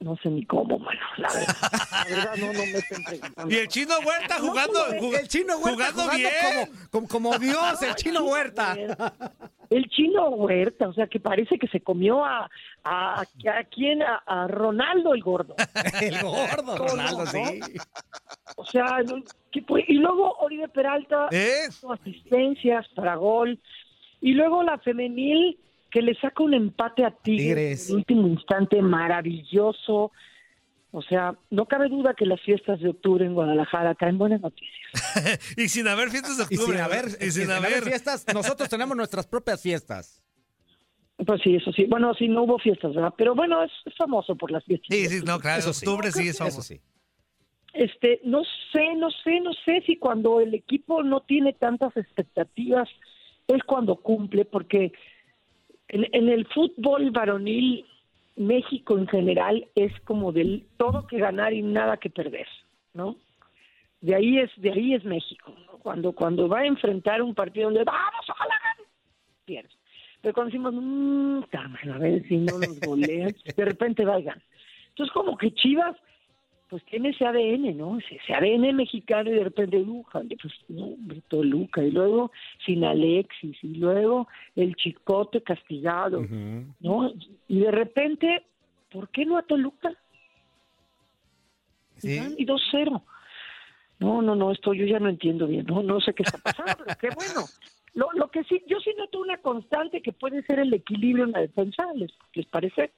No 0.04 0.18
sé 0.18 0.30
ni 0.30 0.46
cómo, 0.46 0.78
mano, 0.80 1.00
la 1.18 1.30
verdad. 1.34 1.56
La 1.92 2.04
verdad, 2.16 2.36
no, 2.38 2.48
no 2.48 2.60
me 2.60 2.78
estén 2.78 3.04
preguntando. 3.06 3.54
Y 3.54 3.58
el 3.58 3.68
chino 3.70 3.94
Huerta 4.06 4.36
jugando, 4.40 4.80
no, 4.90 5.00
jug- 5.02 5.20
El 5.20 5.28
chino 5.30 5.58
Huerta 5.60 5.92
jugando, 5.94 6.02
jugando 6.04 6.18
bien. 6.18 6.34
como, 6.92 7.08
como, 7.08 7.08
como 7.08 7.40
Dios, 7.40 7.82
el 7.84 7.96
chino 7.96 8.24
Huerta. 8.26 8.76
El 9.70 9.90
chino 9.90 10.30
Huerta, 10.30 10.90
o 10.90 10.94
sea, 10.94 11.08
que 11.08 11.22
parece 11.22 11.58
que 11.58 11.68
se 11.70 11.80
comió 11.80 12.24
a, 12.26 12.50
a, 12.84 13.22
a 13.22 13.26
quién, 13.72 14.04
a, 14.04 14.22
a 14.26 14.48
Ronaldo 14.48 15.14
el 15.14 15.24
gordo. 15.24 15.56
El 16.02 16.22
gordo, 16.22 16.76
¿Cómo 16.78 16.88
Ronaldo, 16.90 17.26
sí. 17.28 17.62
O 18.58 18.66
sea, 18.66 18.98
y 19.88 19.94
luego 19.94 20.34
Oribe 20.40 20.68
Peralta, 20.68 21.28
¿Eh? 21.32 21.68
asistencias 21.90 22.88
para 22.96 23.16
gol. 23.16 23.58
Y 24.20 24.34
luego 24.34 24.64
la 24.64 24.78
femenil 24.80 25.58
que 25.94 26.02
le 26.02 26.16
saca 26.16 26.42
un 26.44 26.56
empate 26.56 27.06
a 27.06 27.12
Tigres, 27.12 27.86
en 27.88 27.92
el 27.92 27.98
último 28.00 28.28
instante 28.28 28.82
maravilloso. 28.82 30.12
O 30.92 31.02
sea, 31.04 31.36
no 31.52 31.66
cabe 31.68 31.88
duda 31.90 32.14
que 32.16 32.26
las 32.26 32.42
fiestas 32.42 32.80
de 32.80 32.90
octubre 32.90 33.26
en 33.26 33.34
Guadalajara 33.36 33.94
traen 33.96 34.18
buenas 34.18 34.42
noticias. 34.42 34.74
y 35.58 35.70
sin 35.70 35.88
haber 35.88 36.10
fiestas 36.10 36.38
de 36.38 36.44
Y 36.50 36.58
octubre. 36.58 36.78
sin 36.78 36.84
haber, 36.86 37.06
y 37.06 37.10
sin 37.10 37.32
sin 37.32 37.52
haber 37.52 37.74
haber- 37.74 37.84
fiestas, 37.84 38.26
nosotros 38.34 38.68
tenemos 38.70 38.98
nuestras 38.98 39.28
propias 39.28 39.62
fiestas. 39.62 40.20
Pues 41.26 41.42
sí, 41.44 41.56
eso 41.56 41.72
sí. 41.72 41.86
Bueno, 41.86 42.14
sí, 42.16 42.28
no 42.28 42.44
hubo 42.44 42.58
fiestas, 42.58 42.94
¿verdad? 42.96 43.14
Pero 43.18 43.36
bueno, 43.36 43.64
es, 43.64 43.72
es 43.86 43.96
famoso 43.96 44.36
por 44.36 44.52
las 44.52 44.64
fiestas. 44.66 44.88
Sí, 44.90 45.08
sí, 45.08 45.22
no, 45.26 45.40
claro, 45.40 45.60
Eso 45.60 45.70
octubre 45.70 46.12
sí 46.12 46.24
es 46.28 46.36
Eso 46.36 46.40
famoso. 46.46 46.62
sí. 46.64 46.82
Este, 47.74 48.20
no 48.24 48.42
sé, 48.72 48.96
no 48.96 49.10
sé, 49.24 49.40
no 49.42 49.52
sé 49.66 49.82
si 49.86 49.98
cuando 49.98 50.40
el 50.42 50.54
equipo 50.54 51.02
no 51.02 51.22
tiene 51.22 51.54
tantas 51.54 51.96
expectativas 51.98 52.88
es 53.48 53.64
cuando 53.64 53.96
cumple, 53.96 54.46
porque 54.46 54.92
en, 55.94 56.08
en 56.12 56.30
el 56.30 56.46
fútbol 56.48 57.12
varonil, 57.12 57.86
México 58.36 58.98
en 58.98 59.08
general 59.08 59.68
es 59.76 59.92
como 60.02 60.32
del 60.32 60.66
todo 60.78 61.06
que 61.06 61.20
ganar 61.20 61.54
y 61.54 61.62
nada 61.62 61.98
que 61.98 62.10
perder, 62.10 62.48
¿no? 62.94 63.16
De 64.02 64.16
ahí 64.16 64.40
es, 64.40 64.50
de 64.58 64.72
ahí 64.72 64.96
es 64.96 65.06
México, 65.06 65.54
¿no? 65.68 65.78
Cuando, 65.78 66.14
cuando 66.14 66.50
va 66.50 66.62
a 66.62 66.66
enfrentar 66.66 67.22
un 67.22 67.36
partido 67.36 67.66
donde 67.66 67.84
vamos, 67.84 68.28
ojalá 68.28 68.56
gane, 68.64 68.90
pierde. 69.46 69.70
Pero 70.22 70.34
cuando 70.34 70.50
decimos, 70.50 70.74
mmm, 70.74 71.44
a 71.92 71.98
ver 72.00 72.28
si 72.28 72.38
no 72.38 72.58
nos 72.58 72.80
golean, 72.80 73.36
de 73.56 73.66
repente 73.66 74.04
vayan. 74.04 74.42
Entonces 74.90 75.14
como 75.14 75.38
que 75.38 75.54
Chivas 75.54 75.96
pues 76.74 76.84
tiene 76.86 77.10
ese 77.10 77.24
ADN, 77.24 77.78
¿no? 77.78 78.00
Ese, 78.00 78.34
ADN 78.34 78.76
mexicano 78.76 79.30
y 79.30 79.36
de 79.36 79.44
repente, 79.44 79.78
Luján, 79.78 80.28
pues 80.42 80.56
no, 80.70 80.86
hombre, 80.86 81.22
Toluca, 81.28 81.84
y 81.84 81.92
luego 81.92 82.32
sin 82.66 82.84
Alexis, 82.84 83.56
y 83.64 83.76
luego 83.76 84.28
el 84.56 84.76
chicote 84.76 85.44
castigado, 85.44 86.26
¿no? 86.80 87.14
Y 87.48 87.60
de 87.60 87.70
repente, 87.70 88.48
¿por 88.92 89.08
qué 89.10 89.24
no 89.24 89.38
a 89.38 89.44
Toluca? 89.44 89.94
Sí. 91.98 92.20
Y 92.40 92.44
2-0. 92.44 93.04
No, 94.00 94.24
no, 94.24 94.34
no, 94.34 94.52
esto 94.52 94.74
yo 94.74 94.88
ya 94.88 94.98
no 94.98 95.10
entiendo 95.10 95.46
bien, 95.46 95.68
no, 95.68 95.84
no 95.84 96.02
sé 96.02 96.16
qué 96.16 96.24
está 96.24 96.40
pasando, 96.40 96.74
pero 96.84 96.98
qué 97.00 97.10
bueno. 97.16 97.46
Lo, 97.94 98.12
lo 98.14 98.32
que 98.32 98.44
sí, 98.46 98.64
yo 98.66 98.80
sí 98.80 98.90
noto 98.98 99.20
una 99.20 99.38
constante 99.38 100.02
que 100.02 100.12
puede 100.12 100.42
ser 100.42 100.58
el 100.58 100.74
equilibrio 100.74 101.26
en 101.26 101.34
la 101.34 101.42
defensa, 101.42 101.86
¿les, 101.94 102.12
les 102.34 102.48
parece? 102.48 102.94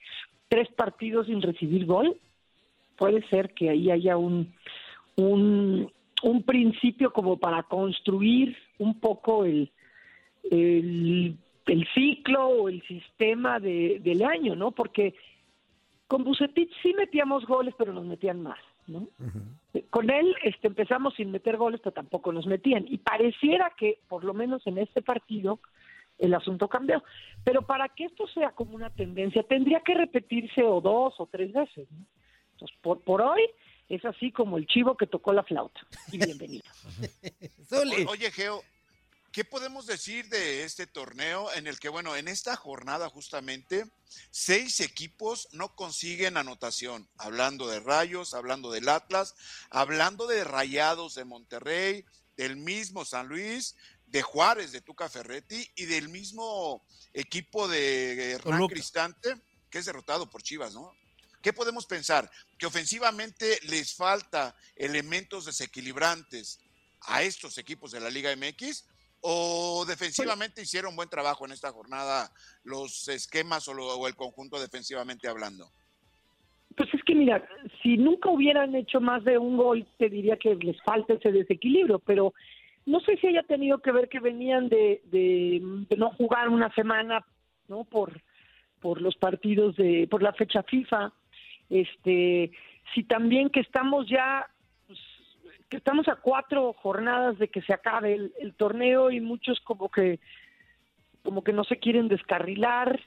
Tres 0.48 0.70
partidos 0.70 1.28
sin 1.28 1.42
recibir 1.42 1.86
gol, 1.86 2.16
puede 2.98 3.28
ser 3.28 3.54
que 3.54 3.70
ahí 3.70 3.92
haya 3.92 4.18
un, 4.18 4.54
un, 5.16 5.92
un 6.24 6.44
principio 6.44 7.12
como 7.12 7.38
para 7.38 7.64
construir 7.64 8.56
un 8.80 9.00
poco 9.00 9.46
el, 9.46 9.72
el, 10.50 11.38
el 11.66 11.88
ciclo 11.94 12.48
o 12.48 12.70
el 12.70 12.82
sistema 12.84 13.60
de, 13.60 14.00
del 14.04 14.24
año, 14.24 14.56
¿no? 14.56 14.72
Porque 14.72 15.16
con 16.08 16.24
Bucetich 16.24 16.72
sí 16.82 16.94
metíamos 16.94 17.46
goles, 17.46 17.74
pero 17.78 17.94
nos 17.94 18.06
metían 18.06 18.42
más, 18.42 18.60
¿no? 18.88 19.08
Con 19.90 20.10
él 20.10 20.36
este, 20.44 20.68
empezamos 20.68 21.16
sin 21.16 21.32
meter 21.32 21.58
goles, 21.58 21.82
pero 21.84 21.94
tampoco 21.94 22.32
nos 22.32 22.46
metían. 22.46 22.86
Y 22.88 23.00
pareciera 23.00 23.72
que, 23.78 24.00
por 24.08 24.24
lo 24.24 24.34
menos 24.34 24.66
en 24.68 24.78
este 24.78 25.02
partido, 25.02 25.60
el 26.20 26.34
asunto 26.34 26.68
cambió. 26.68 27.04
Pero 27.44 27.64
para 27.64 27.90
que 27.90 28.06
esto 28.06 28.28
sea 28.28 28.52
como 28.52 28.76
una 28.76 28.90
tendencia, 28.90 29.44
tendría 29.44 29.82
que 29.82 29.96
repetirse 29.96 30.64
o 30.64 30.80
dos 30.80 31.16
o 31.20 31.26
tres 31.26 31.52
veces. 31.52 31.88
¿no? 31.92 32.06
Entonces, 32.56 32.78
por, 32.82 33.02
por 33.04 33.22
hoy 33.22 33.42
es 33.90 34.04
así 34.06 34.32
como 34.32 34.58
el 34.58 34.66
chivo 34.68 34.98
que 34.98 35.08
tocó 35.08 35.32
la 35.34 35.44
flauta. 35.44 35.80
Y 36.12 36.18
bienvenido. 36.18 36.64
O- 38.08 38.12
Oye, 38.12 38.32
Geo, 38.32 38.64
¿qué 39.32 39.44
podemos 39.46 39.86
decir 39.86 40.28
de 40.30 40.64
este 40.64 40.88
torneo 40.88 41.52
en 41.54 41.68
el 41.68 41.80
que, 41.80 41.90
bueno, 41.90 42.16
en 42.16 42.28
esta 42.28 42.56
jornada 42.56 43.10
justamente, 43.10 43.86
seis 44.32 44.80
equipos 44.80 45.48
no 45.52 45.76
consiguen 45.76 46.38
anotación? 46.38 47.08
Hablando 47.18 47.68
de 47.68 47.80
Rayos, 47.80 48.34
hablando 48.34 48.72
del 48.72 48.88
Atlas, 48.90 49.36
hablando 49.70 50.28
de 50.28 50.44
Rayados 50.44 51.16
de 51.16 51.26
Monterrey, 51.26 52.06
del 52.38 52.56
mismo 52.58 53.06
San 53.06 53.28
Luis, 53.28 53.76
de 54.08 54.22
Juárez 54.22 54.72
de 54.72 54.82
Tuca 54.82 55.10
Ferretti 55.10 55.70
y 55.76 55.86
del 55.86 56.10
mismo 56.10 56.86
equipo 57.14 57.68
de 57.68 58.32
Hernán 58.32 58.54
Toluca. 58.58 58.74
Cristante, 58.74 59.36
que 59.70 59.80
es 59.80 59.86
derrotado 59.86 60.30
por 60.30 60.42
Chivas, 60.44 60.74
¿no? 60.74 60.94
¿Qué 61.46 61.54
podemos 61.54 61.86
pensar? 61.86 62.28
¿Que 62.58 62.66
ofensivamente 62.66 63.60
les 63.70 63.96
falta 63.96 64.56
elementos 64.76 65.46
desequilibrantes 65.46 66.60
a 67.02 67.22
estos 67.22 67.60
equipos 67.60 67.92
de 67.92 68.00
la 68.00 68.10
Liga 68.10 68.36
MX? 68.36 68.84
¿O 69.22 69.86
defensivamente 69.88 70.64
hicieron 70.64 70.96
buen 70.96 71.08
trabajo 71.08 71.46
en 71.46 71.52
esta 71.52 71.72
jornada 71.72 72.32
los 72.64 73.08
esquemas 73.10 73.68
o, 73.68 73.76
lo- 73.76 73.86
o 73.96 74.08
el 74.08 74.16
conjunto 74.16 74.60
defensivamente 74.60 75.28
hablando? 75.28 75.70
Pues 76.76 76.92
es 76.96 77.04
que 77.04 77.14
mira, 77.14 77.48
si 77.84 77.96
nunca 77.98 78.32
hubieran 78.32 78.74
hecho 78.74 79.00
más 79.00 79.24
de 79.24 79.38
un 79.38 79.56
gol, 79.56 79.88
te 80.00 80.10
diría 80.10 80.38
que 80.38 80.56
les 80.56 80.82
falta 80.82 81.14
ese 81.14 81.32
desequilibrio, 81.32 82.00
pero 82.00 82.34
no 82.88 83.00
sé 83.02 83.18
si 83.18 83.28
haya 83.28 83.44
tenido 83.44 83.84
que 83.84 83.92
ver 83.92 84.10
que 84.10 84.20
venían 84.20 84.68
de, 84.68 85.00
de, 85.12 85.60
de 85.90 85.96
no 85.96 86.10
jugar 86.16 86.50
una 86.50 86.74
semana, 86.74 87.24
¿no? 87.68 87.84
Por, 87.84 88.20
por 88.82 89.00
los 89.00 89.16
partidos 89.16 89.76
de, 89.76 90.08
por 90.10 90.24
la 90.24 90.34
fecha 90.34 90.64
FIFA, 90.64 91.14
este, 91.70 92.52
si 92.94 93.04
también 93.04 93.50
que 93.50 93.60
estamos 93.60 94.08
ya, 94.08 94.48
pues, 94.88 95.00
que 95.70 95.78
estamos 95.78 96.08
a 96.08 96.16
cuatro 96.16 96.74
jornadas 96.74 97.38
de 97.38 97.48
que 97.48 97.62
se 97.62 97.74
acabe 97.74 98.14
el, 98.14 98.34
el 98.40 98.54
torneo 98.54 99.12
y 99.12 99.22
muchos 99.22 99.60
como 99.62 99.90
que, 99.90 100.20
como 101.24 101.44
que 101.44 101.54
no 101.54 101.64
se 101.64 101.78
quieren 101.78 102.08
descarrilar, 102.08 103.00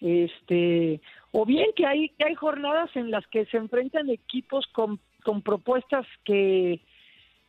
este 0.00 1.00
o 1.32 1.44
bien 1.44 1.70
que 1.74 1.84
hay 1.86 2.10
que 2.10 2.24
hay 2.24 2.34
jornadas 2.34 2.88
en 2.94 3.10
las 3.10 3.26
que 3.26 3.46
se 3.46 3.56
enfrentan 3.56 4.08
equipos 4.10 4.66
con, 4.68 5.00
con 5.24 5.42
propuestas 5.42 6.06
que 6.24 6.80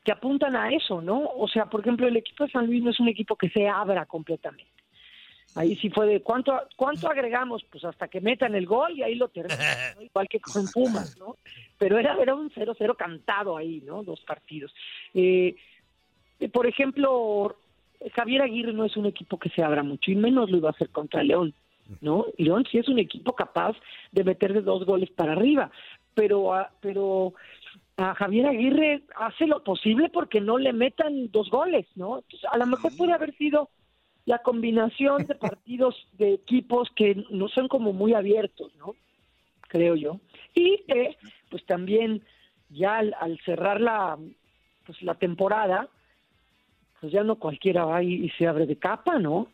que 0.04 0.12
apuntan 0.12 0.56
a 0.56 0.72
eso, 0.72 1.02
¿no? 1.02 1.24
O 1.38 1.48
sea, 1.48 1.66
por 1.66 1.82
ejemplo, 1.82 2.08
el 2.08 2.18
equipo 2.18 2.46
de 2.46 2.52
San 2.52 2.66
Luis 2.66 2.82
no 2.82 2.90
es 2.90 3.00
un 3.00 3.10
equipo 3.10 3.36
que 3.36 3.50
se 3.50 3.68
abra 3.68 4.06
completamente. 4.06 4.79
Ahí 5.56 5.76
sí 5.78 5.90
fue 5.90 6.06
de 6.06 6.22
cuánto 6.22 6.54
cuánto 6.76 7.10
agregamos, 7.10 7.64
pues 7.72 7.84
hasta 7.84 8.08
que 8.08 8.22
metan 8.22 8.56
el 8.56 8.66
gol 8.66 8.98
y 8.98 9.04
ahí 9.04 9.16
lo 9.16 9.30
terminan, 9.30 9.96
¿no? 9.96 10.02
igual 10.04 10.28
que 10.30 10.40
con 10.40 10.68
Pumas, 10.74 11.18
¿no? 11.18 11.38
Pero 11.78 11.98
era 11.98 12.16
era 12.22 12.36
un 12.36 12.52
0-0 12.52 12.96
cantado 12.96 13.58
ahí, 13.58 13.82
¿no? 13.86 14.04
Dos 14.04 14.22
partidos. 14.22 14.74
Eh, 15.14 15.56
por 16.54 16.68
ejemplo, 16.68 17.58
Javier 18.14 18.44
Aguirre 18.44 18.74
no 18.74 18.86
es 18.86 18.96
un 18.96 19.08
equipo 19.08 19.38
que 19.38 19.50
se 19.50 19.64
abra 19.64 19.84
mucho 19.84 20.12
y 20.12 20.16
menos 20.16 20.50
lo 20.50 20.58
iba 20.58 20.70
a 20.70 20.74
hacer 20.74 20.90
contra 20.90 21.24
León. 21.24 21.54
¿no? 22.02 22.28
León 22.38 22.66
sí 22.72 22.78
es 22.78 22.88
un 22.88 23.00
equipo 23.00 23.34
capaz 23.34 23.76
de 24.12 24.24
meter 24.24 24.54
de 24.54 24.62
dos 24.62 24.86
goles 24.86 25.10
para 25.10 25.34
arriba, 25.34 25.72
pero 26.14 26.54
a, 26.54 26.72
pero 26.82 27.34
a 27.98 28.14
Javier 28.16 28.48
Aguirre 28.48 29.02
hace 29.16 29.48
lo 29.48 29.64
posible 29.64 30.10
porque 30.10 30.40
no 30.40 30.58
le 30.58 30.74
metan 30.74 31.32
dos 31.32 31.50
goles, 31.50 31.88
¿no? 31.96 32.20
Entonces, 32.20 32.48
a 32.52 32.58
lo 32.58 32.66
mejor 32.68 32.96
puede 32.96 33.14
haber 33.14 33.36
sido 33.36 33.70
la 34.26 34.40
combinación 34.40 35.26
de 35.26 35.36
partidos 35.36 35.96
de 36.14 36.34
equipos 36.34 36.90
que 36.96 37.24
no 37.30 37.48
son 37.50 37.68
como 37.68 37.94
muy 37.94 38.14
abiertos, 38.14 38.76
¿no? 38.78 38.96
Creo 39.68 39.96
yo. 39.96 40.20
Y 40.54 40.84
que, 40.88 41.18
pues 41.50 41.66
también 41.66 42.24
ya 42.70 42.98
al, 42.98 43.16
al 43.20 43.40
cerrar 43.46 43.82
la 43.82 44.18
pues 44.86 45.02
la 45.04 45.14
temporada, 45.14 45.88
pues 47.00 47.12
ya 47.12 47.24
no 47.24 47.36
cualquiera 47.36 47.86
va 47.86 48.02
y, 48.02 48.26
y 48.26 48.30
se 48.32 48.48
abre 48.48 48.66
de 48.66 48.78
capa, 48.78 49.20
¿no? 49.20 49.48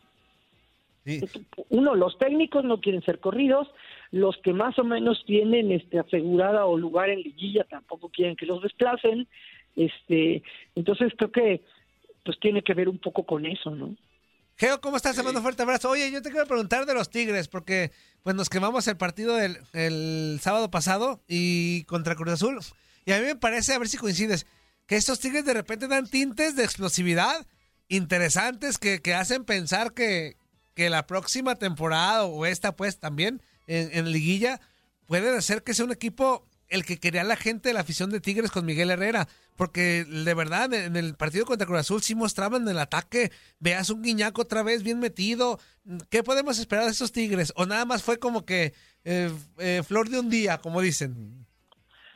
Uno, 1.69 1.93
los 1.93 2.17
técnicos 2.17 2.63
no 2.63 2.81
quieren 2.81 3.03
ser 3.03 3.19
corridos, 3.19 3.67
los 4.11 4.37
que 4.37 4.53
más 4.53 4.79
o 4.79 4.83
menos 4.83 5.23
tienen 5.25 5.71
este 5.71 5.99
asegurada 5.99 6.65
o 6.65 6.77
lugar 6.77 7.09
en 7.09 7.21
liguilla 7.21 7.63
tampoco 7.65 8.09
quieren 8.09 8.35
que 8.35 8.47
los 8.47 8.63
desplacen, 8.63 9.27
este, 9.75 10.41
entonces 10.75 11.13
creo 11.15 11.31
que 11.31 11.61
pues 12.23 12.39
tiene 12.39 12.63
que 12.63 12.73
ver 12.73 12.89
un 12.89 12.97
poco 12.97 13.23
con 13.23 13.45
eso, 13.45 13.69
¿no? 13.69 13.95
Geo, 14.57 14.79
¿cómo 14.79 14.95
estás? 14.95 15.17
Te 15.17 15.23
mando 15.23 15.39
un 15.39 15.43
fuerte 15.43 15.63
abrazo. 15.63 15.89
Oye, 15.89 16.09
yo 16.11 16.21
te 16.21 16.31
quiero 16.31 16.47
preguntar 16.47 16.85
de 16.85 16.93
los 16.93 17.09
Tigres, 17.09 17.49
porque 17.49 17.91
pues 18.23 18.37
nos 18.37 18.47
quemamos 18.47 18.87
el 18.87 18.95
partido 18.95 19.35
del 19.35 19.59
el 19.73 20.39
sábado 20.41 20.71
pasado 20.71 21.21
y 21.27 21.83
contra 21.85 22.15
Cruz 22.15 22.35
Azul. 22.35 22.59
Y 23.03 23.11
a 23.11 23.19
mí 23.19 23.25
me 23.25 23.35
parece, 23.35 23.73
a 23.73 23.79
ver 23.79 23.89
si 23.89 23.97
coincides, 23.97 24.45
que 24.85 24.95
estos 24.95 25.19
Tigres 25.19 25.43
de 25.43 25.53
repente 25.53 25.89
dan 25.89 26.07
tintes 26.07 26.55
de 26.55 26.63
explosividad 26.63 27.45
interesantes 27.89 28.77
que, 28.77 29.01
que 29.01 29.13
hacen 29.13 29.43
pensar 29.43 29.93
que, 29.93 30.37
que 30.73 30.89
la 30.89 31.05
próxima 31.05 31.55
temporada 31.55 32.23
o 32.23 32.45
esta 32.45 32.77
pues 32.77 32.97
también 32.97 33.41
en, 33.67 33.89
en 33.91 34.11
liguilla 34.11 34.61
puede 35.05 35.41
ser 35.41 35.63
que 35.63 35.73
sea 35.73 35.83
un 35.83 35.91
equipo 35.91 36.47
el 36.69 36.85
que 36.85 36.97
quería 36.97 37.23
la 37.23 37.35
gente 37.35 37.69
de 37.69 37.73
la 37.73 37.81
afición 37.81 38.09
de 38.09 38.19
Tigres 38.19 38.51
con 38.51 38.65
Miguel 38.65 38.89
Herrera, 38.89 39.27
porque 39.55 40.03
de 40.03 40.33
verdad 40.33 40.73
en 40.73 40.95
el 40.95 41.15
partido 41.15 41.45
contra 41.45 41.67
Cruz 41.67 41.79
Azul 41.79 42.01
sí 42.01 42.15
mostraban 42.15 42.67
el 42.67 42.79
ataque, 42.79 43.31
veas 43.59 43.89
un 43.89 44.01
guiñaco 44.01 44.41
otra 44.41 44.63
vez 44.63 44.83
bien 44.83 44.99
metido, 44.99 45.59
¿qué 46.09 46.23
podemos 46.23 46.59
esperar 46.59 46.85
de 46.85 46.91
esos 46.91 47.11
Tigres? 47.11 47.53
¿O 47.55 47.65
nada 47.65 47.85
más 47.85 48.03
fue 48.03 48.17
como 48.17 48.45
que 48.45 48.73
eh, 49.03 49.29
eh, 49.59 49.81
flor 49.83 50.09
de 50.09 50.19
un 50.19 50.29
día, 50.29 50.57
como 50.57 50.81
dicen? 50.81 51.45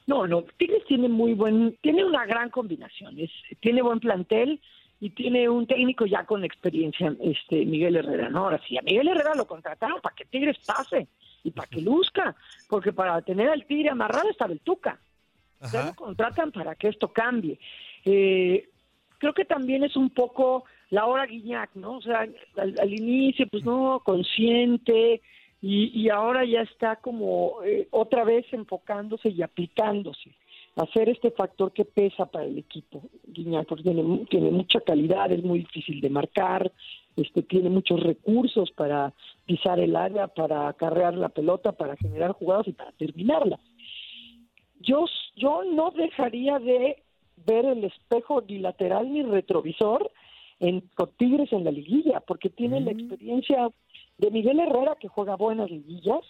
No, 0.08 0.26
no, 0.26 0.44
Tigres 0.58 0.84
tiene 0.88 1.08
muy 1.08 1.34
buen, 1.34 1.78
tiene 1.82 2.04
una 2.04 2.26
gran 2.26 2.50
combinación, 2.50 3.20
es, 3.20 3.30
tiene 3.60 3.84
buen 3.84 4.00
plantel 4.00 4.60
y 5.00 5.12
tiene 5.12 5.48
un 5.48 5.66
técnico 5.66 6.06
ya 6.06 6.26
con 6.26 6.44
experiencia, 6.44 7.16
este 7.22 7.66
Miguel 7.66 7.96
Herrera, 7.96 8.30
¿no? 8.30 8.40
Ahora 8.40 8.62
sí, 8.68 8.78
a 8.78 8.82
Miguel 8.82 9.08
Herrera 9.08 9.36
lo 9.36 9.48
contrataron 9.48 10.02
para 10.02 10.16
que 10.16 10.26
Tigres 10.26 10.58
pase 10.66 11.08
y 11.44 11.52
para 11.52 11.68
que 11.70 11.82
luzca, 11.82 12.36
porque 12.70 12.94
para 12.94 13.22
tener 13.24 13.50
al 13.50 13.66
Tigre 13.66 13.90
amarrado 13.90 14.30
estaba 14.30 14.54
el 14.54 14.62
Tuca. 14.62 15.00
Ya 15.74 15.88
lo 15.88 15.96
contratan 15.96 16.54
para 16.54 16.76
que 16.76 16.88
esto 16.88 17.10
cambie. 17.10 17.60
Eh, 18.06 18.70
creo 19.18 19.34
que 19.34 19.44
también 19.44 19.84
es 19.84 19.98
un 19.98 20.10
poco 20.10 20.64
la 20.90 21.06
hora 21.06 21.26
Guiñac, 21.26 21.72
¿no? 21.76 21.98
O 21.98 22.02
sea, 22.02 22.20
al, 22.56 22.76
al 22.80 22.94
inicio, 22.94 23.46
pues 23.48 23.66
no, 23.66 24.02
consciente, 24.06 25.22
y, 25.62 25.88
y 25.94 26.10
ahora 26.10 26.46
ya 26.46 26.62
está 26.62 26.96
como 26.98 27.62
eh, 27.66 27.88
otra 27.92 28.24
vez 28.24 28.46
enfocándose 28.54 29.30
y 29.30 29.42
aplicándose. 29.42 30.32
Hacer 30.76 31.10
este 31.10 31.32
factor 31.32 31.74
que 31.74 31.84
pesa 31.84 32.26
para 32.26 32.46
el 32.46 32.58
equipo, 32.58 33.02
Guiñac, 33.28 33.68
porque 33.68 33.84
tiene, 33.84 34.26
tiene 34.30 34.52
mucha 34.52 34.80
calidad, 34.80 35.30
es 35.32 35.44
muy 35.44 35.60
difícil 35.60 36.00
de 36.00 36.10
marcar, 36.10 36.72
este, 37.20 37.44
tiene 37.44 37.70
muchos 37.70 38.00
recursos 38.02 38.72
para 38.72 39.14
pisar 39.46 39.80
el 39.80 39.96
área, 39.96 40.28
para 40.28 40.68
acarrear 40.68 41.16
la 41.16 41.30
pelota, 41.30 41.72
para 41.72 41.96
generar 41.98 42.32
jugadas 42.34 42.68
y 42.68 42.74
para 42.74 42.92
terminarla. 42.94 43.60
Yo, 44.80 45.06
yo 45.36 45.64
no 45.66 45.92
dejaría 45.92 46.60
de 46.60 47.04
ver 47.46 47.66
el 47.66 47.84
espejo 47.84 48.42
ni 48.48 48.60
lateral 48.60 49.12
ni 49.12 49.24
retrovisor 49.24 50.12
en 50.60 50.82
con 50.96 51.10
Tigres 51.18 51.52
en 51.54 51.64
la 51.64 51.72
liguilla, 51.72 52.20
porque 52.20 52.50
tiene 52.50 52.82
la 52.82 52.92
experiencia 52.92 53.70
de 54.18 54.32
Miguel 54.32 54.60
Herrera 54.60 54.96
que 55.00 55.08
juega 55.08 55.36
buenas 55.36 55.70
liguillas, 55.72 56.22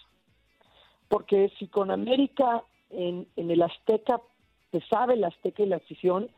porque 1.08 1.52
si 1.58 1.68
con 1.68 1.90
América 1.90 2.64
en, 2.92 3.28
en 3.36 3.50
el 3.50 3.62
Azteca 3.64 4.22
se 4.72 4.82
sabe 4.82 5.16
el 5.16 5.24
Azteca 5.24 5.64
y 5.64 5.68
la 5.68 5.78
afición, 5.78 6.30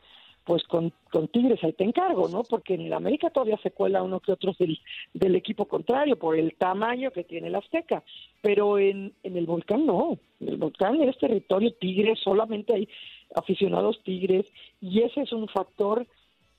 pues 0.44 0.64
con, 0.64 0.92
con 1.10 1.28
Tigres 1.28 1.62
ahí 1.62 1.72
te 1.72 1.84
encargo, 1.84 2.28
¿no? 2.28 2.42
Porque 2.42 2.74
en 2.74 2.82
el 2.82 2.92
América 2.92 3.30
todavía 3.30 3.58
se 3.62 3.70
cuela 3.70 4.02
uno 4.02 4.20
que 4.20 4.32
otro 4.32 4.54
del, 4.58 4.78
del 5.14 5.36
equipo 5.36 5.66
contrario 5.66 6.18
por 6.18 6.36
el 6.36 6.54
tamaño 6.56 7.12
que 7.12 7.24
tiene 7.24 7.48
el 7.48 7.54
Azteca, 7.54 8.02
pero 8.40 8.78
en, 8.78 9.12
en 9.22 9.36
el 9.36 9.46
Volcán 9.46 9.86
no, 9.86 10.18
en 10.40 10.48
el 10.48 10.56
Volcán 10.56 11.00
es 11.02 11.16
territorio 11.18 11.72
Tigres, 11.74 12.18
solamente 12.20 12.74
hay 12.74 12.88
aficionados 13.34 14.02
Tigres 14.02 14.46
y 14.80 15.02
ese 15.02 15.22
es 15.22 15.32
un 15.32 15.48
factor 15.48 16.06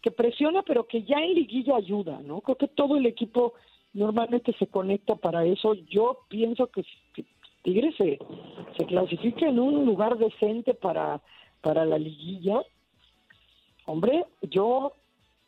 que 0.01 0.11
presiona 0.11 0.63
pero 0.63 0.87
que 0.87 1.03
ya 1.03 1.17
en 1.17 1.33
liguilla 1.33 1.75
ayuda, 1.75 2.21
¿no? 2.23 2.41
Creo 2.41 2.57
que 2.57 2.67
todo 2.67 2.97
el 2.97 3.05
equipo 3.05 3.53
normalmente 3.93 4.53
se 4.57 4.67
conecta 4.67 5.15
para 5.15 5.45
eso. 5.45 5.73
Yo 5.89 6.19
pienso 6.29 6.67
que, 6.67 6.83
que 7.13 7.25
Tigres 7.63 7.95
se, 7.97 8.19
se 8.77 8.85
clasifica 8.85 9.47
en 9.47 9.59
un 9.59 9.85
lugar 9.85 10.17
decente 10.17 10.73
para, 10.73 11.21
para 11.61 11.85
la 11.85 11.97
liguilla 11.97 12.61
hombre, 13.85 14.25
yo, 14.41 14.93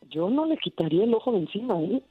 yo 0.08 0.30
no 0.30 0.46
le 0.46 0.56
quitaría 0.58 1.04
el 1.04 1.14
ojo 1.14 1.32
de 1.32 1.38
encima, 1.38 1.80
¿eh? 1.82 2.02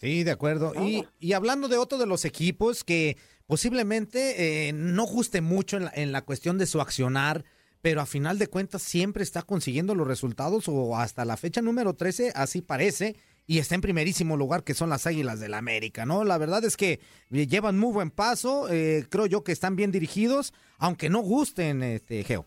Sí, 0.00 0.22
de 0.22 0.30
acuerdo. 0.30 0.72
Y, 0.80 1.04
y 1.18 1.32
hablando 1.32 1.68
de 1.68 1.78
otro 1.78 1.98
de 1.98 2.06
los 2.06 2.24
equipos 2.24 2.84
que 2.84 3.16
posiblemente 3.46 4.68
eh, 4.68 4.72
no 4.72 5.04
guste 5.04 5.40
mucho 5.40 5.76
en 5.76 5.86
la, 5.86 5.92
en 5.94 6.12
la 6.12 6.22
cuestión 6.22 6.58
de 6.58 6.66
su 6.66 6.80
accionar, 6.80 7.44
pero 7.82 8.00
a 8.00 8.06
final 8.06 8.38
de 8.38 8.46
cuentas 8.46 8.82
siempre 8.82 9.22
está 9.22 9.42
consiguiendo 9.42 9.94
los 9.94 10.06
resultados 10.06 10.68
o 10.68 10.96
hasta 10.96 11.24
la 11.24 11.36
fecha 11.36 11.60
número 11.60 11.94
13, 11.94 12.32
así 12.34 12.62
parece, 12.62 13.16
y 13.46 13.58
está 13.58 13.74
en 13.74 13.82
primerísimo 13.82 14.36
lugar 14.36 14.64
que 14.64 14.74
son 14.74 14.88
las 14.88 15.06
Águilas 15.06 15.40
del 15.40 15.50
la 15.50 15.58
América, 15.58 16.06
¿no? 16.06 16.24
La 16.24 16.38
verdad 16.38 16.64
es 16.64 16.76
que 16.76 17.00
eh, 17.30 17.46
llevan 17.46 17.78
muy 17.78 17.92
buen 17.92 18.10
paso, 18.10 18.68
eh, 18.70 19.04
creo 19.10 19.26
yo 19.26 19.44
que 19.44 19.52
están 19.52 19.76
bien 19.76 19.90
dirigidos, 19.90 20.54
aunque 20.78 21.10
no 21.10 21.20
gusten, 21.20 21.82
este, 21.82 22.24
Geo. 22.24 22.46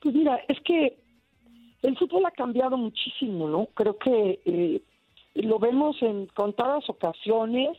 Pues 0.00 0.14
mira, 0.14 0.40
es 0.48 0.60
que 0.60 0.96
el 1.82 1.96
fútbol 1.96 2.26
ha 2.26 2.30
cambiado 2.30 2.76
muchísimo, 2.76 3.48
¿no? 3.48 3.66
Creo 3.74 3.98
que 3.98 4.40
eh, 4.44 4.82
lo 5.34 5.58
vemos 5.58 6.00
en 6.02 6.26
contadas 6.26 6.88
ocasiones 6.88 7.76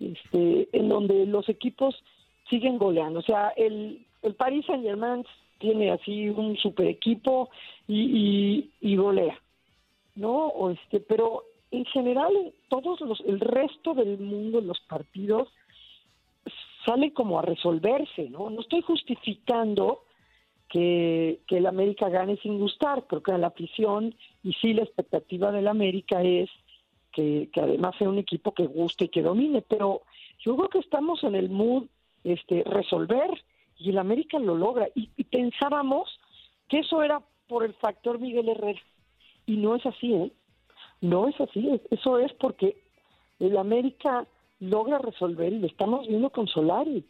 este, 0.00 0.68
en 0.72 0.88
donde 0.88 1.26
los 1.26 1.48
equipos 1.48 1.94
siguen 2.48 2.78
goleando. 2.78 3.20
O 3.20 3.22
sea, 3.22 3.48
el, 3.56 4.04
el 4.22 4.34
Paris 4.34 4.66
Saint 4.66 4.84
Germain 4.84 5.24
tiene 5.58 5.90
así 5.90 6.28
un 6.28 6.56
super 6.56 6.86
equipo 6.86 7.48
y, 7.88 8.70
y, 8.80 8.92
y 8.92 8.96
golea, 8.96 9.40
¿no? 10.14 10.48
O 10.48 10.70
este, 10.70 11.00
pero 11.00 11.44
en 11.70 11.84
general 11.86 12.32
todos 12.68 13.00
los, 13.00 13.20
el 13.20 13.40
resto 13.40 13.94
del 13.94 14.18
mundo, 14.18 14.60
los 14.60 14.80
partidos, 14.80 15.48
salen 16.84 17.10
como 17.10 17.38
a 17.38 17.42
resolverse, 17.42 18.28
¿no? 18.30 18.50
No 18.50 18.60
estoy 18.60 18.82
justificando 18.82 20.02
que, 20.76 21.40
que 21.46 21.56
el 21.56 21.64
América 21.64 22.10
gane 22.10 22.36
sin 22.36 22.58
gustar. 22.58 23.06
Creo 23.06 23.22
que 23.22 23.32
a 23.32 23.38
la 23.38 23.46
afición 23.46 24.14
y 24.42 24.52
sí 24.52 24.74
la 24.74 24.82
expectativa 24.82 25.50
del 25.50 25.68
América 25.68 26.22
es 26.22 26.50
que, 27.12 27.48
además 27.56 27.94
sea 27.98 28.10
un 28.10 28.18
equipo 28.18 28.52
que 28.52 28.66
guste 28.66 29.06
y 29.06 29.08
que 29.08 29.22
domine, 29.22 29.62
pero 29.62 30.02
yo 30.44 30.54
creo 30.54 30.68
que 30.68 30.80
estamos 30.80 31.24
en 31.24 31.34
el 31.34 31.48
mood 31.48 31.84
este, 32.24 32.62
resolver 32.64 33.30
y 33.78 33.88
el 33.88 33.96
América 33.96 34.38
lo 34.38 34.54
logra. 34.54 34.86
Y, 34.94 35.08
y 35.16 35.24
pensábamos 35.24 36.20
que 36.68 36.80
eso 36.80 37.02
era 37.02 37.22
por 37.48 37.64
el 37.64 37.72
factor 37.72 38.18
Miguel 38.18 38.50
Herrera 38.50 38.82
y 39.46 39.56
no 39.56 39.76
es 39.76 39.86
así, 39.86 40.12
¿eh? 40.12 40.30
No 41.00 41.26
es 41.26 41.40
así, 41.40 41.80
eso 41.90 42.18
es 42.18 42.34
porque 42.34 42.76
el 43.38 43.56
América 43.56 44.26
logra 44.60 44.98
resolver 44.98 45.54
y 45.54 45.58
lo 45.58 45.68
estamos 45.68 46.06
viendo 46.06 46.28
con 46.28 46.46
Solari. 46.48 47.02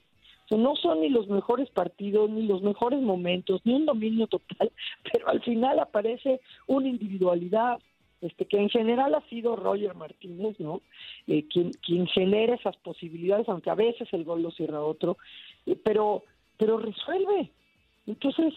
No 0.50 0.76
son 0.76 1.00
ni 1.00 1.08
los 1.08 1.28
mejores 1.28 1.68
partidos, 1.70 2.30
ni 2.30 2.46
los 2.46 2.62
mejores 2.62 3.00
momentos, 3.00 3.60
ni 3.64 3.74
un 3.74 3.86
dominio 3.86 4.26
total, 4.26 4.70
pero 5.12 5.28
al 5.28 5.42
final 5.42 5.78
aparece 5.78 6.40
una 6.66 6.88
individualidad 6.88 7.78
este 8.22 8.46
que 8.46 8.58
en 8.58 8.70
general 8.70 9.14
ha 9.14 9.20
sido 9.28 9.56
Roger 9.56 9.94
Martínez, 9.94 10.58
¿no? 10.58 10.80
Eh, 11.26 11.46
quien, 11.48 11.72
quien 11.72 12.06
genera 12.06 12.54
esas 12.54 12.76
posibilidades, 12.78 13.48
aunque 13.48 13.70
a 13.70 13.74
veces 13.74 14.08
el 14.12 14.24
gol 14.24 14.42
lo 14.42 14.50
cierra 14.50 14.80
otro, 14.80 15.18
eh, 15.66 15.76
pero, 15.84 16.24
pero 16.56 16.78
resuelve. 16.78 17.50
Entonces, 18.06 18.54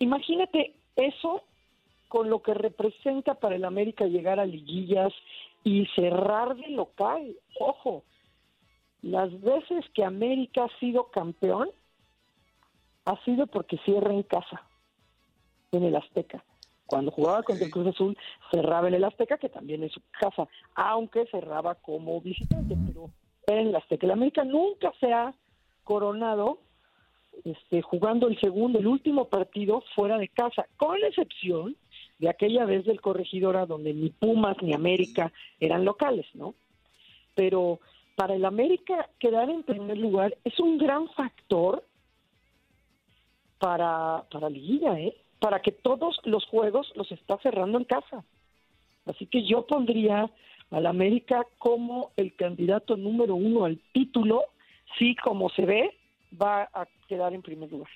imagínate 0.00 0.74
eso 0.96 1.42
con 2.08 2.28
lo 2.28 2.42
que 2.42 2.54
representa 2.54 3.34
para 3.34 3.54
el 3.54 3.64
América 3.64 4.06
llegar 4.06 4.40
a 4.40 4.46
liguillas 4.46 5.12
y 5.62 5.86
cerrar 5.94 6.56
de 6.56 6.70
local. 6.70 7.36
Ojo, 7.60 8.02
las 9.02 9.40
veces 9.40 9.84
que 9.94 10.04
América 10.04 10.64
ha 10.64 10.78
sido 10.78 11.10
campeón 11.10 11.70
ha 13.04 13.22
sido 13.24 13.46
porque 13.46 13.78
cierra 13.78 14.12
en 14.12 14.22
casa, 14.22 14.62
en 15.72 15.84
el 15.84 15.96
Azteca. 15.96 16.44
Cuando 16.86 17.10
jugaba 17.10 17.42
contra 17.42 17.64
el 17.64 17.70
Cruz 17.70 17.88
Azul, 17.88 18.16
cerraba 18.50 18.88
en 18.88 18.94
el 18.94 19.04
Azteca, 19.04 19.38
que 19.38 19.48
también 19.48 19.82
es 19.84 19.92
su 19.92 20.00
casa, 20.10 20.48
aunque 20.74 21.26
cerraba 21.26 21.76
como 21.76 22.20
visitante, 22.20 22.76
pero 22.86 23.10
era 23.46 23.60
en 23.60 23.68
el 23.68 23.76
Azteca. 23.76 24.06
El 24.06 24.12
América 24.12 24.44
nunca 24.44 24.92
se 25.00 25.12
ha 25.12 25.34
coronado 25.84 26.58
este, 27.44 27.80
jugando 27.82 28.28
el 28.28 28.38
segundo, 28.40 28.78
el 28.78 28.86
último 28.86 29.28
partido 29.28 29.82
fuera 29.94 30.18
de 30.18 30.28
casa, 30.28 30.66
con 30.76 30.98
excepción 31.02 31.76
de 32.18 32.28
aquella 32.28 32.64
vez 32.64 32.84
del 32.84 33.00
Corregidora 33.00 33.66
donde 33.66 33.94
ni 33.94 34.10
Pumas 34.10 34.56
ni 34.60 34.74
América 34.74 35.32
eran 35.58 35.84
locales, 35.84 36.26
¿no? 36.34 36.54
Pero 37.34 37.80
para 38.20 38.34
el 38.34 38.44
América 38.44 39.08
quedar 39.18 39.48
en 39.48 39.62
primer 39.62 39.96
lugar 39.96 40.36
es 40.44 40.60
un 40.60 40.76
gran 40.76 41.08
factor 41.12 41.82
para, 43.58 44.26
para 44.30 44.50
Liguilla, 44.50 45.00
¿eh? 45.00 45.16
para 45.38 45.62
que 45.62 45.72
todos 45.72 46.20
los 46.24 46.44
juegos 46.44 46.92
los 46.96 47.10
está 47.12 47.38
cerrando 47.38 47.78
en 47.78 47.84
casa. 47.84 48.22
Así 49.06 49.24
que 49.24 49.46
yo 49.46 49.66
pondría 49.66 50.30
al 50.70 50.84
América 50.84 51.46
como 51.56 52.10
el 52.18 52.36
candidato 52.36 52.94
número 52.98 53.36
uno 53.36 53.64
al 53.64 53.80
título, 53.94 54.44
si 54.98 55.16
como 55.16 55.48
se 55.48 55.64
ve, 55.64 55.96
va 56.30 56.68
a 56.74 56.86
quedar 57.08 57.32
en 57.32 57.40
primer 57.40 57.72
lugar. 57.72 57.88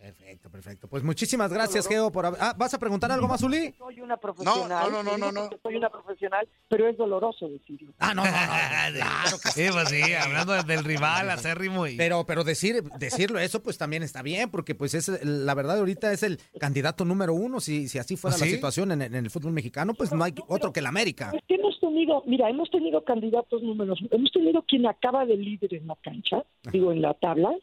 Perfecto, 0.00 0.48
perfecto. 0.48 0.88
Pues 0.88 1.02
muchísimas 1.02 1.52
gracias, 1.52 1.86
Geo, 1.86 2.10
por 2.10 2.24
haber... 2.24 2.40
Ah, 2.42 2.54
¿vas 2.56 2.72
a 2.72 2.78
preguntar 2.78 3.12
algo 3.12 3.28
más, 3.28 3.42
Uli? 3.42 3.74
Soy 3.76 4.00
una 4.00 4.16
profesional. 4.16 4.90
no, 4.90 5.02
no, 5.02 5.18
no, 5.18 5.30
no, 5.30 5.50
Soy 5.62 5.76
una 5.76 5.90
profesional, 5.90 6.48
pero 6.68 6.88
es 6.88 6.96
doloroso 6.96 7.46
decirlo. 7.48 7.92
Ah, 7.98 8.14
no, 8.14 8.24
no, 8.24 8.30
no. 8.30 8.36
Claro 9.00 9.38
que 9.42 9.50
Sí, 9.50 9.66
pues 9.70 9.90
sí, 9.90 10.14
hablando 10.14 10.54
del 10.62 10.84
rival 10.84 11.28
acérrimo 11.28 11.86
y... 11.86 11.96
Pero, 11.96 12.24
pero 12.24 12.44
decir, 12.44 12.82
decirlo 12.98 13.38
eso, 13.40 13.62
pues 13.62 13.76
también 13.76 14.02
está 14.02 14.22
bien, 14.22 14.50
porque 14.50 14.74
pues 14.74 14.94
es 14.94 15.22
la 15.22 15.52
verdad 15.54 15.78
ahorita 15.78 16.12
es 16.12 16.22
el 16.22 16.38
candidato 16.58 17.04
número 17.04 17.34
uno. 17.34 17.60
Si, 17.60 17.86
si 17.86 17.98
así 17.98 18.16
fuera 18.16 18.36
¿Ah, 18.36 18.40
la 18.40 18.46
situación 18.46 18.92
en, 18.92 19.02
en 19.02 19.14
el 19.14 19.28
fútbol 19.28 19.52
mexicano, 19.52 19.92
pues 19.92 20.12
no 20.12 20.24
hay 20.24 20.34
otro 20.48 20.72
que 20.72 20.80
el 20.80 20.86
América. 20.86 21.30
Es 21.34 21.44
que 21.46 21.56
hemos 21.56 21.78
tenido, 21.78 22.22
mira, 22.26 22.48
hemos 22.48 22.70
tenido 22.70 23.04
candidatos 23.04 23.62
números, 23.62 23.98
hemos 24.10 24.32
tenido 24.32 24.62
quien 24.62 24.86
acaba 24.86 25.26
de 25.26 25.36
líder 25.36 25.74
en 25.74 25.86
la 25.88 25.96
cancha, 25.96 26.42
digo, 26.72 26.90
en 26.90 27.02
la 27.02 27.12
tabla, 27.14 27.54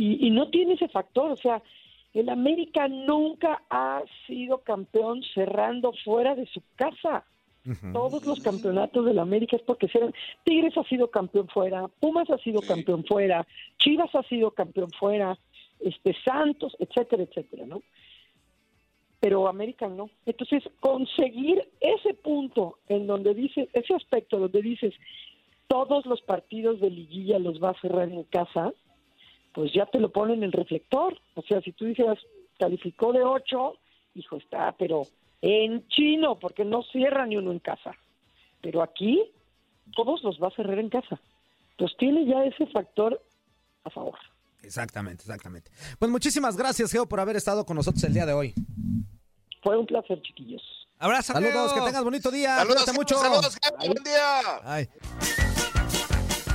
y, 0.00 0.26
y 0.26 0.30
no 0.30 0.48
tiene 0.48 0.74
ese 0.74 0.88
factor, 0.88 1.30
o 1.30 1.36
sea, 1.36 1.62
el 2.14 2.28
América 2.28 2.88
nunca 2.88 3.62
ha 3.70 4.02
sido 4.26 4.58
campeón 4.58 5.22
cerrando 5.34 5.92
fuera 6.04 6.34
de 6.34 6.46
su 6.46 6.60
casa. 6.74 7.24
Todos 7.92 8.24
los 8.24 8.40
campeonatos 8.40 9.04
del 9.04 9.18
América 9.18 9.54
es 9.56 9.62
porque 9.62 9.86
se- 9.88 10.12
Tigres 10.44 10.76
ha 10.78 10.84
sido 10.84 11.10
campeón 11.10 11.46
fuera, 11.48 11.86
Pumas 12.00 12.28
ha 12.30 12.38
sido 12.38 12.62
campeón 12.62 13.04
fuera, 13.04 13.46
Chivas 13.78 14.12
ha 14.14 14.22
sido 14.24 14.50
campeón 14.52 14.90
fuera, 14.98 15.38
este 15.78 16.16
Santos, 16.24 16.74
etcétera, 16.78 17.22
etcétera, 17.22 17.66
¿no? 17.66 17.82
Pero 19.20 19.46
América 19.46 19.88
no. 19.88 20.08
Entonces, 20.24 20.62
conseguir 20.80 21.62
ese 21.80 22.14
punto 22.14 22.78
en 22.88 23.06
donde 23.06 23.34
dices, 23.34 23.68
ese 23.74 23.94
aspecto 23.94 24.38
donde 24.38 24.62
dices, 24.62 24.94
todos 25.68 26.06
los 26.06 26.22
partidos 26.22 26.80
de 26.80 26.90
liguilla 26.90 27.38
los 27.38 27.62
va 27.62 27.70
a 27.70 27.80
cerrar 27.80 28.08
en 28.08 28.24
casa, 28.24 28.72
pues 29.52 29.72
ya 29.72 29.86
te 29.86 29.98
lo 29.98 30.10
ponen 30.10 30.38
en 30.38 30.44
el 30.44 30.52
reflector. 30.52 31.18
O 31.34 31.42
sea, 31.42 31.60
si 31.62 31.72
tú 31.72 31.86
dijeras, 31.86 32.18
calificó 32.58 33.12
de 33.12 33.22
8, 33.22 33.74
hijo, 34.14 34.36
está, 34.36 34.72
pero 34.78 35.02
en 35.42 35.86
chino, 35.88 36.38
porque 36.38 36.64
no 36.64 36.82
cierra 36.84 37.26
ni 37.26 37.36
uno 37.36 37.50
en 37.52 37.58
casa. 37.60 37.92
Pero 38.60 38.82
aquí, 38.82 39.22
todos 39.94 40.22
los 40.22 40.38
va 40.40 40.48
a 40.48 40.56
cerrar 40.56 40.78
en 40.78 40.90
casa. 40.90 41.18
Pues 41.78 41.96
tiene 41.98 42.26
ya 42.26 42.44
ese 42.44 42.66
factor 42.66 43.20
a 43.84 43.90
favor. 43.90 44.18
Exactamente, 44.62 45.22
exactamente. 45.22 45.70
Pues 45.98 46.10
muchísimas 46.10 46.56
gracias, 46.56 46.92
Geo, 46.92 47.06
por 47.08 47.18
haber 47.20 47.36
estado 47.36 47.64
con 47.64 47.76
nosotros 47.76 48.04
el 48.04 48.12
día 48.12 48.26
de 48.26 48.34
hoy. 48.34 48.54
Fue 49.62 49.76
un 49.78 49.86
placer, 49.86 50.20
chiquillos. 50.22 50.62
Abrazo, 50.98 51.32
Saludos, 51.32 51.72
Geo. 51.72 51.82
que 51.82 51.88
tengas 51.88 52.04
bonito 52.04 52.30
día. 52.30 52.56
Saludos, 52.56 52.84
Cuídate 52.84 52.98
mucho. 52.98 53.14
saludos, 53.18 53.58
Geo, 53.62 53.76
buen 53.78 54.04
día. 54.04 54.60
Ay. 54.64 54.88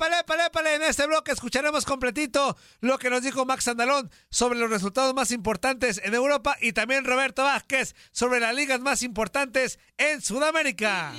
Épale, 0.00 0.20
épale, 0.20 0.46
épale. 0.46 0.74
En 0.76 0.82
este 0.84 1.06
bloque 1.06 1.30
escucharemos 1.30 1.84
completito 1.84 2.56
lo 2.80 2.96
que 2.96 3.10
nos 3.10 3.20
dijo 3.20 3.44
Max 3.44 3.68
Andalón 3.68 4.10
sobre 4.30 4.58
los 4.58 4.70
resultados 4.70 5.12
más 5.12 5.30
importantes 5.30 6.00
en 6.02 6.14
Europa 6.14 6.56
y 6.58 6.72
también 6.72 7.04
Roberto 7.04 7.44
Vázquez 7.44 7.94
sobre 8.10 8.40
las 8.40 8.54
ligas 8.54 8.80
más 8.80 9.02
importantes 9.02 9.78
en 9.98 10.22
Sudamérica. 10.22 11.12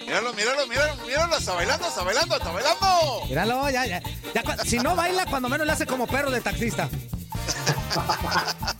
Míralo, 0.00 0.32
míralo, 0.32 0.66
míralo, 0.66 1.06
míralo, 1.06 1.36
está 1.36 1.54
bailando, 1.54 1.86
está 1.86 2.02
bailando, 2.02 2.36
está 2.36 2.50
bailando. 2.50 3.26
Míralo, 3.28 3.70
ya, 3.70 3.86
ya. 3.86 4.02
ya 4.34 4.64
si 4.64 4.80
no 4.80 4.96
baila, 4.96 5.26
cuando 5.26 5.48
menos 5.48 5.64
le 5.64 5.74
hace 5.74 5.86
como 5.86 6.08
perro 6.08 6.32
de 6.32 6.40
taxista. 6.40 6.88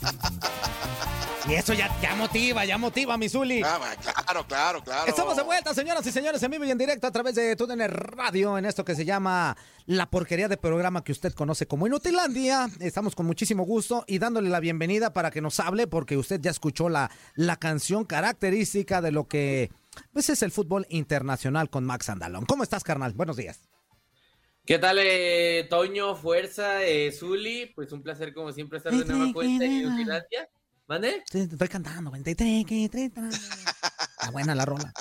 y 1.49 1.55
eso 1.55 1.73
ya, 1.75 1.89
ya 2.01 2.15
motiva, 2.17 2.65
ya 2.65 2.77
motiva, 2.77 3.17
mi 3.17 3.29
Zuli. 3.29 3.63
Ah, 3.65 3.79
claro, 4.01 4.47
claro, 4.47 4.83
claro. 4.83 5.09
Estamos 5.09 5.37
de 5.37 5.43
vuelta, 5.43 5.73
señoras 5.75 6.05
y 6.07 6.13
señores, 6.13 6.43
en 6.43 6.51
vivo 6.51 6.65
y 6.65 6.71
en 6.71 6.79
directo 6.79 7.07
a 7.07 7.13
través 7.13 7.35
de 7.35 7.55
TUDN 7.55 7.89
Radio, 7.89 8.59
en 8.59 8.65
esto 8.65 8.85
que 8.85 8.95
se 8.95 9.05
llama 9.05 9.57
la 9.87 10.11
porquería 10.11 10.49
de 10.49 10.57
programa 10.57 11.05
que 11.05 11.13
usted 11.13 11.33
conoce 11.33 11.67
como 11.67 11.87
Inutilandia. 11.87 12.69
Estamos 12.81 13.15
con 13.15 13.27
muchísimo 13.27 13.65
gusto 13.65 14.05
y 14.07 14.19
dándole 14.19 14.51
la 14.51 14.61
bienvenida 14.61 15.13
para 15.13 15.31
que 15.31 15.41
nos 15.41 15.61
hable, 15.61 15.87
porque 15.87 16.17
usted 16.17 16.41
ya 16.41 16.51
escuchó 16.51 16.89
la, 16.89 17.11
la 17.35 17.57
canción 17.57 18.05
característica 18.05 19.01
de 19.01 19.13
lo 19.13 19.29
que 19.29 19.71
pues, 20.13 20.29
es 20.31 20.43
el 20.43 20.51
fútbol 20.51 20.87
internacional 20.89 21.71
con 21.71 21.85
Max 21.85 22.09
Andalón. 22.09 22.47
¿Cómo 22.47 22.65
estás, 22.65 22.83
carnal? 22.83 23.13
Buenos 23.13 23.37
días. 23.37 23.61
¿Qué 24.65 24.81
tal, 24.81 24.99
eh, 25.01 25.65
Toño, 25.71 26.17
Fuerza, 26.17 26.83
eh, 26.83 27.13
Zuli? 27.13 27.67
Pues 27.67 27.93
un 27.93 28.03
placer, 28.03 28.35
como 28.35 28.51
siempre, 28.51 28.79
estar 28.79 28.93
de 28.93 29.05
nueva 29.05 29.33
cuenta 29.33 29.65
en 29.65 29.73
Inutilandia. 29.73 30.49
¿Mande? 30.89 31.23
Sí, 31.31 31.47
te 31.47 31.55
estoy 31.55 31.69
cantando, 31.69 32.11
güey. 32.11 32.23
Está 32.27 32.45
buena 34.33 34.55
la 34.55 34.65
rola. 34.65 34.93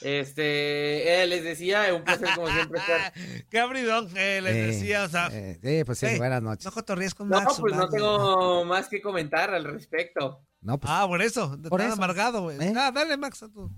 Este, 0.00 1.22
eh, 1.22 1.26
les 1.26 1.42
decía, 1.42 1.92
un 1.92 2.04
placer, 2.04 2.28
como 2.34 2.48
siempre, 2.48 2.78
estar. 2.78 3.12
Qué 3.50 3.58
abridón 3.58 4.08
eh, 4.16 4.40
les 4.40 4.54
Eh, 4.54 4.62
decía, 4.66 5.04
o 5.04 5.08
sea. 5.08 5.28
eh, 5.32 5.58
sí, 5.62 5.82
pues 5.84 5.98
sí, 5.98 6.06
buenas 6.18 6.40
noches. 6.42 6.64
No 6.66 6.70
cotorrías 6.72 7.14
con 7.14 7.28
No, 7.28 7.40
Max. 7.40 7.56
pues 7.58 7.72
no 7.74 7.80
Max. 7.80 7.92
tengo 7.92 8.64
más 8.64 8.88
que 8.88 9.00
comentar 9.02 9.52
al 9.52 9.64
respecto. 9.64 10.44
No, 10.60 10.78
pues, 10.78 10.92
Ah, 10.94 11.04
por 11.08 11.20
eso. 11.22 11.58
Por 11.68 11.80
eso. 11.80 11.94
amargado, 11.94 12.42
güey. 12.42 12.58
¿Eh? 12.62 12.72
Ah, 12.76 12.92
dale, 12.94 13.16
Max, 13.16 13.42
a 13.42 13.48
tú. 13.48 13.70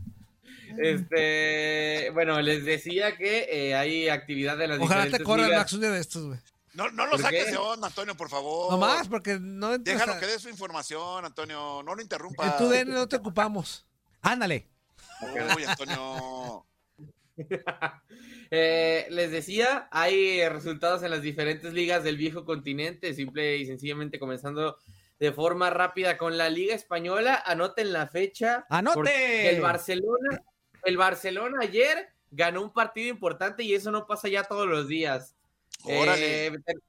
Este, 0.78 2.10
bueno, 2.12 2.40
les 2.42 2.64
decía 2.64 3.16
que 3.16 3.46
eh, 3.50 3.74
hay 3.74 4.08
actividad 4.08 4.56
de 4.58 4.68
las 4.68 4.78
Ojalá 4.78 5.06
te 5.10 5.22
corran, 5.22 5.46
ligas. 5.46 5.60
Max, 5.60 5.72
un 5.72 5.80
día 5.80 5.90
de 5.90 6.00
estos, 6.00 6.26
güey. 6.26 6.38
No, 6.74 6.88
no 6.90 7.04
lo 7.06 7.12
¿Por 7.12 7.22
saques 7.22 7.46
qué? 7.46 7.50
de 7.50 7.56
onda, 7.56 7.88
Antonio, 7.88 8.16
por 8.16 8.28
favor. 8.28 8.70
No 8.70 8.78
más, 8.78 9.08
porque 9.08 9.38
no 9.40 9.76
Déjalo 9.78 10.12
a- 10.14 10.20
que 10.20 10.26
dé 10.26 10.38
su 10.38 10.48
información, 10.48 11.24
Antonio. 11.24 11.82
No 11.84 11.94
lo 11.94 12.00
interrumpa. 12.02 12.46
En 12.46 12.56
tu 12.56 12.68
DN 12.68 12.92
no 12.92 13.08
te 13.08 13.16
ocupamos. 13.16 13.86
Ándale. 14.22 14.68
Uy, 15.56 15.64
Antonio. 15.64 16.66
Eh, 18.52 19.06
les 19.10 19.30
decía, 19.30 19.88
hay 19.92 20.46
resultados 20.48 21.02
en 21.04 21.10
las 21.12 21.22
diferentes 21.22 21.72
ligas 21.72 22.02
del 22.02 22.16
viejo 22.16 22.44
continente, 22.44 23.14
simple 23.14 23.56
y 23.58 23.64
sencillamente 23.66 24.18
comenzando 24.18 24.76
de 25.20 25.32
forma 25.32 25.70
rápida 25.70 26.18
con 26.18 26.36
la 26.36 26.48
Liga 26.50 26.74
Española. 26.74 27.40
Anoten 27.46 27.92
la 27.92 28.08
fecha. 28.08 28.66
¡Anote! 28.68 29.50
El 29.50 29.60
Barcelona, 29.60 30.42
el 30.84 30.96
Barcelona 30.96 31.58
ayer 31.62 32.08
ganó 32.32 32.62
un 32.62 32.72
partido 32.72 33.08
importante 33.08 33.62
y 33.62 33.72
eso 33.74 33.92
no 33.92 34.06
pasa 34.06 34.26
ya 34.28 34.42
todos 34.42 34.66
los 34.66 34.88
días. 34.88 35.36
Órale. 35.84 36.46
Eh, 36.46 36.50
ter- 36.64 36.80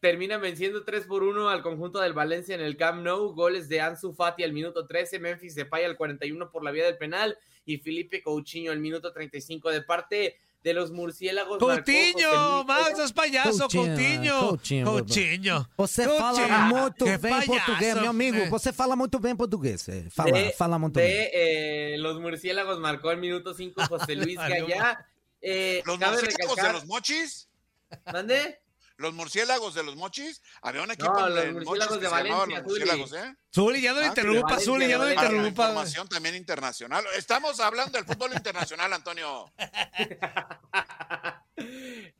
termina 0.00 0.38
venciendo 0.38 0.84
3 0.84 1.04
por 1.06 1.22
1 1.22 1.48
al 1.50 1.62
conjunto 1.62 2.00
del 2.00 2.12
Valencia 2.14 2.54
en 2.54 2.60
el 2.62 2.76
Camp 2.76 3.02
Nou. 3.02 3.34
Goles 3.34 3.68
de 3.68 3.80
Ansu 3.80 4.12
Fati 4.14 4.42
al 4.44 4.52
minuto 4.52 4.86
13, 4.86 5.18
Memphis 5.18 5.54
Depay 5.54 5.84
al 5.84 5.96
41 5.96 6.50
por 6.50 6.64
la 6.64 6.70
vía 6.70 6.84
del 6.86 6.96
penal 6.96 7.36
y 7.66 7.76
Felipe 7.78 8.22
Coutinho 8.22 8.72
al 8.72 8.78
minuto 8.78 9.12
35 9.12 9.70
de 9.70 9.82
parte 9.82 10.38
de 10.62 10.74
los 10.74 10.90
murciélagos. 10.90 11.58
Coutinho, 11.58 12.64
Max, 12.64 12.98
es 12.98 13.12
payaso, 13.12 13.68
Coutinho, 13.68 13.84
Coutinho. 13.96 14.40
Coutinho. 14.48 14.84
Coutinho. 14.86 15.68
Você 15.76 16.04
Coutinho. 16.06 16.20
fala 16.48 16.58
muito 16.66 17.04
bem 17.04 17.18
payaso, 17.18 17.46
português, 17.46 17.94
meu 17.94 18.10
amigo. 18.10 18.36
eh. 18.38 18.48
Você 18.50 18.72
fala 18.72 18.96
muito 18.96 19.18
bem 19.18 19.36
português. 19.36 19.88
eh. 19.88 20.06
Fala, 20.10 20.32
de, 20.32 20.52
fala 20.52 20.78
muito 20.78 20.94
bem. 20.94 21.08
de, 21.10 21.30
eh, 21.32 21.96
los 21.98 22.18
murciélagos 22.20 22.78
marcó 22.78 23.08
al 23.10 23.18
minuto 23.18 23.52
5 23.54 23.86
José 23.86 24.14
Luis 24.14 24.36
Gallá. 24.48 25.06
Eh, 25.42 25.82
¿Los 25.86 25.98
murciélagos 25.98 26.56
de 26.56 26.72
los 26.72 26.86
mochis? 26.86 27.48
¿Mande? 28.12 28.62
¿Los 28.96 29.14
murciélagos 29.14 29.74
de 29.74 29.82
los 29.82 29.96
mochis? 29.96 30.42
Había 30.60 30.82
un 30.82 30.90
equipo 30.90 31.10
No, 31.12 31.28
los 31.30 31.44
mochis 31.52 31.54
murciélagos 31.64 31.96
que 31.96 32.02
de 32.04 32.08
Valencia, 32.08 32.56
los 32.58 32.64
murciélagos. 32.64 33.12
¿eh? 33.14 33.34
Zuli, 33.54 33.80
ya 33.80 33.92
no 33.94 34.00
le 34.00 34.04
Ah, 34.04 34.08
interrumpa, 34.08 34.42
Valencia, 34.42 34.64
Zuli, 34.72 34.88
ya 34.88 34.98
no 34.98 35.10
interrumpa. 35.10 35.48
información 35.48 36.08
también 36.08 36.34
internacional. 36.34 37.04
Estamos 37.16 37.60
hablando 37.60 37.92
del 37.96 38.04
fútbol 38.06 38.32
internacional, 38.34 38.92
Antonio. 38.92 39.50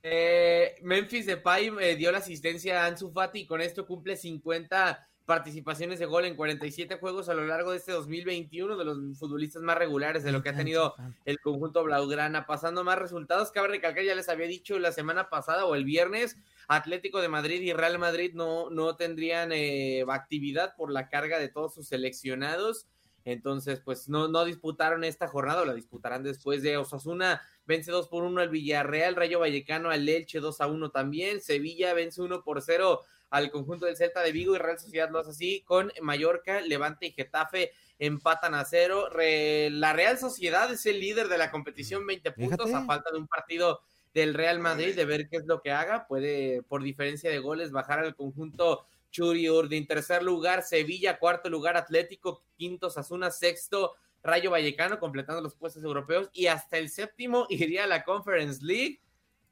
Eh, 0.03 0.77
Memphis 0.83 1.25
Depay 1.27 1.71
eh, 1.81 1.97
dio 1.97 2.13
la 2.13 2.19
asistencia 2.19 2.83
a 2.83 2.87
Ansu 2.87 3.11
Fati 3.13 3.41
y 3.41 3.47
con 3.47 3.61
esto 3.61 3.87
cumple 3.87 4.17
50 4.17 5.09
participaciones 5.31 6.01
de 6.01 6.07
gol 6.07 6.25
en 6.25 6.35
47 6.35 6.97
juegos 6.97 7.29
a 7.29 7.35
lo 7.35 7.47
largo 7.47 7.71
de 7.71 7.77
este 7.77 7.93
2021, 7.93 8.77
de 8.77 8.85
los 8.85 9.17
futbolistas 9.17 9.63
más 9.63 9.79
regulares 9.79 10.25
de 10.25 10.33
lo 10.33 10.43
que 10.43 10.49
ha 10.49 10.57
tenido 10.57 10.97
el 11.25 11.39
conjunto 11.39 11.85
Blaugrana. 11.85 12.47
Pasando 12.47 12.83
más 12.83 12.99
resultados, 12.99 13.53
cabe 13.53 13.69
recalcar, 13.69 14.03
ya 14.03 14.17
les 14.17 14.29
había 14.29 14.49
dicho 14.49 14.77
la 14.81 14.91
semana 14.91 15.31
pasada 15.31 15.67
o 15.67 15.77
el 15.77 15.85
viernes, 15.85 16.37
Atlético 16.67 17.21
de 17.21 17.29
Madrid 17.29 17.61
y 17.61 17.73
Real 17.73 17.97
Madrid 18.01 18.33
no, 18.35 18.71
no 18.71 18.97
tendrían 18.97 19.53
eh, 19.53 20.05
actividad 20.09 20.75
por 20.75 20.91
la 20.91 21.09
carga 21.09 21.39
de 21.39 21.49
todos 21.49 21.75
sus 21.75 21.87
seleccionados. 21.87 22.89
Entonces, 23.25 23.79
pues 23.79 24.09
no, 24.09 24.27
no 24.27 24.45
disputaron 24.45 25.05
esta 25.05 25.29
jornada, 25.29 25.63
o 25.63 25.65
la 25.65 25.75
disputarán 25.75 26.25
después 26.25 26.61
de 26.65 26.77
Osasuna, 26.77 27.41
vence 27.67 27.93
2 27.93 28.09
por 28.09 28.25
1 28.25 28.41
al 28.41 28.49
Villarreal, 28.49 29.15
Rayo 29.15 29.39
Vallecano 29.39 29.91
al 29.91 30.09
Elche 30.09 30.41
2 30.41 30.61
a 30.61 30.67
1 30.67 30.91
también, 30.91 31.41
Sevilla 31.41 31.95
vence 31.95 32.21
1 32.21 32.43
por 32.43 32.61
0 32.63 33.03
al 33.31 33.51
conjunto 33.51 33.87
del 33.87 33.97
Celta 33.97 34.23
de 34.23 34.33
Vigo 34.33 34.55
y 34.55 34.59
Real 34.59 34.79
Sociedad 34.79 35.11
lo 35.11 35.21
hace 35.21 35.31
así, 35.31 35.63
con 35.67 35.93
Mallorca, 36.03 36.61
Levante 36.61 37.07
y 37.07 37.13
Getafe 37.13 37.73
empatan 37.99 38.55
a 38.55 38.65
cero. 38.65 39.09
la 39.13 39.93
Real 39.93 40.19
Sociedad 40.19 40.71
es 40.73 40.85
el 40.87 41.01
líder 41.01 41.29
de 41.29 41.39
la 41.39 41.51
competición, 41.51 42.07
20 42.07 42.33
puntos, 42.33 42.73
a 42.75 42.85
falta 42.85 43.11
de 43.11 43.19
un 43.19 43.29
partido 43.29 43.81
del 44.13 44.35
Real 44.35 44.59
Madrid, 44.59 44.97
de 44.97 45.05
ver 45.05 45.29
qué 45.29 45.37
es 45.37 45.47
lo 45.47 45.61
que 45.63 45.71
haga, 45.71 46.07
puede 46.09 46.63
por 46.65 46.83
diferencia 46.83 47.31
de 47.31 47.39
goles 47.39 47.71
bajar 47.71 48.01
al 48.01 48.17
conjunto 48.17 48.85
Churi 49.11 49.47
En 49.47 49.87
tercer 49.87 50.23
lugar, 50.23 50.63
Sevilla, 50.63 51.19
cuarto 51.19 51.49
lugar, 51.49 51.77
Atlético, 51.77 52.43
quinto, 52.57 52.91
Sasuna, 52.91 53.31
sexto, 53.31 53.95
Rayo 54.23 54.51
Vallecano, 54.51 54.99
completando 54.99 55.41
los 55.41 55.55
puestos 55.55 55.83
europeos, 55.85 56.31
y 56.33 56.47
hasta 56.47 56.79
el 56.79 56.91
séptimo 56.91 57.47
iría 57.51 57.85
a 57.85 57.87
la 57.87 58.05
Conference 58.05 58.65
League, 58.65 59.01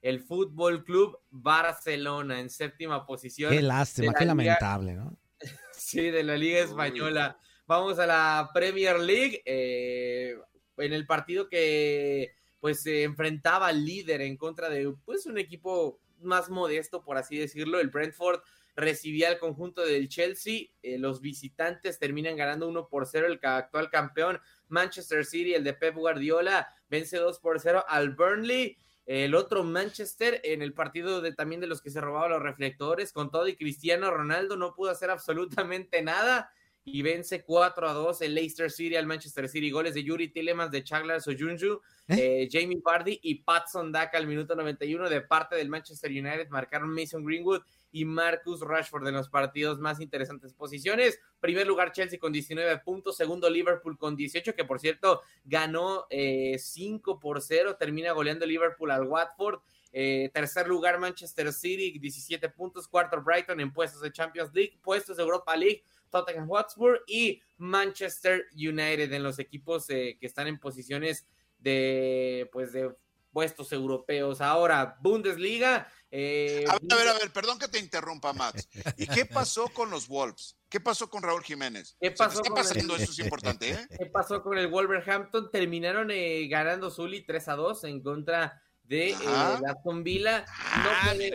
el 0.02 0.20
Fútbol 0.20 0.84
Club 0.84 1.18
Barcelona 1.30 2.40
en 2.40 2.50
séptima 2.50 3.06
posición. 3.06 3.52
Qué 3.52 3.62
lástima, 3.62 4.14
qué 4.14 4.24
lamentable, 4.24 4.94
¿no? 4.94 5.16
sí, 5.72 6.10
de 6.10 6.22
la 6.22 6.36
Liga 6.36 6.60
Española. 6.60 7.38
Vamos 7.66 7.98
a 7.98 8.06
la 8.06 8.50
Premier 8.54 8.98
League, 8.98 9.42
eh, 9.44 10.36
en 10.78 10.92
el 10.92 11.06
partido 11.06 11.48
que 11.48 12.32
pues 12.60 12.82
se 12.82 13.04
enfrentaba 13.04 13.68
al 13.68 13.84
líder 13.84 14.20
en 14.20 14.36
contra 14.36 14.68
de 14.68 14.92
pues 15.04 15.26
un 15.26 15.38
equipo 15.38 16.00
más 16.20 16.50
modesto, 16.50 17.04
por 17.04 17.16
así 17.16 17.36
decirlo, 17.38 17.78
el 17.78 17.88
Brentford 17.88 18.40
recibía 18.78 19.28
al 19.28 19.38
conjunto 19.38 19.84
del 19.84 20.08
Chelsea. 20.08 20.68
Eh, 20.82 20.98
los 20.98 21.20
visitantes 21.20 21.98
terminan 21.98 22.36
ganando 22.36 22.68
1 22.68 22.88
por 22.88 23.06
0. 23.06 23.26
El 23.26 23.40
actual 23.42 23.90
campeón 23.90 24.40
Manchester 24.68 25.24
City, 25.24 25.54
el 25.54 25.64
de 25.64 25.74
Pep 25.74 25.96
Guardiola, 25.96 26.68
vence 26.88 27.16
2 27.18 27.40
por 27.40 27.60
0 27.60 27.84
al 27.88 28.14
Burnley. 28.14 28.78
El 29.08 29.34
otro 29.34 29.64
Manchester 29.64 30.38
en 30.44 30.60
el 30.60 30.74
partido 30.74 31.22
de 31.22 31.32
también 31.32 31.62
de 31.62 31.66
los 31.66 31.80
que 31.80 31.88
se 31.88 31.98
robaban 31.98 32.30
los 32.30 32.42
reflectores, 32.42 33.10
con 33.10 33.30
todo 33.30 33.48
y 33.48 33.56
Cristiano 33.56 34.10
Ronaldo 34.10 34.54
no 34.58 34.74
pudo 34.74 34.90
hacer 34.90 35.08
absolutamente 35.08 36.02
nada 36.02 36.52
y 36.84 37.00
vence 37.00 37.42
4 37.42 37.88
a 37.88 37.94
2 37.94 38.20
el 38.20 38.34
Leicester 38.34 38.70
City 38.70 38.96
al 38.96 39.06
Manchester 39.06 39.48
City. 39.48 39.70
Goles 39.70 39.94
de 39.94 40.04
Yuri 40.04 40.28
Tillemans, 40.28 40.70
de 40.70 40.84
Chaglar 40.84 41.22
Soyunju, 41.22 41.80
¿Eh? 42.08 42.42
eh, 42.42 42.48
Jamie 42.52 42.82
Vardy 42.84 43.18
y 43.22 43.36
Patson 43.36 43.92
Daka 43.92 44.18
al 44.18 44.26
minuto 44.26 44.54
91 44.54 45.08
de 45.08 45.22
parte 45.22 45.56
del 45.56 45.70
Manchester 45.70 46.10
United. 46.10 46.48
Marcaron 46.50 46.90
Mason 46.90 47.24
Greenwood 47.24 47.62
y 47.90 48.04
Marcus 48.04 48.60
Rashford 48.60 49.06
en 49.06 49.14
los 49.14 49.28
partidos 49.28 49.78
más 49.78 50.00
interesantes 50.00 50.52
posiciones. 50.52 51.20
Primer 51.40 51.66
lugar 51.66 51.92
Chelsea 51.92 52.18
con 52.18 52.32
19 52.32 52.78
puntos, 52.78 53.16
segundo 53.16 53.48
Liverpool 53.48 53.96
con 53.96 54.16
18, 54.16 54.54
que 54.54 54.64
por 54.64 54.80
cierto 54.80 55.22
ganó 55.44 56.06
eh, 56.10 56.58
5 56.58 57.18
por 57.18 57.40
0, 57.40 57.76
termina 57.76 58.12
goleando 58.12 58.46
Liverpool 58.46 58.90
al 58.90 59.04
Watford. 59.04 59.60
Eh, 59.92 60.30
tercer 60.34 60.68
lugar 60.68 60.98
Manchester 60.98 61.52
City, 61.52 61.98
17 61.98 62.50
puntos, 62.50 62.86
cuarto 62.86 63.22
Brighton 63.22 63.60
en 63.60 63.72
puestos 63.72 64.02
de 64.02 64.12
Champions 64.12 64.52
League, 64.52 64.78
puestos 64.82 65.16
de 65.16 65.22
Europa 65.22 65.56
League, 65.56 65.82
Tottenham 66.10 66.48
Hotspur 66.48 67.02
y 67.06 67.40
Manchester 67.56 68.46
United 68.54 69.12
en 69.12 69.22
los 69.22 69.38
equipos 69.38 69.88
eh, 69.90 70.18
que 70.20 70.26
están 70.26 70.46
en 70.46 70.58
posiciones 70.58 71.26
de 71.58 72.48
pues 72.52 72.72
de 72.72 72.94
puestos 73.32 73.72
europeos. 73.72 74.40
Ahora, 74.40 74.98
Bundesliga. 75.00 75.88
Eh, 76.10 76.64
a 76.66 76.78
ver, 76.78 76.92
a 76.92 76.96
ver, 76.96 77.08
a 77.08 77.12
ver, 77.14 77.30
perdón 77.32 77.58
que 77.58 77.68
te 77.68 77.78
interrumpa, 77.78 78.32
Max. 78.32 78.68
¿Y 78.96 79.06
qué 79.06 79.26
pasó 79.26 79.68
con 79.68 79.90
los 79.90 80.08
Wolves? 80.08 80.56
¿Qué 80.68 80.80
pasó 80.80 81.10
con 81.10 81.22
Raúl 81.22 81.42
Jiménez? 81.42 81.96
¿Qué 82.00 82.10
pasó 82.10 82.42
está 82.42 82.54
pasando? 82.54 82.96
Eso 82.96 83.12
es 83.12 83.18
importante, 83.18 83.70
¿eh? 83.70 83.86
¿Qué 83.98 84.06
pasó 84.06 84.42
con 84.42 84.56
el 84.56 84.68
Wolverhampton? 84.68 85.50
Terminaron 85.50 86.10
eh, 86.10 86.46
ganando 86.48 86.90
Zully 86.90 87.24
3 87.26 87.48
a 87.48 87.56
2 87.56 87.84
en 87.84 88.02
contra 88.02 88.62
de 88.84 89.14
la 89.24 89.60
Villa. 90.02 90.46
No, 90.82 90.90
ah, 90.90 91.00
puede, 91.04 91.34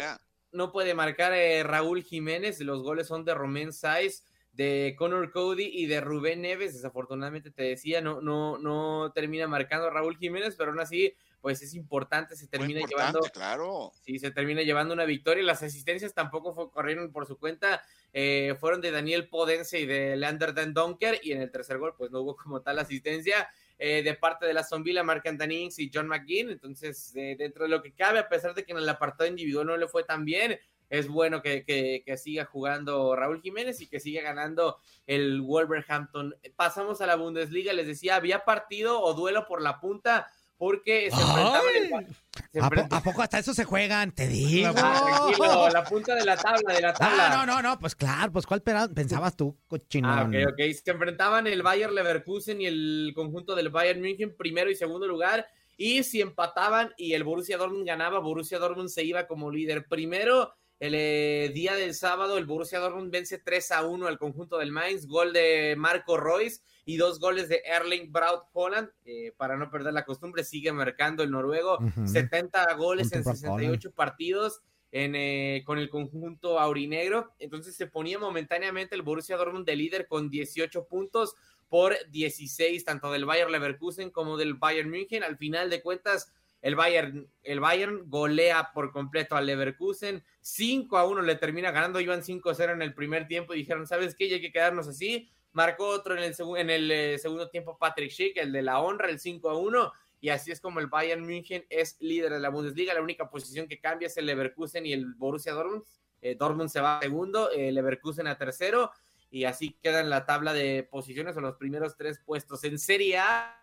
no 0.52 0.72
puede 0.72 0.94
marcar 0.96 1.34
Raúl 1.68 2.04
Jiménez. 2.04 2.60
Los 2.62 2.82
goles 2.82 3.08
son 3.08 3.26
de 3.26 3.34
Romain 3.36 3.72
Saiz 3.72 4.24
de 4.54 4.96
Connor 4.98 5.32
Cody 5.32 5.66
y 5.66 5.88
de 5.88 6.00
Rubén 6.00 6.42
Neves. 6.42 6.74
Desafortunadamente 6.74 7.52
te 7.52 7.64
decía, 7.64 8.02
no, 8.02 8.22
no, 8.22 8.58
no 8.58 9.12
termina 9.14 9.48
marcando 9.48 9.90
Raúl 9.90 10.18
Jiménez, 10.18 10.56
pero 10.58 10.72
aún 10.72 10.80
así, 10.80 11.14
pues 11.44 11.62
es 11.62 11.74
importante, 11.74 12.38
se 12.38 12.48
termina 12.48 12.80
llevando. 12.88 13.20
Claro. 13.34 13.92
Sí, 14.02 14.18
se 14.18 14.32
termina 14.32 14.62
llevando 14.62 14.94
una 14.94 15.04
victoria. 15.04 15.44
Las 15.44 15.62
asistencias 15.62 16.14
tampoco 16.14 16.54
fue, 16.54 16.72
corrieron 16.72 17.12
por 17.12 17.28
su 17.28 17.38
cuenta. 17.38 17.84
Eh, 18.14 18.56
fueron 18.62 18.80
de 18.80 18.92
Daniel 18.92 19.28
Podense 19.28 19.82
y 19.82 19.86
de 19.86 20.16
Lander 20.16 20.54
Dan 20.54 20.74
Donker. 20.74 21.20
Y 21.22 21.34
en 21.34 21.42
el 21.42 21.52
tercer 21.52 21.80
gol, 21.80 21.96
pues 21.98 22.12
no 22.12 22.22
hubo 22.22 22.38
como 22.38 22.62
tal 22.62 22.80
asistencia. 22.80 23.50
Eh, 23.78 24.04
de 24.04 24.14
parte 24.14 24.46
de 24.46 24.54
la 24.54 24.64
Zombila, 24.64 25.04
Mark 25.04 25.24
Anthony 25.26 25.68
y 25.78 25.92
John 25.94 26.08
McGinn. 26.08 26.50
Entonces, 26.50 27.14
eh, 27.18 27.36
dentro 27.38 27.64
de 27.64 27.72
lo 27.72 27.82
que 27.82 27.92
cabe, 27.92 28.20
a 28.20 28.30
pesar 28.30 28.54
de 28.54 28.64
que 28.64 28.72
en 28.72 28.78
el 28.78 28.88
apartado 28.88 29.30
individual 29.30 29.68
no 29.68 29.76
le 29.76 29.90
fue 29.90 30.06
tan 30.06 30.24
bien, 30.24 30.58
es 30.90 31.10
bueno 31.10 31.42
que, 31.42 32.06
siga 32.16 32.46
jugando 32.46 33.18
Raúl 33.18 33.42
Jiménez 33.42 33.82
y 33.82 33.88
que 33.88 34.00
siga 34.00 34.22
ganando 34.22 34.78
el 35.08 35.42
Wolverhampton. 35.42 36.38
Pasamos 36.56 37.02
a 37.02 37.06
la 37.06 37.18
Bundesliga, 37.18 37.74
les 37.74 37.88
decía, 37.88 38.16
había 38.16 38.46
partido 38.46 39.02
o 39.02 39.14
duelo 39.14 39.46
por 39.46 39.62
la 39.62 39.82
punta 39.82 40.32
porque 40.58 41.10
se 41.12 41.22
enfrentaban. 41.22 42.88
¿A, 42.92 43.04
poco 43.04 43.22
hasta 43.22 43.40
eso 43.40 43.54
se 43.54 43.64
juegan? 43.64 44.12
Te 44.12 44.28
digo. 44.28 44.74
tranquilo, 44.74 45.70
la 45.70 45.84
punta 45.84 46.16
de 46.16 46.26
la 46.26 46.38
tabla, 46.38 46.74
de 46.74 46.82
la 46.82 46.94
tabla. 46.94 47.30
no, 47.30 47.46
no, 47.46 47.62
no, 47.62 47.80
pues 47.80 47.96
claro, 47.96 48.32
pues 48.32 48.46
¿cuál 48.46 48.62
pensabas 48.62 49.36
tú, 49.36 49.58
cochino? 49.68 50.10
Ah, 50.10 50.24
ok, 50.24 50.54
ok. 50.54 50.60
Se 50.84 50.92
enfrentaban 50.92 51.48
el 51.48 51.64
Bayern 51.64 51.94
Leverkusen 51.94 52.62
y 52.62 52.66
el 52.66 53.12
conjunto 53.16 53.56
del 53.56 53.70
Bayern 53.70 54.02
München, 54.02 54.36
primero 54.36 54.70
y 54.70 54.76
segundo 54.76 55.08
lugar. 55.08 55.48
Y 55.78 56.04
si 56.04 56.22
empataban 56.22 56.94
y 56.98 57.14
el 57.14 57.24
Borussia 57.24 57.58
Dortmund 57.58 57.86
ganaba, 57.86 58.20
Borussia 58.20 58.60
Dortmund 58.60 58.90
se 58.90 59.04
iba 59.04 59.28
como 59.28 59.52
líder. 59.52 59.88
Primero 59.88 60.54
el 60.84 60.96
eh, 60.96 61.50
día 61.54 61.76
del 61.76 61.94
sábado, 61.94 62.38
el 62.38 62.46
Borussia 62.46 62.78
Dortmund 62.78 63.10
vence 63.10 63.38
3 63.38 63.72
a 63.72 63.88
1 63.88 64.06
al 64.06 64.18
conjunto 64.18 64.58
del 64.58 64.74
Mainz, 64.74 65.08
gol 65.08 65.32
de 65.32 65.76
Marco 65.78 66.18
Royce 66.18 66.62
y 66.84 66.98
dos 66.98 67.22
goles 67.22 67.48
de 67.48 67.62
Erling 67.64 68.12
Braut 68.12 68.44
Holland. 68.52 68.90
Eh, 69.06 69.32
para 69.38 69.56
no 69.56 69.72
perder 69.72 69.94
la 69.94 70.04
costumbre, 70.04 70.44
sigue 70.44 70.74
marcando 70.74 71.24
el 71.24 71.32
noruego 71.32 71.80
70 72.04 72.74
goles 72.74 73.14
en 73.14 73.24
68 73.24 73.94
partidos 73.94 74.60
en, 74.92 75.16
eh, 75.16 75.64
con 75.66 75.78
el 75.80 75.90
conjunto 75.90 76.60
aurinegro. 76.60 77.32
Entonces 77.40 77.78
se 77.78 77.88
ponía 77.88 78.20
momentáneamente 78.20 78.94
el 78.94 79.04
Borussia 79.04 79.38
Dortmund 79.38 79.66
de 79.66 79.78
líder 79.78 80.06
con 80.06 80.30
18 80.30 80.90
puntos 80.90 81.36
por 81.70 81.96
16, 82.10 82.84
tanto 82.84 83.10
del 83.10 83.24
Bayern 83.24 83.54
Leverkusen 83.54 84.10
como 84.12 84.36
del 84.36 84.56
Bayern 84.56 84.90
München. 84.90 85.24
Al 85.24 85.38
final 85.38 85.70
de 85.70 85.82
cuentas, 85.82 86.34
el 86.64 86.78
Bayern, 86.78 87.30
el 87.44 87.60
Bayern 87.60 88.10
golea 88.10 88.72
por 88.74 88.94
completo 88.94 89.36
al 89.36 89.46
Leverkusen. 89.46 90.24
5 90.40 90.98
a 90.98 91.06
1 91.06 91.22
le 91.22 91.36
termina 91.36 91.72
ganando. 91.72 92.00
Iban 92.00 92.22
5-0 92.22 92.72
en 92.72 92.82
el 92.82 92.94
primer 92.94 93.28
tiempo 93.28 93.54
y 93.54 93.58
dijeron, 93.58 93.86
¿sabes 93.86 94.16
qué? 94.16 94.30
Ya 94.30 94.36
hay 94.36 94.42
que 94.42 94.54
quedarnos 94.54 94.88
así. 94.88 95.30
Marcó 95.52 95.86
otro 95.88 96.16
en 96.16 96.24
el, 96.24 96.34
en 96.58 96.70
el 96.70 96.90
eh, 96.90 97.20
segundo 97.20 97.50
tiempo 97.50 97.78
Patrick 97.78 98.12
Schick, 98.12 98.38
el 98.38 98.54
de 98.54 98.62
la 98.62 98.80
honra, 98.80 99.10
el 99.10 99.20
5 99.20 99.50
a 99.50 99.58
1. 99.58 99.94
Y 100.22 100.30
así 100.30 100.54
es 100.54 100.62
como 100.62 100.80
el 100.80 100.88
Bayern 100.88 101.26
München 101.26 101.66
es 101.70 101.98
líder 102.00 102.32
de 102.32 102.40
la 102.40 102.48
Bundesliga. 102.48 102.94
La 102.94 103.02
única 103.02 103.30
posición 103.30 103.68
que 103.68 103.82
cambia 103.82 104.06
es 104.06 104.16
el 104.16 104.26
Leverkusen 104.26 104.86
y 104.86 104.94
el 104.94 105.16
Borussia 105.16 105.52
Dortmund. 105.52 105.84
Eh, 106.22 106.36
Dortmund 106.36 106.70
se 106.70 106.80
va 106.80 107.00
a 107.00 107.02
segundo, 107.02 107.52
eh, 107.52 107.74
Leverkusen 107.74 108.28
a 108.28 108.38
tercero. 108.38 108.90
Y 109.30 109.44
así 109.44 109.76
queda 109.82 110.00
en 110.00 110.10
la 110.10 110.26
tabla 110.26 110.54
de 110.54 110.88
posiciones 110.90 111.36
o 111.36 111.42
los 111.42 111.58
primeros 111.58 111.98
tres 111.98 112.22
puestos. 112.26 112.64
En 112.64 112.80
Serie 112.80 113.18
A, 113.18 113.60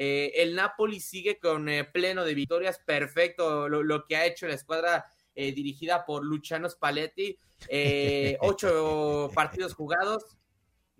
eh, 0.00 0.42
el 0.42 0.54
Napoli 0.54 1.00
sigue 1.00 1.40
con 1.40 1.68
eh, 1.68 1.82
pleno 1.82 2.24
de 2.24 2.32
victorias, 2.32 2.78
perfecto 2.78 3.68
lo, 3.68 4.06
que 4.06 4.14
ha 4.14 4.26
hecho 4.26 4.46
la 4.46 4.54
escuadra 4.54 5.06
eh, 5.34 5.50
dirigida 5.50 6.06
por 6.06 6.24
Luciano 6.24 6.68
Spalletti. 6.68 7.36
ocho 8.40 9.28
partidos 9.34 9.74
jugados. 9.74 10.38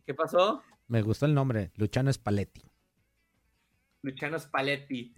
¿Qué 0.05 0.15
pasó? 0.15 0.65
Me 0.89 1.03
gustó 1.03 1.27
el 1.27 1.35
nombre, 1.35 1.71
Luciano 1.77 2.13
Spalletti. 2.13 2.65
Luciano 4.03 4.37
Spalletti. 4.37 5.15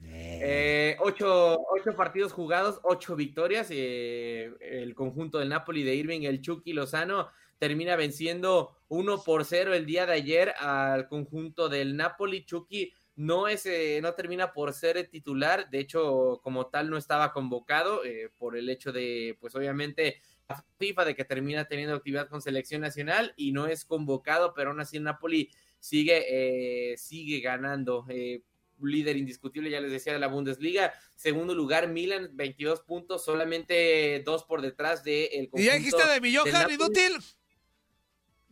ocho, 0.98 1.58
ocho, 1.70 1.96
partidos 1.96 2.34
jugados, 2.34 2.80
ocho 2.82 3.16
victorias. 3.16 3.70
el 3.70 4.94
conjunto 4.94 5.38
del 5.38 5.48
Napoli 5.48 5.84
de 5.84 5.94
Irving, 5.94 6.22
el 6.24 6.42
Chucky 6.42 6.74
Lozano, 6.74 7.30
termina 7.58 7.96
venciendo 7.96 8.76
uno 8.88 9.22
por 9.22 9.46
cero 9.46 9.72
el 9.72 9.86
día 9.86 10.04
de 10.04 10.12
ayer 10.12 10.52
al 10.58 11.08
conjunto 11.08 11.70
del 11.70 11.96
Napoli. 11.96 12.44
Chucky 12.44 12.92
no, 13.16 13.48
es, 13.48 13.66
eh, 13.66 14.00
no 14.02 14.14
termina 14.14 14.52
por 14.52 14.72
ser 14.72 15.08
titular, 15.08 15.68
de 15.70 15.80
hecho, 15.80 16.40
como 16.42 16.66
tal, 16.68 16.90
no 16.90 16.96
estaba 16.96 17.32
convocado 17.32 18.04
eh, 18.04 18.30
por 18.38 18.56
el 18.56 18.68
hecho 18.68 18.92
de, 18.92 19.36
pues 19.40 19.54
obviamente, 19.54 20.20
la 20.48 20.64
FIFA 20.78 21.04
de 21.04 21.14
que 21.14 21.24
termina 21.24 21.66
teniendo 21.66 21.94
actividad 21.94 22.28
con 22.28 22.42
selección 22.42 22.80
nacional 22.80 23.34
y 23.36 23.52
no 23.52 23.66
es 23.66 23.84
convocado, 23.84 24.54
pero 24.54 24.70
aún 24.70 24.80
así 24.80 24.96
el 24.96 25.04
Napoli 25.04 25.50
sigue, 25.78 26.92
eh, 26.92 26.96
sigue 26.96 27.40
ganando. 27.40 28.06
líder 28.82 29.18
indiscutible, 29.18 29.70
ya 29.70 29.80
les 29.80 29.92
decía, 29.92 30.14
de 30.14 30.18
la 30.18 30.28
Bundesliga. 30.28 30.94
Segundo 31.14 31.54
lugar, 31.54 31.88
Milan, 31.88 32.30
22 32.32 32.80
puntos, 32.80 33.24
solamente 33.24 34.22
dos 34.24 34.44
por 34.44 34.62
detrás 34.62 35.04
del 35.04 35.28
de 35.30 35.50
¿Y 35.54 35.64
ya 35.64 35.74
dijiste 35.74 36.06
de 36.06 36.20
mi 36.20 36.30
inútil? 36.30 37.18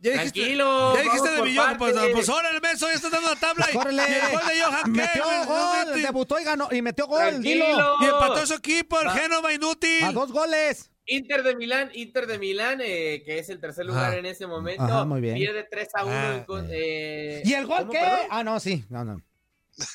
Ya 0.01 0.11
dijiste, 0.13 0.39
Tranquilo, 0.39 0.95
ya 0.95 1.01
dijiste 1.01 1.29
de 1.29 1.55
Johan, 1.57 1.77
pues, 1.77 1.95
pues 2.13 2.29
ahora 2.29 2.49
el 2.51 2.59
beso 2.61 2.87
ya 2.87 2.93
está 2.93 3.09
dando 3.09 3.29
la 3.33 3.35
tabla. 3.39 3.67
y- 3.69 3.73
¡Córrele! 3.75 4.03
Y 4.07 4.13
el 4.13 4.31
gol 4.31 4.47
de 4.47 4.61
Johan, 4.61 4.83
¿qué? 4.83 4.89
Metió 5.01 5.23
güey? 5.25 5.45
gol, 5.45 5.85
No, 5.87 5.97
debutó 5.97 6.39
y 6.39 6.43
ganó, 6.45 6.67
y 6.71 6.81
metió 6.81 7.07
gol, 7.07 7.19
Tranquilo. 7.19 7.65
dilo. 7.65 7.95
Y 8.01 8.05
empató 8.05 8.45
su 8.47 8.53
equipo, 8.53 8.99
el 9.01 9.07
Va. 9.07 9.13
Génova 9.13 9.53
inútil. 9.53 10.03
A 10.05 10.11
dos 10.13 10.31
goles. 10.31 10.89
Inter 11.05 11.43
de 11.43 11.55
Milán, 11.55 11.89
Inter 11.93 12.27
de 12.27 12.37
Milán, 12.39 12.79
eh, 12.81 13.23
que 13.25 13.39
es 13.39 13.49
el 13.49 13.59
tercer 13.59 13.85
lugar 13.85 14.05
Ajá. 14.11 14.17
en 14.17 14.25
ese 14.27 14.45
momento, 14.47 14.83
Ajá, 14.83 15.05
muy 15.05 15.19
bien. 15.21 15.35
pierde 15.35 15.67
3 15.69 15.89
a 15.95 16.05
1. 16.05 16.13
Ah, 16.15 16.35
en 16.35 16.43
con- 16.45 16.67
eh, 16.71 17.41
¿Y 17.43 17.53
el 17.55 17.65
gol 17.65 17.79
¿cómo, 17.79 17.91
qué? 17.91 17.99
perdón? 17.99 18.19
Ah, 18.29 18.43
no, 18.43 18.59
sí. 18.59 18.85
No, 18.89 19.03
no. 19.03 19.21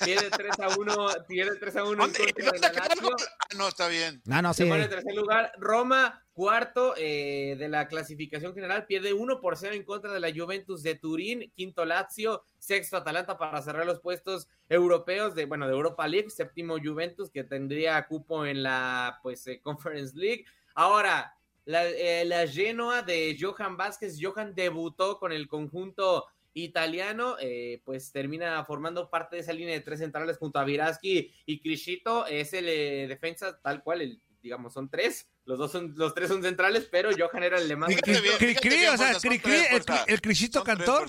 Pierde 0.05 0.29
3 0.31 0.59
a 0.61 0.69
1, 0.77 1.07
pierde 1.29 1.57
3 1.61 1.77
a 1.77 1.85
1 1.85 2.05
en 2.07 2.13
contra 2.13 2.25
de 2.53 2.59
la 2.59 2.73
Lazio. 2.73 3.11
Ah, 3.39 3.55
no, 3.57 3.69
está 3.69 3.87
bien. 3.89 4.23
Ah, 4.31 4.43
no, 4.43 4.53
sí. 4.55 4.65
Se 4.65 4.69
pone 4.69 4.83
en 4.85 4.91
tercer 4.91 5.15
lugar. 5.15 5.53
Roma, 5.59 6.24
cuarto 6.35 6.95
eh, 6.97 7.55
de 7.59 7.69
la 7.69 7.87
clasificación 7.87 8.55
general, 8.55 8.87
pierde 8.87 9.15
1 9.15 9.41
por 9.41 9.57
0 9.57 9.75
en 9.75 9.85
contra 9.85 10.13
de 10.13 10.21
la 10.21 10.33
Juventus 10.35 10.83
de 10.83 10.97
Turín. 10.97 11.51
Quinto 11.55 11.85
Lazio, 11.85 12.43
sexto 12.59 12.97
Atalanta 12.97 13.39
para 13.39 13.63
cerrar 13.63 13.87
los 13.87 14.01
puestos 14.01 14.49
europeos 14.69 15.35
de, 15.35 15.47
bueno, 15.47 15.67
de 15.67 15.73
Europa 15.73 16.07
League. 16.09 16.31
Séptimo 16.31 16.77
Juventus 16.83 17.31
que 17.31 17.45
tendría 17.45 18.07
cupo 18.07 18.45
en 18.45 18.65
la 18.65 19.21
pues 19.23 19.47
eh, 19.47 19.61
Conference 19.63 20.17
League. 20.17 20.45
Ahora, 20.75 21.37
la, 21.65 21.87
eh, 21.89 22.25
la 22.25 22.47
Genoa 22.49 23.03
de 23.03 23.37
Johan 23.41 23.77
Vázquez. 23.77 24.19
Johan 24.21 24.55
debutó 24.55 25.19
con 25.21 25.31
el 25.31 25.47
conjunto 25.47 26.27
italiano, 26.57 27.37
pues 27.85 28.13
termina 28.13 28.65
formando 28.65 29.11
parte 29.11 29.35
de 29.35 29.43
esa 29.43 29.53
línea 29.53 29.75
de 29.75 29.81
tres 29.81 29.99
centrales 29.99 30.39
junto 30.39 30.61
a 30.61 30.65
Viraski 30.65 31.33
y 31.47 31.61
Criscito. 31.61 32.27
Es 32.27 32.53
el 32.53 33.09
defensa 33.09 33.61
tal 33.61 33.83
cual, 33.83 34.03
el, 34.03 34.21
digamos, 34.41 34.73
son 34.73 34.89
tres. 34.89 35.29
Los 35.47 35.59
dos 35.59 35.73
son, 35.73 35.93
los 35.97 36.15
tres 36.15 36.29
son 36.29 36.43
centrales, 36.43 36.89
pero 36.91 37.11
Johan 37.17 37.43
era 37.43 37.59
el 37.59 37.69
de 37.69 37.77
más. 37.77 37.91
Cri- 37.91 38.01
cri- 38.01 38.39
cri- 38.39 38.61
cri, 38.61 38.87
o 38.87 38.97
sea, 38.97 39.13
cri- 39.19 39.41
cri, 39.43 39.53
el, 39.71 39.83
el 40.07 40.21
Crisito 40.23 40.65
Cantor. 40.65 41.09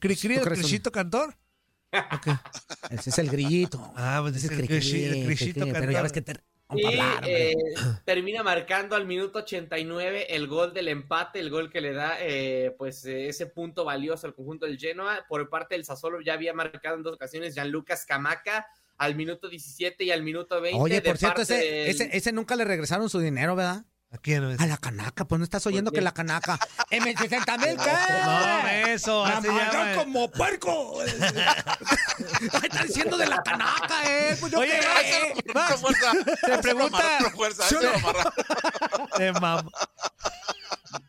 Cri, 0.00 0.16
cri, 0.16 0.36
¿Tú 0.38 0.48
el 0.48 0.52
Crisito 0.58 0.92
Cantor. 0.92 1.34
Ese 2.90 3.10
es 3.10 3.18
el 3.18 3.28
grillito. 3.28 3.92
Ah, 3.96 4.20
pues 4.22 4.36
Ese 4.36 4.46
es 4.46 4.52
el 4.52 4.68
cri- 4.68 5.72
Pero 5.72 5.92
ya 5.92 6.02
ves 6.02 6.12
que 6.12 6.22
te... 6.22 6.34
Y 6.74 6.86
eh, 7.26 7.54
termina 8.06 8.42
marcando 8.42 8.96
al 8.96 9.04
minuto 9.06 9.40
89 9.40 10.34
el 10.34 10.46
gol 10.46 10.72
del 10.72 10.88
empate, 10.88 11.38
el 11.38 11.50
gol 11.50 11.70
que 11.70 11.82
le 11.82 11.92
da 11.92 12.16
eh, 12.20 12.74
pues 12.78 13.04
eh, 13.04 13.28
ese 13.28 13.44
punto 13.46 13.84
valioso 13.84 14.26
al 14.26 14.34
conjunto 14.34 14.64
del 14.64 14.78
Genoa. 14.78 15.26
Por 15.28 15.50
parte 15.50 15.74
del 15.74 15.84
Sassuolo 15.84 16.22
ya 16.22 16.32
había 16.32 16.54
marcado 16.54 16.96
en 16.96 17.02
dos 17.02 17.14
ocasiones 17.14 17.54
Gianluca 17.54 17.94
Scamaca 17.94 18.66
al 19.02 19.14
minuto 19.16 19.48
17 19.48 20.04
y 20.04 20.10
al 20.10 20.22
minuto 20.22 20.60
20. 20.60 20.80
Oye, 20.80 20.94
de 21.00 21.02
por 21.02 21.18
cierto, 21.18 21.36
parte 21.38 21.54
ese, 21.54 21.64
del- 21.64 21.88
ese, 21.88 22.10
ese 22.16 22.32
nunca 22.32 22.54
le 22.56 22.64
regresaron 22.64 23.08
su 23.10 23.18
dinero, 23.18 23.56
¿verdad? 23.56 23.84
¿A 24.10 24.18
quién? 24.18 24.44
A 24.60 24.66
la 24.66 24.76
canaca, 24.76 25.24
pues 25.26 25.38
no 25.38 25.44
estás 25.44 25.66
oyendo 25.66 25.90
qué? 25.90 25.96
que 25.96 26.02
la 26.02 26.12
canaca. 26.12 26.58
M 26.90 27.14
60 27.16 27.56
mil, 27.58 27.76
¿qué? 27.78 27.90
No, 28.24 28.68
eso, 28.92 29.26
La 29.26 29.38
así 29.38 29.46
llama. 29.48 29.94
como 29.96 30.30
puerco. 30.30 31.00
Ay, 32.52 32.68
está 32.70 32.84
diciendo 32.84 33.16
de 33.16 33.26
la 33.26 33.42
canaca, 33.42 34.02
eh. 34.06 34.36
Pues 34.38 34.52
yo 34.52 34.58
Oye, 34.58 34.72
qué. 34.78 35.52
Max, 35.54 35.82
Max, 35.82 35.96
te 36.44 36.58
pregunta. 36.58 37.18
Yo 37.70 37.80
no- 37.80 37.88
Eh, 39.18 39.32
mam- 39.40 39.70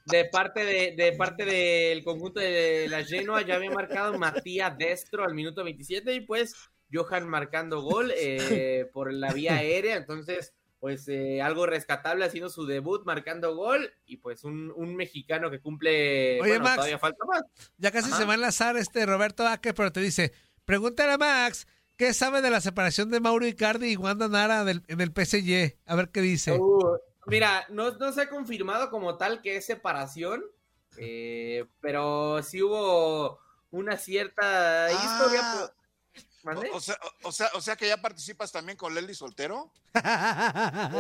de 0.06 0.26
parte 0.26 0.64
de, 0.64 0.94
de 0.96 1.12
parte 1.14 1.44
del 1.46 2.04
conjunto 2.04 2.40
de 2.40 2.88
la 2.90 3.04
Genoa 3.04 3.42
ya 3.42 3.56
había 3.56 3.72
marcado 3.72 4.18
Matías 4.18 4.78
Destro 4.78 5.26
al 5.26 5.34
minuto 5.34 5.64
27 5.64 6.14
y 6.14 6.22
pues 6.22 6.56
Johan 6.94 7.28
marcando 7.28 7.82
gol 7.82 8.12
eh, 8.18 8.90
por 8.94 9.12
la 9.12 9.34
vía 9.34 9.56
aérea, 9.56 9.96
entonces 9.96 10.54
pues 10.80 11.08
eh, 11.08 11.42
algo 11.42 11.66
rescatable 11.66 12.26
haciendo 12.26 12.50
su 12.50 12.66
debut 12.66 13.06
marcando 13.06 13.56
gol 13.56 13.94
y 14.06 14.18
pues 14.18 14.44
un, 14.44 14.70
un 14.76 14.98
mexicano 14.98 15.50
que 15.50 15.62
cumple 15.62 16.42
Oye, 16.42 16.50
bueno, 16.52 16.66
Max, 16.66 16.76
todavía 16.76 17.00
falta 17.00 17.26
más. 17.26 17.44
Ya 17.78 17.90
casi 17.92 18.10
Ajá. 18.10 18.18
se 18.18 18.26
va 18.26 18.34
a 18.34 18.36
enlazar 18.36 18.76
este 18.76 19.06
Roberto 19.06 19.48
Aque, 19.48 19.74
pero 19.74 19.94
te 19.94 20.02
dice, 20.02 20.34
pregúntale 20.66 21.14
a 21.14 21.18
Max, 21.18 21.68
¿qué 21.96 22.14
sabe 22.14 22.42
de 22.42 22.50
la 22.50 22.60
separación 22.60 23.10
de 23.12 23.22
Mauro 23.22 23.48
Icardi 23.48 23.94
y 23.94 23.96
Wanda 23.96 24.28
Nara 24.28 24.66
del- 24.66 24.84
en 24.88 25.00
el 25.00 25.14
PSG? 25.14 25.78
A 25.86 25.96
ver 25.96 26.10
qué 26.10 26.20
dice. 26.20 26.52
Uh, 26.52 26.98
mira, 27.28 27.66
no, 27.70 27.92
no 27.92 28.12
se 28.12 28.24
ha 28.24 28.30
confirmado 28.30 28.90
como 28.90 29.16
tal 29.16 29.42
que 29.42 29.56
es 29.56 29.66
separación, 29.66 30.44
eh, 30.98 31.64
pero 31.80 32.44
sí 32.44 32.62
hubo 32.62 33.40
una 33.72 33.96
cierta 33.96 34.92
historia. 34.92 35.40
Ah. 35.44 35.56
¿Mande? 35.56 35.74
O, 36.46 36.78
o 36.78 36.80
sea, 36.82 36.98
o, 37.24 37.32
sea, 37.32 37.50
o 37.54 37.62
sea 37.62 37.76
que 37.76 37.88
ya 37.88 37.98
participas 38.02 38.52
también 38.52 38.78
con 38.78 38.94
Leslie 38.94 39.16
Soltero. 39.16 39.72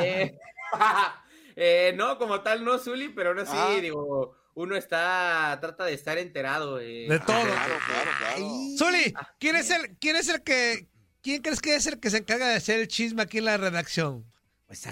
Eh, 0.01 0.37
eh, 1.55 1.93
no, 1.95 2.17
como 2.17 2.41
tal, 2.41 2.63
no, 2.63 2.77
Zuli, 2.79 3.09
pero 3.09 3.29
aún 3.29 3.39
así, 3.39 3.51
Ah. 3.55 3.77
digo, 3.81 4.35
uno 4.55 4.75
está, 4.75 5.57
trata 5.61 5.85
de 5.85 5.93
estar 5.93 6.17
enterado. 6.17 6.79
eh. 6.79 7.07
De 7.09 7.19
todo. 7.19 7.41
Claro, 7.41 7.77
claro, 7.87 8.11
claro. 8.19 8.47
Zuli, 8.77 9.13
¿quién 9.39 9.55
es 9.55 9.69
el, 9.69 9.97
quién 9.99 10.15
es 10.15 10.29
el 10.29 10.43
que, 10.43 10.87
quién 11.21 11.41
crees 11.41 11.59
que 11.61 11.75
es 11.75 11.87
el 11.87 11.99
que 11.99 12.09
se 12.09 12.17
encarga 12.17 12.47
de 12.47 12.55
hacer 12.55 12.79
el 12.79 12.87
chisme 12.87 13.21
aquí 13.23 13.39
en 13.39 13.45
la 13.45 13.57
redacción? 13.57 14.25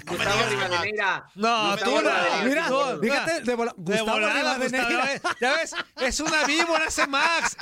Gustavo 0.06 0.48
Rivadeneira. 0.48 1.26
No, 1.34 1.70
Gustavo 1.72 1.96
tú 1.96 2.02
no. 2.02 2.10
Rivadeneira, 2.10 2.68
Mira, 2.68 2.98
fíjate, 3.00 3.40
de, 3.42 3.54
vola- 3.54 3.74
De 3.76 3.92
Gustavo 3.98 4.10
volada, 4.12 4.34
Rivadeneira. 4.54 5.12
Gustavo, 5.12 5.34
ya 5.40 5.52
ves, 5.56 5.74
es 6.00 6.20
una 6.20 6.44
víbora 6.44 6.84
ese 6.86 7.06
Max. 7.06 7.56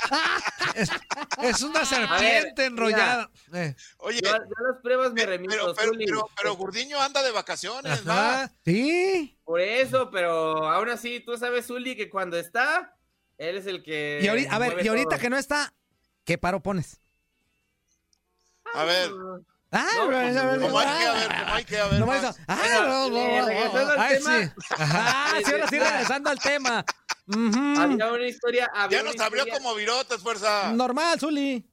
Es, 0.75 0.89
es 1.41 1.61
una 1.61 1.85
serpiente 1.85 2.65
enrollada. 2.65 3.29
Eh. 3.53 3.75
Oye, 3.97 4.21
Yo, 4.23 4.29
yo 4.31 4.37
las 4.71 4.81
pruebas 4.81 5.13
me 5.13 5.25
remito, 5.25 5.53
pero, 5.53 5.73
pero, 5.75 5.91
pero, 5.97 6.29
pero 6.37 6.55
Gurdiño 6.55 7.01
anda 7.01 7.21
de 7.23 7.31
vacaciones, 7.31 8.05
¿no? 8.05 8.49
Sí. 8.63 9.37
Por 9.43 9.59
eso, 9.59 10.09
pero 10.11 10.69
aún 10.69 10.89
así, 10.89 11.19
tú 11.19 11.37
sabes, 11.37 11.67
Zuli, 11.67 11.95
que 11.95 12.09
cuando 12.09 12.37
está, 12.37 12.95
él 13.37 13.57
es 13.57 13.65
el 13.65 13.83
que. 13.83 14.19
Y 14.21 14.27
ahorita, 14.27 14.55
a 14.55 14.59
ver, 14.59 14.85
y 14.85 14.87
ahorita 14.87 15.09
todo. 15.09 15.19
que 15.19 15.29
no 15.29 15.37
está, 15.37 15.73
¿qué 16.23 16.37
paro 16.37 16.61
pones? 16.61 16.99
A 18.73 18.85
ver, 18.85 19.09
Ah, 19.73 19.87
No, 19.95 20.09
hay 20.17 20.27
ah, 20.27 20.31
que 20.33 20.39
haber, 20.39 20.59
como 20.59 20.79
hay 20.79 21.63
que 21.65 21.77
haber. 21.77 21.99
no 22.01 22.11
ah, 22.11 22.33
Bueno, 22.57 22.87
no, 22.87 23.09
no, 23.09 23.39
no, 23.41 23.45
regresando 23.47 23.91
al 23.93 23.99
ay, 23.99 24.17
tema. 24.17 24.43
sí. 24.43 24.51
Ah, 24.77 25.33
sí, 25.45 25.51
ahora 25.51 25.67
sí, 25.67 25.79
regresando 25.79 26.29
al 26.29 26.39
tema. 26.39 26.85
Había 27.77 28.11
una 28.11 28.25
historia. 28.27 28.69
Había 28.73 28.97
Ya 28.99 29.03
nos 29.05 29.19
abrió 29.19 29.45
como 29.47 29.73
virotes, 29.75 30.21
fuerza. 30.21 30.73
Normal, 30.73 31.19
Zuli. 31.19 31.65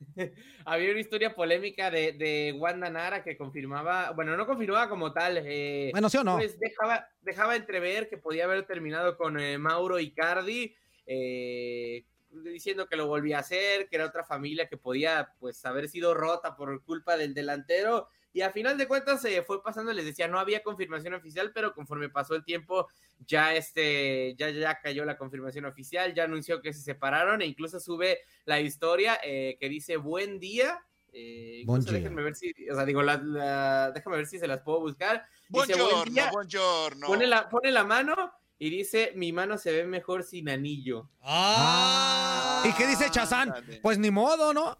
Había 0.64 0.90
una 0.92 1.00
historia 1.00 1.34
polémica 1.34 1.90
de, 1.90 2.12
de 2.12 2.54
Wanda 2.56 2.88
Nara 2.88 3.24
que 3.24 3.36
confirmaba, 3.36 4.12
bueno, 4.12 4.36
no 4.36 4.46
confirmaba 4.46 4.88
como 4.88 5.12
tal. 5.12 5.38
eh, 5.44 5.88
Bueno, 5.92 6.08
¿sí 6.08 6.18
o 6.18 6.24
no? 6.24 6.36
Pues 6.36 6.56
dejaba, 6.58 7.08
dejaba 7.20 7.56
entrever 7.56 8.08
que 8.08 8.16
podía 8.18 8.44
haber 8.44 8.64
terminado 8.66 9.16
con 9.16 9.40
eh, 9.40 9.58
Mauro 9.58 9.98
Icardi, 9.98 10.74
eh, 11.06 12.04
diciendo 12.32 12.86
que 12.86 12.96
lo 12.96 13.06
volvía 13.06 13.36
a 13.38 13.40
hacer, 13.40 13.88
que 13.88 13.96
era 13.96 14.06
otra 14.06 14.24
familia 14.24 14.68
que 14.68 14.76
podía 14.76 15.32
pues 15.38 15.64
haber 15.64 15.88
sido 15.88 16.14
rota 16.14 16.56
por 16.56 16.82
culpa 16.84 17.16
del 17.16 17.34
delantero. 17.34 18.08
Y 18.34 18.40
a 18.40 18.50
final 18.50 18.78
de 18.78 18.88
cuentas 18.88 19.20
se 19.20 19.42
fue 19.42 19.62
pasando, 19.62 19.92
les 19.92 20.06
decía, 20.06 20.26
no 20.26 20.38
había 20.38 20.62
confirmación 20.62 21.12
oficial, 21.12 21.52
pero 21.52 21.74
conforme 21.74 22.08
pasó 22.08 22.34
el 22.34 22.44
tiempo, 22.44 22.88
ya 23.26 23.54
este, 23.54 24.34
ya, 24.38 24.48
ya 24.48 24.80
cayó 24.80 25.04
la 25.04 25.18
confirmación 25.18 25.66
oficial, 25.66 26.14
ya 26.14 26.24
anunció 26.24 26.62
que 26.62 26.72
se 26.72 26.80
separaron 26.80 27.42
e 27.42 27.46
incluso 27.46 27.78
sube 27.78 28.20
la 28.46 28.58
historia 28.60 29.18
eh, 29.22 29.56
que 29.60 29.68
dice 29.68 29.98
buen 29.98 30.38
día. 30.40 30.82
Eh, 31.12 31.62
Buen 31.66 31.82
incluso 31.82 31.90
día. 31.90 32.00
déjenme 32.04 32.22
ver 32.22 32.34
si, 32.34 32.54
o 32.70 32.74
sea, 32.74 32.86
digo, 32.86 33.02
la- 33.02 33.18
la- 33.22 33.90
déjame 33.94 34.16
ver 34.16 34.26
si 34.26 34.38
se 34.38 34.46
las 34.46 34.60
puedo 34.62 34.80
buscar. 34.80 35.26
Dice, 35.50 35.74
buen 35.74 36.04
día, 36.14 36.30
buongiorno. 36.32 37.06
pone 37.06 37.26
la, 37.26 37.50
pone 37.50 37.70
la 37.70 37.84
mano 37.84 38.32
y 38.62 38.70
dice, 38.70 39.10
mi 39.16 39.32
mano 39.32 39.58
se 39.58 39.72
ve 39.72 39.84
mejor 39.84 40.22
sin 40.22 40.48
anillo. 40.48 41.10
Ah. 41.20 42.62
¿Y 42.64 42.72
qué 42.74 42.86
dice 42.86 43.10
Chazán? 43.10 43.52
Pues 43.82 43.98
ni 43.98 44.12
modo, 44.12 44.54
¿no? 44.54 44.78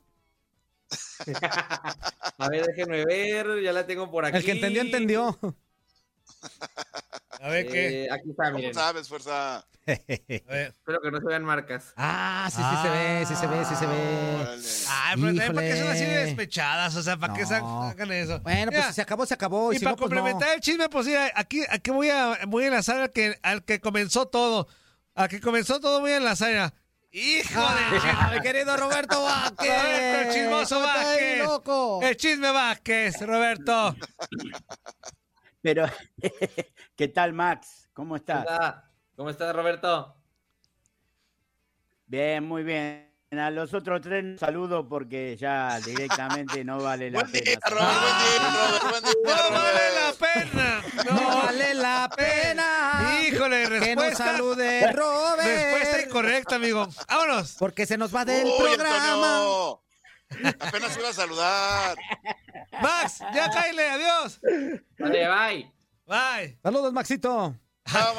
A 2.38 2.48
ver, 2.48 2.64
déjenme 2.64 3.04
ver, 3.04 3.60
ya 3.60 3.72
la 3.72 3.84
tengo 3.84 4.08
por 4.08 4.24
aquí. 4.24 4.36
El 4.36 4.44
que 4.44 4.52
entendió, 4.52 4.82
entendió. 4.82 5.36
A 7.42 7.48
ver 7.48 7.66
qué. 7.66 8.04
Eh, 8.04 8.08
aquí 8.12 8.30
está, 8.30 8.44
¿Cómo 8.46 8.58
miren. 8.58 8.74
sabes, 8.74 9.08
fuerza? 9.08 9.56
A 9.58 9.64
ver. 9.86 10.02
Espero 10.78 11.00
que 11.02 11.10
no 11.10 11.18
se 11.20 11.26
vean 11.26 11.42
marcas. 11.44 11.92
Ah, 11.96 12.48
sí, 12.50 12.62
sí 12.62 12.76
se 12.82 12.88
ve, 12.88 13.26
sí 13.26 13.34
se 13.34 13.46
ve, 13.48 13.64
sí 13.64 13.74
se 13.74 13.86
ve. 13.86 14.86
Ay, 14.88 15.14
pero 15.16 15.26
también 15.26 15.52
para 15.54 15.66
qué 15.66 15.76
son 15.76 15.88
así 15.88 16.04
de 16.04 16.24
despechadas, 16.26 16.94
o 16.96 17.02
sea, 17.02 17.16
para 17.16 17.34
qué 17.34 17.42
No. 17.42 17.88
sacan 17.90 18.12
eso. 18.12 18.38
Bueno, 18.40 18.70
pues 18.70 18.86
si 18.86 18.92
se 18.92 19.02
acabó, 19.02 19.26
se 19.26 19.34
acabó. 19.34 19.72
Y, 19.72 19.76
y 19.76 19.78
si 19.80 19.84
para 19.84 19.96
no, 19.96 19.96
pues 19.98 20.10
no. 20.10 20.16
complementar 20.16 20.54
el 20.54 20.60
chisme, 20.60 20.88
pues 20.88 21.06
sí, 21.06 21.14
aquí, 21.34 21.62
aquí 21.68 21.90
voy 21.90 22.10
a 22.10 22.38
voy 22.46 22.64
a 22.64 22.66
enlazar 22.68 23.00
al 23.00 23.10
que, 23.10 23.36
al 23.42 23.64
que 23.64 23.80
comenzó 23.80 24.26
todo. 24.28 24.68
Al 25.14 25.28
que 25.28 25.40
comenzó 25.40 25.80
todo 25.80 25.98
voy 26.00 26.12
a 26.12 26.16
enlazar. 26.18 26.72
¡Hijo 27.10 27.60
de 27.60 27.66
Ah, 28.04 28.30
mi 28.34 28.40
querido 28.40 28.76
Roberto 28.76 29.20
Vázquez. 29.22 29.68
Roberto, 29.68 30.20
el 30.30 30.32
chismoso 30.34 30.80
Vázquez. 30.80 31.38
loco. 31.44 32.00
El 32.02 32.16
chisme 32.16 32.50
Vázquez, 32.52 33.20
Roberto. 33.20 33.96
Pero, 35.62 35.86
¿qué 36.96 37.08
tal, 37.08 37.32
Max? 37.32 37.88
¿Cómo 37.92 38.16
estás? 38.16 38.46
Hola, 38.46 38.90
¿Cómo 39.16 39.30
estás, 39.30 39.54
Roberto? 39.54 40.16
Bien, 42.06 42.44
muy 42.44 42.62
bien. 42.64 43.10
A 43.30 43.50
los 43.50 43.72
otros 43.72 44.02
tres 44.02 44.38
saludo 44.38 44.86
porque 44.86 45.38
ya 45.38 45.80
directamente 45.80 46.62
no 46.64 46.82
vale 46.82 47.10
la 47.10 47.20
pena. 47.24 47.60
No 47.70 47.76
vale 49.50 49.94
la 49.94 50.12
pena. 50.18 50.82
No 51.10 51.36
vale 51.42 51.74
la 51.74 52.10
pena. 52.14 53.20
Híjole, 53.22 53.62
Que 53.62 53.94
nos 53.96 54.04
respuesta. 54.04 54.24
salude 54.24 54.92
Robert. 54.92 55.46
Respuesta 55.48 56.02
incorrecta, 56.02 56.56
amigo. 56.56 56.86
Vámonos. 57.08 57.56
Porque 57.58 57.86
se 57.86 57.96
nos 57.96 58.14
va 58.14 58.26
del 58.26 58.44
Uy, 58.44 58.52
programa. 58.58 59.12
Antonio. 59.36 59.82
Apenas 60.60 60.96
iba 60.98 61.08
a 61.08 61.12
saludar. 61.12 61.98
Max, 62.80 63.18
ya 63.34 63.50
cállale, 63.50 63.88
adiós. 63.90 64.40
Vale, 64.98 65.28
bye. 65.28 65.72
Bye. 66.06 66.58
Saludos, 66.62 66.92
Maxito. 66.92 67.56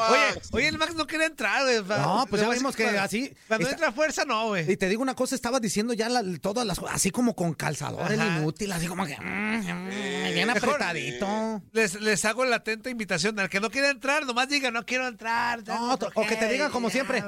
Oye, 0.10 0.42
oye, 0.52 0.68
el 0.68 0.78
Max 0.78 0.94
no 0.94 1.08
quiere 1.08 1.26
entrar, 1.26 1.64
güey. 1.64 1.82
No, 2.02 2.26
pues 2.30 2.42
Le 2.42 2.48
ya 2.50 2.54
vimos 2.54 2.76
que 2.76 2.84
cuando- 2.84 3.02
así. 3.02 3.34
Cuando 3.48 3.66
está- 3.68 3.76
entra 3.78 3.92
fuerza, 3.94 4.26
no, 4.26 4.48
güey. 4.48 4.70
Y 4.70 4.76
te 4.76 4.90
digo 4.90 5.02
una 5.02 5.16
cosa, 5.16 5.36
estaba 5.36 5.62
diciendo 5.62 5.94
ya 5.94 6.10
la- 6.10 6.22
todas 6.42 6.68
las 6.68 6.80
así 6.90 7.12
como 7.12 7.34
con 7.34 7.54
calzador, 7.54 8.12
el 8.12 8.22
inútil, 8.22 8.72
así 8.74 8.88
como 8.88 9.06
que. 9.06 9.16
mm, 9.18 9.60
mm, 9.60 9.90
bien 10.34 10.48
Mejor, 10.48 10.70
apretadito. 10.76 11.62
Les, 11.72 11.96
les 12.02 12.26
hago 12.26 12.44
la 12.44 12.58
atenta 12.58 12.90
invitación. 12.90 13.40
Al 13.40 13.50
que 13.50 13.62
no 13.62 13.70
quiera 13.70 13.90
entrar, 13.90 14.26
nomás 14.26 14.50
diga, 14.50 14.70
no 14.70 14.86
quiero 14.86 15.08
entrar. 15.08 15.64
No, 15.66 15.94
o 15.94 16.26
que 16.28 16.36
te 16.36 16.50
digan 16.50 16.70
como 16.70 16.90
siempre. 16.90 17.24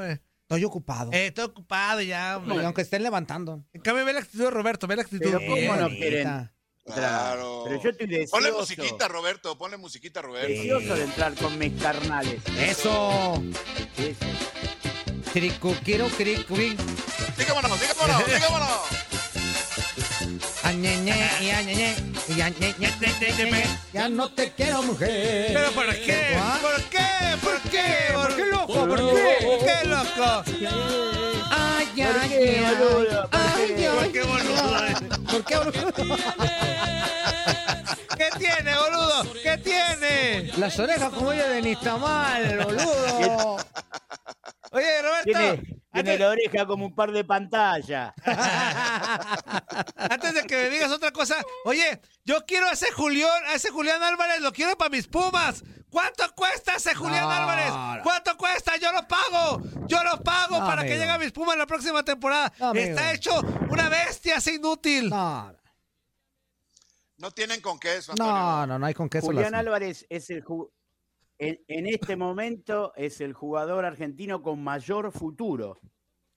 Estoy 0.45 0.63
ocupado. 0.63 1.11
Eh, 1.11 1.27
estoy 1.27 1.45
ocupado 1.45 2.01
ya. 2.01 2.39
Y 2.45 2.59
aunque 2.59 2.83
estén 2.83 3.01
levantando. 3.01 3.65
En 3.73 3.81
cambio, 3.81 4.05
ve 4.05 4.13
la 4.13 4.19
actitud 4.19 4.43
de 4.43 4.51
Roberto, 4.51 4.85
ve 4.85 4.95
la 4.95 5.01
actitud. 5.01 5.25
Pero 5.25 5.39
¿cómo 5.39 5.75
no 5.75 5.89
quieren? 5.89 6.51
Claro. 6.85 7.63
Pero 7.65 7.81
yo 7.81 7.89
estoy 7.89 8.05
deseoso. 8.05 8.31
Ponle 8.31 8.51
musiquita, 8.51 9.07
Roberto. 9.07 9.57
Ponle 9.57 9.77
musiquita, 9.77 10.21
Roberto. 10.21 10.47
Deseoso 10.47 10.93
de 10.93 11.03
entrar 11.03 11.33
con 11.33 11.57
mis 11.57 11.81
carnales. 11.81 12.43
Eso. 12.59 13.41
Sí. 13.97 14.15
Cricu, 15.33 15.75
quiero, 15.83 16.07
cricu, 16.09 16.55
vin. 16.55 16.77
Dígamonos, 17.37 17.81
dígamonos, 17.81 18.83
Ya 23.93 24.09
no 24.09 24.29
te 24.29 24.51
quiero, 24.51 24.81
mujer. 24.83 25.51
¿Pero 25.53 25.71
por 25.71 25.85
qué? 25.95 26.37
¿Por 26.61 26.83
qué? 26.89 27.37
¿Por 27.41 27.61
qué? 27.69 27.83
¿Por 28.13 28.35
qué, 28.35 28.45
loco? 28.45 28.73
¿Por 28.73 28.97
qué? 28.97 29.37
qué? 29.39 29.59
¿Qué, 29.81 29.87
loco? 29.87 30.43
Ay, 31.51 31.85
¿Por 31.85 32.19
ay, 32.21 32.29
qué, 32.29 32.65
ay. 32.65 32.75
boludo? 32.79 33.29
¿Por 33.29 33.39
Ay, 33.39 33.73
qué? 33.75 33.87
ay, 33.87 33.95
¿Por 33.95 34.11
qué, 34.11 34.23
boludo? 34.23 35.23
¿Por 35.31 35.45
qué, 35.45 35.57
boludo? 35.57 36.17
¿Qué 38.17 38.29
tiene, 38.37 38.75
boludo? 38.75 39.33
¿Qué 39.43 39.57
tiene? 39.59 40.51
Las 40.57 40.79
orejas 40.79 41.09
como 41.13 41.31
ella 41.31 41.47
de 41.47 41.61
Nistamal, 41.61 42.57
boludo. 42.65 43.57
Oye, 44.71 45.01
Roberto. 45.01 45.23
Tiene, 45.25 45.57
tiene 45.57 45.79
Antes, 45.91 46.19
la 46.19 46.29
oreja 46.29 46.65
como 46.65 46.85
un 46.85 46.95
par 46.95 47.11
de 47.11 47.23
pantallas. 47.23 48.13
antes 49.95 50.33
de 50.33 50.43
que 50.43 50.55
me 50.55 50.69
digas 50.69 50.91
otra 50.91 51.11
cosa, 51.11 51.35
oye, 51.65 52.01
yo 52.23 52.45
quiero 52.45 52.67
a 52.67 52.71
ese 52.71 52.91
Julián, 52.91 53.45
a 53.47 53.53
ese 53.53 53.69
Julián 53.71 54.01
Álvarez, 54.03 54.41
lo 54.41 54.51
quiero 54.51 54.77
para 54.77 54.89
mis 54.89 55.07
Pumas. 55.07 55.63
¿Cuánto 55.89 56.23
cuesta 56.35 56.75
ese 56.75 56.93
Julián 56.93 57.23
No, 57.23 57.31
Álvarez? 57.31 58.01
¿Cuánto 58.03 58.35
cuesta? 58.37 58.75
Yo 58.77 58.91
lo 58.91 59.07
pago. 59.07 59.61
Yo 59.87 60.03
lo 60.03 60.21
pago 60.21 60.59
No, 60.59 60.65
para 60.65 60.83
que 60.83 60.89
llegue 60.97 61.09
a 61.09 61.17
mis 61.17 61.31
Pumas 61.31 61.55
la 61.57 61.65
próxima 61.65 62.03
temporada. 62.03 62.51
No. 62.59 62.73
Está 62.73 63.13
hecho 63.13 63.39
una 63.69 63.87
bestia, 63.87 64.35
ese 64.35 64.55
inútil. 64.55 65.09
No, 65.09 65.55
No 67.17 67.31
tienen 67.31 67.61
con 67.61 67.79
queso, 67.79 68.11
Antonio. 68.11 68.33
no, 68.33 68.67
no, 68.67 68.79
no 68.79 68.85
hay 68.85 68.93
con 68.93 69.07
queso. 69.07 69.27
Julián 69.27 69.51
las- 69.53 69.59
Álvarez 69.61 70.05
es 70.09 70.29
el 70.29 70.43
en, 71.37 71.87
este 71.87 72.15
momento 72.15 72.93
es 72.95 73.21
el 73.21 73.33
jugador 73.33 73.85
argentino 73.85 74.41
con 74.41 74.63
mayor 74.63 75.11
futuro. 75.11 75.79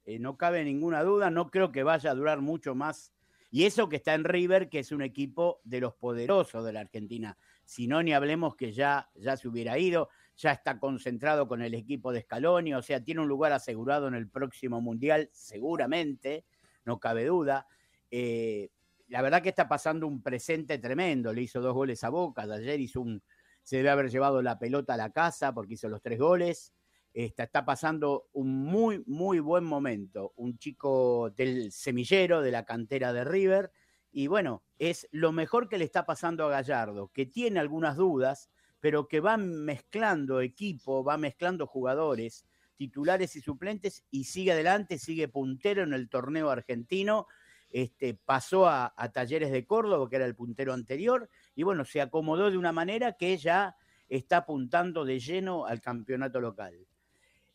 Eh, 0.05 0.19
no 0.19 0.37
cabe 0.37 0.65
ninguna 0.65 1.03
duda, 1.03 1.31
no 1.31 1.51
creo 1.51 1.71
que 1.71 1.83
vaya 1.83 2.11
a 2.11 2.15
durar 2.15 2.41
mucho 2.41 2.75
más. 2.75 3.13
Y 3.51 3.65
eso 3.65 3.89
que 3.89 3.97
está 3.97 4.15
en 4.15 4.25
River, 4.25 4.69
que 4.69 4.81
es 4.81 4.93
un 4.93 5.03
equipo 5.03 5.61
de 5.65 5.81
los 5.81 5.95
poderosos 5.95 6.65
de 6.65 6.73
la 6.73 6.81
Argentina. 6.81 7.37
Si 7.65 7.87
no, 7.87 8.03
ni 8.03 8.13
hablemos 8.13 8.57
que 8.57 8.73
ya, 8.73 9.09
ya 9.15 9.37
se 9.37 9.49
hubiera 9.49 9.79
ido, 9.79 10.11
ya 10.37 10.53
está 10.53 10.79
concentrado 10.79 11.49
con 11.49 11.63
el 11.63 11.75
equipo 11.75 12.13
de 12.13 12.23
Scaloni, 12.23 12.75
o 12.75 12.83
sea, 12.83 13.03
tiene 13.03 13.21
un 13.21 13.29
lugar 13.29 13.53
asegurado 13.53 14.09
en 14.09 14.15
el 14.15 14.29
próximo 14.29 14.81
Mundial, 14.81 15.31
seguramente, 15.33 16.45
no 16.85 16.99
cabe 17.01 17.25
duda. 17.25 17.67
Eh, 18.11 18.71
la 19.09 19.23
verdad 19.23 19.43
que 19.43 19.49
está 19.49 19.69
pasando 19.69 20.07
un 20.07 20.23
presente 20.23 20.79
tremendo. 20.79 21.33
Le 21.33 21.43
hizo 21.43 21.61
dos 21.61 21.75
goles 21.75 22.05
a 22.05 22.11
Boca. 22.11 22.43
Ayer 22.43 22.81
hizo 22.81 23.01
un. 23.01 23.23
Se 23.69 23.77
debe 23.77 23.91
haber 23.91 24.09
llevado 24.09 24.41
la 24.41 24.59
pelota 24.59 24.95
a 24.95 24.97
la 24.97 25.13
casa 25.13 25.53
porque 25.53 25.75
hizo 25.75 25.91
los 25.91 26.01
tres 26.01 26.19
goles. 26.19 26.73
Está, 27.13 27.43
está 27.43 27.67
pasando 27.67 28.31
un 28.33 28.65
muy, 28.65 29.05
muy 29.07 29.41
buen 29.41 29.63
momento. 29.63 30.33
Un 30.37 30.57
chico 30.57 31.29
del 31.37 31.71
semillero, 31.71 32.41
de 32.41 32.51
la 32.51 32.65
cantera 32.65 33.13
de 33.13 33.25
River. 33.25 33.71
Y 34.11 34.27
bueno, 34.27 34.63
es 34.79 35.07
lo 35.11 35.33
mejor 35.33 35.69
que 35.69 35.77
le 35.77 35.85
está 35.85 36.07
pasando 36.07 36.47
a 36.47 36.49
Gallardo, 36.49 37.09
que 37.13 37.27
tiene 37.27 37.61
algunas 37.61 37.99
dudas, 37.99 38.49
pero 38.81 39.07
que 39.07 39.21
va 39.21 39.37
mezclando 39.37 40.41
equipo, 40.41 41.05
va 41.05 41.19
mezclando 41.19 41.67
jugadores, 41.67 42.47
titulares 42.75 43.37
y 43.37 43.43
suplentes, 43.43 44.03
y 44.11 44.25
sigue 44.25 44.53
adelante, 44.53 44.97
sigue 44.97 45.29
puntero 45.29 45.83
en 45.83 45.93
el 45.93 46.09
torneo 46.09 46.49
argentino 46.49 47.27
este, 47.71 48.15
pasó 48.15 48.69
a, 48.69 48.93
Talleres 49.13 49.51
de 49.51 49.67
Córdoba, 49.67 50.09
que 50.09 50.17
era 50.17 50.25
el 50.25 50.35
puntero 50.35 50.73
anterior, 50.73 51.29
y 51.55 51.63
bueno, 51.63 51.85
se 51.85 52.01
acomodó 52.01 52.51
de 52.51 52.57
una 52.57 52.73
manera 52.73 53.13
que 53.13 53.37
ya 53.37 53.77
está 54.09 54.39
apuntando 54.39 55.05
de 55.05 55.19
lleno 55.19 55.67
al 55.67 55.81
campeonato 55.81 56.41
local. 56.41 56.87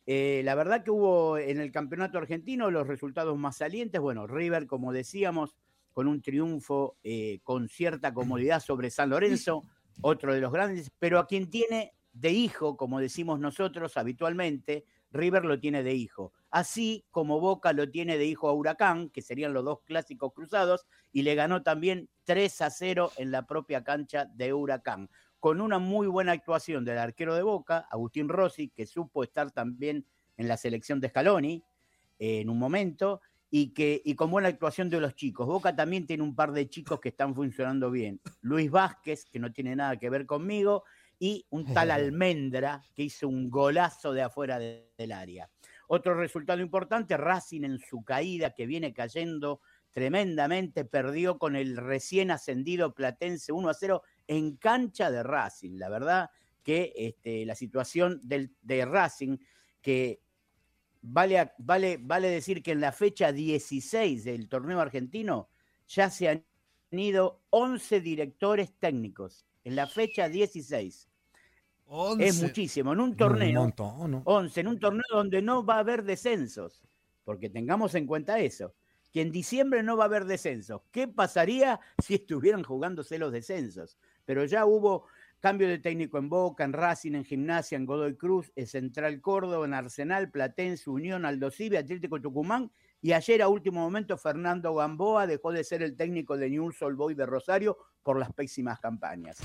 Eh, 0.06 0.42
la 0.44 0.56
verdad 0.56 0.84
que 0.84 0.92
hubo 0.92 1.38
en 1.38 1.60
el 1.60 1.72
campeonato 1.72 2.18
argentino 2.18 2.70
los 2.70 2.88
resultados 2.88 3.38
más 3.38 3.58
salientes, 3.58 4.02
bueno, 4.02 4.28
River, 4.28 4.68
como 4.68 4.92
decíamos, 4.92 5.56
con 5.94 6.08
un 6.08 6.22
triunfo 6.22 6.98
eh, 7.04 7.40
con 7.44 7.70
cierta 7.70 8.14
comodidad 8.14 8.60
sobre 8.60 8.90
San 8.90 9.10
Lorenzo, 9.10 9.64
otro 10.02 10.34
de 10.34 10.42
los 10.42 10.52
grandes, 10.52 10.92
pero 11.00 11.20
a 11.20 11.28
quien 11.28 11.50
tiene 11.50 11.94
de 12.12 12.32
hijo, 12.32 12.78
como 12.78 13.00
decimos 13.00 13.40
nosotros 13.40 13.96
habitualmente, 13.98 14.86
River 15.14 15.46
lo 15.46 15.60
tiene 15.60 15.84
de 15.84 15.94
hijo. 15.94 16.34
Así 16.50 17.06
como 17.12 17.40
Boca 17.40 17.72
lo 17.72 17.90
tiene 17.90 18.18
de 18.18 18.26
hijo 18.26 18.50
a 18.50 18.54
Huracán, 18.54 19.10
que 19.10 19.22
serían 19.22 19.54
los 19.54 19.64
dos 19.64 19.80
clásicos 19.86 20.34
cruzados, 20.34 20.86
y 21.12 21.22
le 21.22 21.36
ganó 21.36 21.64
también 21.64 22.10
3 22.26 22.62
a 22.62 22.70
0 22.70 23.12
en 23.18 23.32
la 23.32 23.46
propia 23.46 23.84
cancha 23.84 24.26
de 24.26 24.54
Huracán, 24.54 25.10
con 25.40 25.62
una 25.62 25.80
muy 25.80 26.08
buena 26.08 26.32
actuación 26.32 26.84
del 26.84 26.98
arquero 26.98 27.36
de 27.36 27.44
Boca, 27.44 27.88
Agustín 27.92 28.28
Rossi, 28.28 28.70
que 28.70 28.86
supo 28.86 29.24
estar 29.24 29.52
también 29.52 30.06
en 30.38 30.48
la 30.48 30.58
selección 30.58 31.00
de 31.00 31.10
Scaloni 31.10 31.64
eh, 32.20 32.42
en 32.42 32.50
un 32.50 32.58
momento, 32.58 33.22
y, 33.56 33.68
que, 33.68 34.02
y 34.04 34.16
con 34.16 34.32
buena 34.32 34.48
actuación 34.48 34.90
de 34.90 35.00
los 35.00 35.14
chicos. 35.14 35.46
Boca 35.46 35.76
también 35.76 36.08
tiene 36.08 36.24
un 36.24 36.34
par 36.34 36.54
de 36.54 36.68
chicos 36.68 37.00
que 37.00 37.10
están 37.10 37.36
funcionando 37.36 37.92
bien. 37.92 38.20
Luis 38.42 38.72
Vázquez, 38.72 39.26
que 39.26 39.38
no 39.38 39.52
tiene 39.52 39.76
nada 39.76 39.96
que 39.98 40.10
ver 40.10 40.26
conmigo, 40.26 40.86
y 41.20 41.46
un 41.50 41.74
tal 41.74 41.92
Almendra, 42.12 42.84
que 42.94 43.04
hizo 43.04 43.28
un 43.28 43.50
golazo 43.50 44.14
de 44.14 44.22
afuera 44.24 44.60
de- 44.60 44.92
del 44.98 45.12
área. 45.12 45.50
Otro 45.88 46.16
resultado 46.16 46.62
importante, 46.62 47.18
Racing 47.18 47.64
en 47.64 47.80
su 47.80 48.04
caída, 48.04 48.52
que 48.54 48.66
viene 48.66 48.94
cayendo 48.94 49.62
tremendamente, 49.92 50.86
perdió 50.86 51.38
con 51.38 51.56
el 51.56 51.78
recién 51.78 52.32
ascendido 52.32 52.94
Platense 52.94 53.52
1 53.52 53.70
a 53.70 53.74
0 53.74 54.02
en 54.28 54.58
cancha 54.58 55.12
de 55.12 55.22
Racing. 55.24 55.78
La 55.78 55.90
verdad 55.90 56.30
que 56.64 56.94
este, 56.96 57.46
la 57.46 57.56
situación 57.56 58.20
del, 58.24 58.56
de 58.62 58.86
Racing, 58.86 59.38
que 59.82 60.22
vale, 61.02 61.52
vale, 61.58 61.98
vale 62.02 62.30
decir 62.30 62.64
que 62.64 62.72
en 62.72 62.82
la 62.82 62.92
fecha 62.92 63.32
16 63.32 64.24
del 64.24 64.48
torneo 64.50 64.80
argentino 64.80 65.50
ya 65.88 66.10
se 66.10 66.30
han 66.94 67.00
ido 67.00 67.42
11 67.50 68.02
directores 68.02 68.72
técnicos. 68.80 69.46
En 69.64 69.76
la 69.76 69.88
fecha 69.88 70.30
16. 70.30 71.10
Es 72.20 72.42
muchísimo. 72.42 72.94
En 72.94 73.00
un 73.00 73.18
torneo. 73.18 73.62
Un 73.62 73.68
montón, 73.68 74.12
¿no? 74.12 74.22
11, 74.26 74.62
en 74.62 74.68
un 74.68 74.80
torneo 74.80 75.04
donde 75.12 75.42
no 75.42 75.66
va 75.66 75.78
a 75.78 75.80
haber 75.80 76.04
descensos, 76.04 76.84
porque 77.24 77.50
tengamos 77.50 77.96
en 77.96 78.06
cuenta 78.06 78.40
eso, 78.40 78.74
que 79.12 79.22
en 79.22 79.32
diciembre 79.32 79.84
no 79.84 79.98
va 79.98 80.04
a 80.04 80.08
haber 80.08 80.26
descensos. 80.26 80.82
¿Qué 80.92 81.08
pasaría 81.08 81.80
si 82.04 82.16
estuvieran 82.16 82.64
jugándose 82.64 83.18
los 83.18 83.32
descensos? 83.32 83.98
Pero 84.26 84.46
ya 84.46 84.66
hubo 84.66 85.06
cambio 85.40 85.68
de 85.68 85.80
técnico 85.80 86.20
en 86.20 86.30
Boca, 86.30 86.64
en 86.64 86.74
Racing, 86.74 87.14
en 87.14 87.26
Gimnasia, 87.26 87.76
en 87.76 87.86
Godoy 87.86 88.16
Cruz, 88.16 88.52
en 88.56 88.68
Central 88.68 89.20
Córdoba, 89.20 89.66
en 89.66 89.74
Arsenal, 89.74 90.30
Platense, 90.30 90.90
Unión, 90.90 91.26
Aldo 91.26 91.52
Civi, 91.52 91.76
Atlético 91.76 92.22
Tucumán, 92.22 92.72
y 93.04 93.12
ayer 93.14 93.42
a 93.44 93.48
último 93.50 93.82
momento 93.82 94.18
Fernando 94.18 94.74
Gamboa 94.74 95.28
dejó 95.28 95.52
de 95.52 95.64
ser 95.64 95.84
el 95.84 95.96
técnico 95.96 96.36
de 96.38 96.50
Newell's 96.50 96.82
Old 96.82 96.98
Boys 96.98 97.16
de 97.18 97.26
Rosario 97.28 97.78
por 98.02 98.18
las 98.18 98.34
pésimas 98.34 98.80
campañas. 98.80 99.38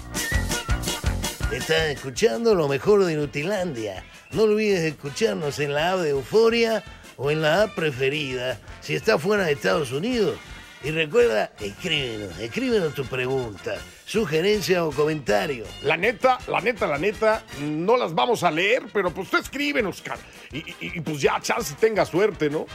Estás 1.53 1.89
escuchando 1.89 2.55
lo 2.55 2.69
mejor 2.69 3.05
de 3.05 3.17
Nutilandia. 3.17 4.05
No 4.33 4.43
olvides 4.45 4.81
escucharnos 4.83 5.59
en 5.59 5.73
la 5.75 5.93
app 5.93 5.99
de 6.01 6.11
Euforia 6.11 6.85
o 7.17 7.31
en 7.31 7.43
la 7.43 7.63
app 7.65 7.75
preferida 7.75 8.59
si 8.81 8.95
estás 8.95 9.21
fuera 9.21 9.45
de 9.45 9.53
Estados 9.53 9.91
Unidos. 9.93 10.39
Y 10.85 10.91
recuerda, 10.93 11.51
escríbenos, 11.59 12.39
escríbenos 12.39 12.95
tu 12.95 13.05
pregunta, 13.07 13.75
sugerencia 14.05 14.85
o 14.85 14.93
comentario. 14.93 15.65
La 15.83 15.97
neta, 15.97 16.39
la 16.47 16.61
neta, 16.61 16.87
la 16.87 16.99
neta, 16.99 17.43
no 17.61 17.97
las 17.97 18.15
vamos 18.15 18.45
a 18.45 18.51
leer, 18.53 18.85
pero 18.93 19.11
pues 19.13 19.29
tú 19.29 19.39
escríbenos, 19.39 20.01
cara. 20.03 20.21
Y, 20.53 20.59
y- 20.59 20.77
y, 20.81 21.01
pues 21.01 21.21
ya, 21.21 21.41
chance 21.41 21.75
tenga 21.81 22.05
suerte, 22.05 22.49
¿no? 22.49 22.67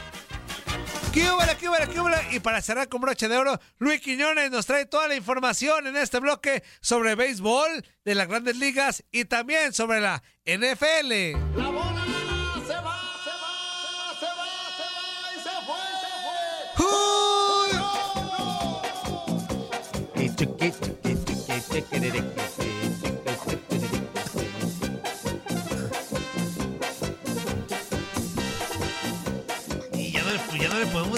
¿Qué 1.14 1.30
húbole, 1.30 1.56
qué 1.56 1.68
qué? 1.68 2.34
Y 2.36 2.40
para 2.40 2.60
cerrar 2.60 2.88
con 2.88 3.00
broche 3.00 3.28
de 3.28 3.36
oro, 3.36 3.60
Luis 3.78 4.00
Quiñones 4.00 4.50
nos 4.50 4.66
trae 4.66 4.84
toda 4.84 5.06
la 5.06 5.14
información 5.14 5.86
en 5.86 5.96
este 5.96 6.18
bloque 6.18 6.64
sobre 6.80 7.14
béisbol 7.14 7.86
de 8.04 8.14
las 8.16 8.26
grandes 8.26 8.56
ligas 8.56 9.04
y 9.12 9.24
también 9.24 9.72
sobre 9.72 10.00
la 10.00 10.24
NFL. 10.44 11.12
La 11.56 11.68
bola 11.68 12.04
se 12.66 12.74
va, 12.74 12.98
se 13.22 13.30
va, 13.30 13.54
se 14.18 14.26
va, 14.26 14.50
se 14.74 14.82
va 14.82 15.30
y 15.30 15.38
se 15.38 15.50
fue, 15.64 15.78
se 16.02 16.10
fue. 22.56 22.83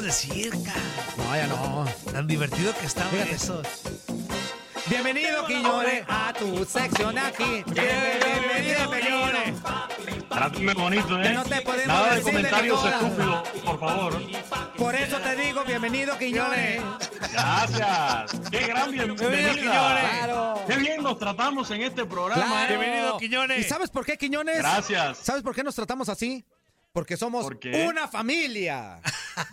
Decir, 0.06 0.50
cara. 0.64 0.80
No, 1.16 1.36
ya 1.36 1.46
no. 1.48 1.84
Tan 2.12 2.26
divertido 2.28 2.72
que 2.78 2.86
está 2.86 3.02
Fíjate. 3.06 3.34
eso. 3.34 3.62
Bienvenido, 4.88 5.44
Quiñones, 5.46 6.04
a 6.08 6.32
tu 6.32 6.64
sección 6.64 7.18
aquí. 7.18 7.64
Bienvenido, 7.66 8.90
Quiñones. 8.90 9.62
Trátame 10.28 10.74
bonito, 10.74 11.18
¿eh? 11.20 11.22
Que 11.24 11.32
no 11.32 11.44
te 11.44 11.60
podemos 11.62 11.86
Nada 11.88 12.10
de 12.10 12.16
decir 12.16 12.32
comentarios 12.34 12.84
estúpidos, 12.84 13.48
por 13.64 13.80
favor. 13.80 14.22
Por 14.76 14.94
eso 14.94 15.18
te 15.18 15.36
digo, 15.36 15.64
bienvenido, 15.64 16.16
Quiñones. 16.18 16.82
Gracias. 17.32 18.40
Qué 18.50 18.66
gran 18.66 18.92
Bienvenido. 18.92 19.16
Quiñones. 19.54 19.62
Claro. 19.62 20.64
Qué 20.68 20.76
bien 20.76 21.02
nos 21.02 21.18
tratamos 21.18 21.68
en 21.72 21.82
este 21.82 22.06
programa. 22.06 22.66
Claro. 22.68 23.20
¿eh? 23.20 23.58
¿Y 23.58 23.64
sabes 23.64 23.90
por 23.90 24.06
qué, 24.06 24.16
Quiñones? 24.16 24.58
Gracias. 24.58 25.18
¿Sabes 25.18 25.42
por 25.42 25.52
qué 25.52 25.64
nos 25.64 25.74
tratamos 25.74 26.08
así? 26.08 26.44
Porque 26.96 27.18
somos 27.18 27.46
una 27.86 28.08
familia. 28.08 29.02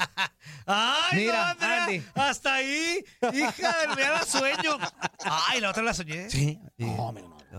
Ay, 0.65 1.25
Mira, 1.25 1.53
no, 1.59 1.67
Andy. 1.67 2.01
hasta 2.15 2.53
ahí. 2.53 3.03
Hija, 3.33 3.75
me 3.97 4.01
da 4.01 4.23
sueño. 4.25 4.77
Ay, 5.25 5.59
la 5.59 5.71
otra 5.71 5.83
la 5.83 5.93
soñé. 5.93 6.29
Sí. 6.29 6.57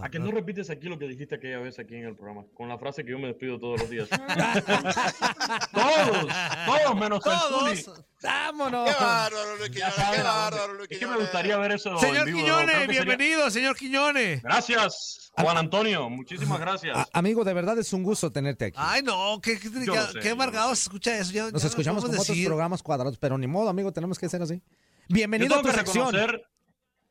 ¿A 0.02 0.08
que 0.08 0.18
no 0.18 0.30
repites 0.30 0.70
aquí 0.70 0.88
lo 0.88 0.98
que 0.98 1.06
dijiste 1.06 1.34
aquella 1.36 1.58
vez 1.58 1.78
aquí 1.78 1.94
en 1.94 2.04
el 2.04 2.14
programa? 2.16 2.44
Con 2.54 2.68
la 2.68 2.78
frase 2.78 3.04
que 3.04 3.10
yo 3.12 3.18
me 3.18 3.28
despido 3.28 3.58
todos 3.58 3.80
los 3.80 3.90
días. 3.90 4.08
todos, 5.72 6.26
todos 6.66 6.96
menos 6.96 7.18
el 7.26 7.32
Todos. 7.32 7.80
Zuli. 7.84 7.84
Vámonos. 8.22 8.88
Qué 8.88 8.94
bárbaro, 9.04 9.56
Luis 9.58 9.70
Quiñones, 9.70 9.94
qué 9.94 10.22
bárbaro, 10.22 10.74
Luis 10.74 10.88
Es 10.90 10.98
que 10.98 11.06
me 11.06 11.16
gustaría 11.18 11.56
ver 11.58 11.72
eso 11.72 11.98
Señor 11.98 12.24
vivo. 12.24 12.38
Quiñones, 12.38 12.76
sería- 12.76 12.86
bienvenido, 13.04 13.50
señor 13.50 13.76
Quiñones. 13.76 14.42
Gracias, 14.42 15.30
Juan 15.36 15.56
Antonio. 15.58 16.08
Muchísimas 16.08 16.58
gracias. 16.60 16.96
A- 16.96 17.06
amigo, 17.12 17.44
de 17.44 17.52
verdad 17.52 17.78
es 17.78 17.92
un 17.92 18.02
gusto 18.02 18.30
tenerte 18.32 18.66
aquí. 18.66 18.76
Ay, 18.80 19.02
no, 19.02 19.40
qué, 19.42 19.58
qué, 19.58 19.70
qué- 19.70 19.80
qué 20.20 20.26
yo 20.28 20.32
amargado 20.32 20.74
se 20.74 20.82
escucha 20.84 21.18
eso. 21.18 21.32
Ya- 21.32 21.50
Nos 21.50 21.62
ya 21.62 21.68
escuchamos 21.68 22.02
con 22.04 22.12
otros 22.12 22.26
decir. 22.26 22.46
programas 22.46 22.82
cuadrados, 22.82 23.18
pero 23.18 23.36
ni 23.36 23.46
modo, 23.46 23.68
amigo, 23.68 23.92
tenemos 23.92 24.18
que 24.18 24.28
ser 24.28 24.40
así. 24.42 24.62
Yo 25.08 25.14
Bienvenido 25.16 25.56
a 25.56 25.60
tu 25.62 25.68
que 25.68 25.74
sección. 25.74 26.12
reconocer, 26.14 26.46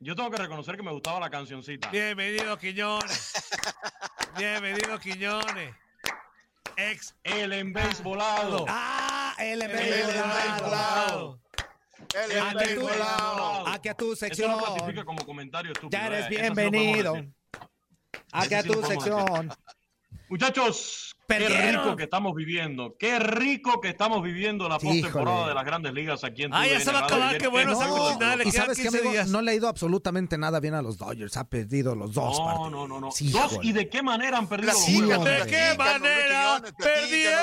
yo 0.04 0.16
tengo 0.16 0.30
que 0.32 0.38
reconocer 0.38 0.76
que 0.76 0.84
me 0.84 0.92
gustaba 0.92 1.20
la 1.20 1.30
cancioncita. 1.30 1.90
Bienvenido, 1.90 2.58
Quiñones. 2.58 3.34
Bienvenido, 4.38 5.00
Quiñones. 5.00 5.74
Ex. 6.76 7.16
El 7.24 7.54
embéisbolado. 7.54 8.66
Ah, 8.68 9.36
el 9.40 9.62
El 9.62 9.72
embéisbolado. 9.72 11.40
El 12.14 12.32
Aquí 12.32 12.38
a 12.38 12.52
tu- 12.52 12.60
embéisbolado. 12.60 13.68
Aquí 13.68 13.90
a 13.90 13.94
tu 13.96 14.06
Eso 14.14 14.16
sección. 14.16 14.52
no 14.52 14.58
clasifica 14.64 15.06
como 15.06 15.26
comentario 15.26 15.72
estúpido. 15.72 16.00
Ya 16.00 16.08
eres 16.08 16.26
eh. 16.26 16.28
Eso 16.32 16.40
bienvenido. 16.54 17.16
Aquí 18.32 18.54
Eso 18.56 18.58
a 18.58 18.64
tu 18.64 18.86
sección. 18.86 19.56
Muchachos, 20.30 21.13
qué 21.28 21.72
rico 21.72 21.96
que 21.96 22.04
estamos 22.04 22.34
viviendo. 22.36 22.96
Qué 23.00 23.20
rico 23.20 23.80
que 23.82 23.90
estamos 23.90 24.22
viviendo 24.24 24.68
la 24.70 24.78
postemporada 24.80 25.48
de 25.50 25.54
las 25.54 25.66
grandes 25.66 25.94
ligas 25.94 26.24
aquí 26.24 26.44
en 26.44 26.54
Ah, 26.54 26.68
ya 26.68 26.80
se 26.80 26.92
va 26.92 27.00
a 27.00 27.06
acabar, 27.06 27.38
qué 27.38 27.46
en 27.46 27.52
bueno, 27.52 27.72
Y 27.74 27.78
quedan 27.78 28.52
sabes 28.52 28.78
qué, 28.78 28.84
15 28.84 28.98
amigo, 28.98 29.12
días. 29.12 29.28
no 29.30 29.42
le 29.42 29.52
ha 29.52 29.56
ido 29.56 29.68
absolutamente 29.68 30.38
nada 30.38 30.60
bien 30.60 30.74
a 30.74 30.82
los 30.82 30.98
Dodgers. 30.98 31.36
Ha 31.38 31.50
perdido 31.50 31.96
los 31.96 32.14
dos 32.14 32.38
No, 32.40 32.46
partidos. 32.46 32.72
no, 32.72 32.88
no, 32.88 33.00
no. 33.00 33.12
Sí, 33.12 33.30
Dos. 33.32 33.60
¿y 33.62 33.72
de 33.72 33.90
qué 33.90 34.02
manera 34.04 34.38
han 34.38 34.48
perdido 34.48 34.74
los 34.74 34.82
Sí, 34.84 35.02
hombre. 35.02 35.32
¿De 35.34 35.38
qué 35.46 35.74
Platícanos, 35.76 36.02
manera 36.02 36.58
platícanos, 36.60 36.74
perdieron? 36.78 37.40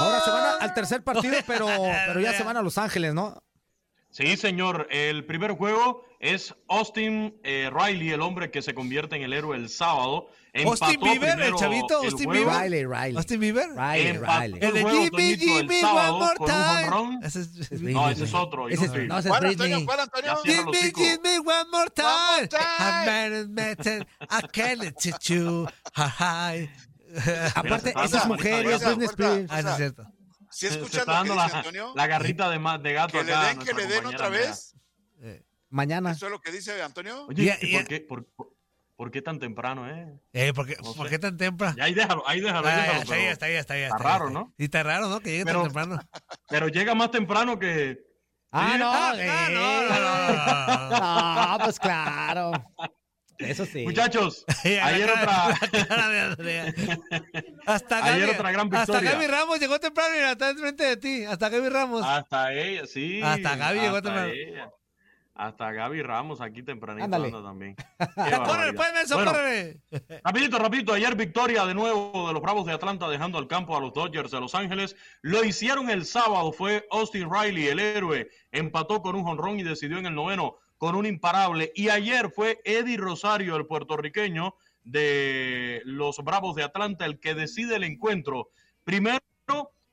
Ahora 0.00 0.20
se 0.24 0.30
van 0.30 0.44
a- 0.44 0.56
al 0.64 0.74
tercer 0.74 1.02
partido, 1.04 1.34
pero, 1.46 1.66
pero 2.06 2.20
ya 2.20 2.32
se 2.32 2.42
van 2.44 2.56
a 2.56 2.62
Los 2.62 2.78
Ángeles, 2.78 3.14
¿no? 3.14 3.42
Sí, 4.10 4.36
señor. 4.36 4.88
El 4.90 5.26
primer 5.26 5.52
juego 5.52 6.02
es 6.18 6.54
Austin 6.68 7.38
eh, 7.44 7.70
Riley, 7.72 8.10
el 8.10 8.22
hombre 8.22 8.50
que 8.50 8.62
se 8.62 8.74
convierte 8.74 9.16
en 9.16 9.22
el 9.22 9.32
héroe 9.32 9.56
el 9.56 9.68
sábado. 9.68 10.28
Austin 10.66 11.00
Bieber, 11.00 11.40
el 11.40 11.54
chavito, 11.54 12.02
el 12.02 12.08
Austin. 12.10 12.30
Bieber. 12.30 12.54
Riley, 12.62 12.84
Riley. 12.86 13.16
¿Austin 13.16 13.40
Bieber? 13.40 13.68
Riley, 13.70 14.06
Empató 14.08 14.40
Riley. 14.40 14.58
El 14.62 14.72
de 14.74 14.84
Jimmy, 14.90 15.36
Jimmy, 15.38 15.80
sábado 15.80 16.16
one 16.16 16.34
more 16.38 16.52
time. 16.52 17.18
Ese 17.26 17.40
es- 17.40 17.72
es. 17.72 17.80
No, 17.80 18.10
ese 18.10 18.24
es 18.24 18.34
otro. 18.34 18.68
Ese 18.68 18.84
es- 18.86 19.08
no, 19.08 19.18
ese 19.18 19.28
es. 19.30 19.40
Britney. 19.40 19.86
Jimmy. 20.44 20.92
Jimmy, 20.94 21.38
one 21.38 21.70
more 21.70 21.90
time. 21.94 22.08
more 22.36 22.48
time. 22.48 22.62
I 22.80 23.06
met 23.06 23.32
it, 23.32 23.48
met 23.48 23.86
it. 23.86 24.08
I 24.30 24.46
can't 24.52 24.78
let 24.82 24.94
you. 25.28 25.66
Hi. 25.94 26.70
Aparte, 27.54 27.94
esa 28.04 28.18
es 28.18 28.26
mujer 28.26 28.66
es 28.66 28.84
Britney 28.84 29.06
Spears. 29.06 29.50
Ah, 29.50 29.60
es 29.60 29.76
cierto. 29.76 30.04
¿Sí 30.50 30.66
Se- 30.66 30.72
se 30.72 30.78
escuchan 30.78 31.00
está 31.00 31.18
lo 31.18 31.22
que 31.24 31.28
dando 31.28 31.34
dice 31.42 31.52
la, 31.52 31.58
Antonio? 31.58 31.92
la 31.94 32.06
garrita 32.06 32.50
de, 32.50 32.92
gato 32.92 33.18
Que 33.18 33.24
le 33.24 33.36
den, 33.36 33.58
que 33.58 33.74
le 33.74 33.86
den 33.86 34.06
otra 34.06 34.28
vez. 34.28 34.74
Mañana. 35.70 36.12
¿Eso 36.12 36.26
es 36.26 36.32
lo 36.32 36.40
que 36.40 36.50
dice 36.50 36.80
Antonio? 36.82 37.26
Oye, 37.26 37.58
¿y 37.60 37.76
por, 37.76 37.86
qué, 37.86 38.00
por, 38.98 39.10
qué 39.12 39.22
tan 39.22 39.38
temprano, 39.38 39.88
eh? 39.88 40.20
Eh, 40.32 40.52
¿por 40.52 40.66
qué, 40.66 40.76
No 40.82 40.92
¿por 40.92 41.08
qué 41.08 41.18
tan 41.18 41.36
temprano? 41.36 41.76
Ya, 41.78 41.84
ahí 41.84 41.94
déjalo, 41.94 42.22
ahí 42.28 42.40
déjalo, 42.40 42.66
ahí 42.66 42.74
Ah, 42.74 42.82
déjalo. 42.82 43.00
está 43.02 43.14
ahí, 43.14 43.24
está 43.26 43.46
ahí, 43.46 43.54
está 43.54 43.74
ahí. 43.74 43.82
está 43.84 43.96
raro, 43.98 44.26
ahí. 44.28 44.34
¿no? 44.34 44.52
Y 44.58 44.64
está 44.64 44.82
raro, 44.82 45.08
¿no? 45.08 45.20
Que 45.20 45.30
llegue 45.30 45.44
Pero- 45.44 45.62
tan 45.62 45.72
temprano. 45.72 46.00
Pero 46.50 46.68
llega 46.68 46.94
más 46.94 47.10
temprano 47.10 47.58
que... 47.58 47.98
Ah, 48.50 48.70
Sí, 48.72 48.78
no, 48.78 48.92
Ah, 48.92 49.12
no, 49.50 49.80
no, 49.80 49.88
no, 49.88 50.90
no. 50.90 51.58
No, 51.58 51.64
pues 51.64 51.78
claro. 51.78 52.52
Eso 53.38 53.64
sí. 53.66 53.84
Muchachos, 53.84 54.44
la 54.64 54.86
ayer 54.86 55.12
cara- 55.12 55.46
otra... 55.46 55.68
la 55.78 55.86
cara 55.86 56.08
de 56.08 56.20
Andrea. 56.20 56.74
Hasta 57.66 58.04
Ayer 58.04 58.20
Gaby, 58.26 58.32
otra 58.36 58.50
gran 58.50 58.66
hasta 58.74 58.92
victoria. 58.94 59.12
Gaby 59.12 59.26
Ramos 59.28 59.60
llegó 59.60 59.78
temprano 59.78 60.16
y 60.16 60.18
está 60.18 60.50
enfrente 60.50 60.82
de 60.84 60.96
ti. 60.96 61.24
Hasta 61.24 61.48
Gaby 61.48 61.68
Ramos. 61.68 62.02
Hasta 62.04 62.52
ella, 62.52 62.84
sí. 62.86 63.20
Hasta 63.22 63.54
Gaby 63.54 63.78
llegó 63.80 63.96
hasta 63.98 64.08
temprano. 64.08 64.32
ella. 64.32 64.70
Hasta 65.38 65.70
Gaby 65.70 66.02
Ramos 66.02 66.40
aquí 66.40 66.64
tempranito 66.64 67.04
Ándale. 67.04 67.28
anda 67.28 67.42
también. 67.42 67.76
Qué 67.98 68.30
Ya, 68.30 68.42
córrele, 68.42 68.72
pues, 68.72 68.92
Menso, 68.92 69.14
Bueno, 69.14 69.32
córrele. 69.32 69.80
Rapidito, 70.24 70.58
rapidito, 70.58 70.92
ayer 70.92 71.14
victoria 71.14 71.64
de 71.64 71.74
nuevo 71.74 72.26
de 72.26 72.34
los 72.34 72.42
Bravos 72.42 72.66
de 72.66 72.72
Atlanta 72.72 73.08
dejando 73.08 73.38
al 73.38 73.46
campo 73.46 73.76
a 73.76 73.80
los 73.80 73.94
Dodgers 73.94 74.32
de 74.32 74.40
Los 74.40 74.56
Ángeles. 74.56 74.96
Lo 75.22 75.44
hicieron 75.44 75.90
el 75.90 76.04
sábado, 76.04 76.52
fue 76.52 76.86
Austin 76.90 77.30
Riley, 77.30 77.68
el 77.68 77.78
héroe, 77.78 78.28
empató 78.50 79.00
con 79.00 79.14
un 79.14 79.22
jonrón 79.22 79.60
y 79.60 79.62
decidió 79.62 79.98
en 79.98 80.06
el 80.06 80.14
noveno 80.14 80.56
con 80.76 80.96
un 80.96 81.06
imparable. 81.06 81.70
Y 81.74 81.88
ayer 81.88 82.30
fue 82.30 82.60
Eddie 82.64 82.96
Rosario, 82.96 83.54
el 83.56 83.66
puertorriqueño 83.66 84.56
de 84.82 85.82
los 85.84 86.18
Bravos 86.18 86.56
de 86.56 86.64
Atlanta, 86.64 87.04
el 87.04 87.20
que 87.20 87.34
decide 87.34 87.76
el 87.76 87.84
encuentro. 87.84 88.50
Primero, 88.82 89.20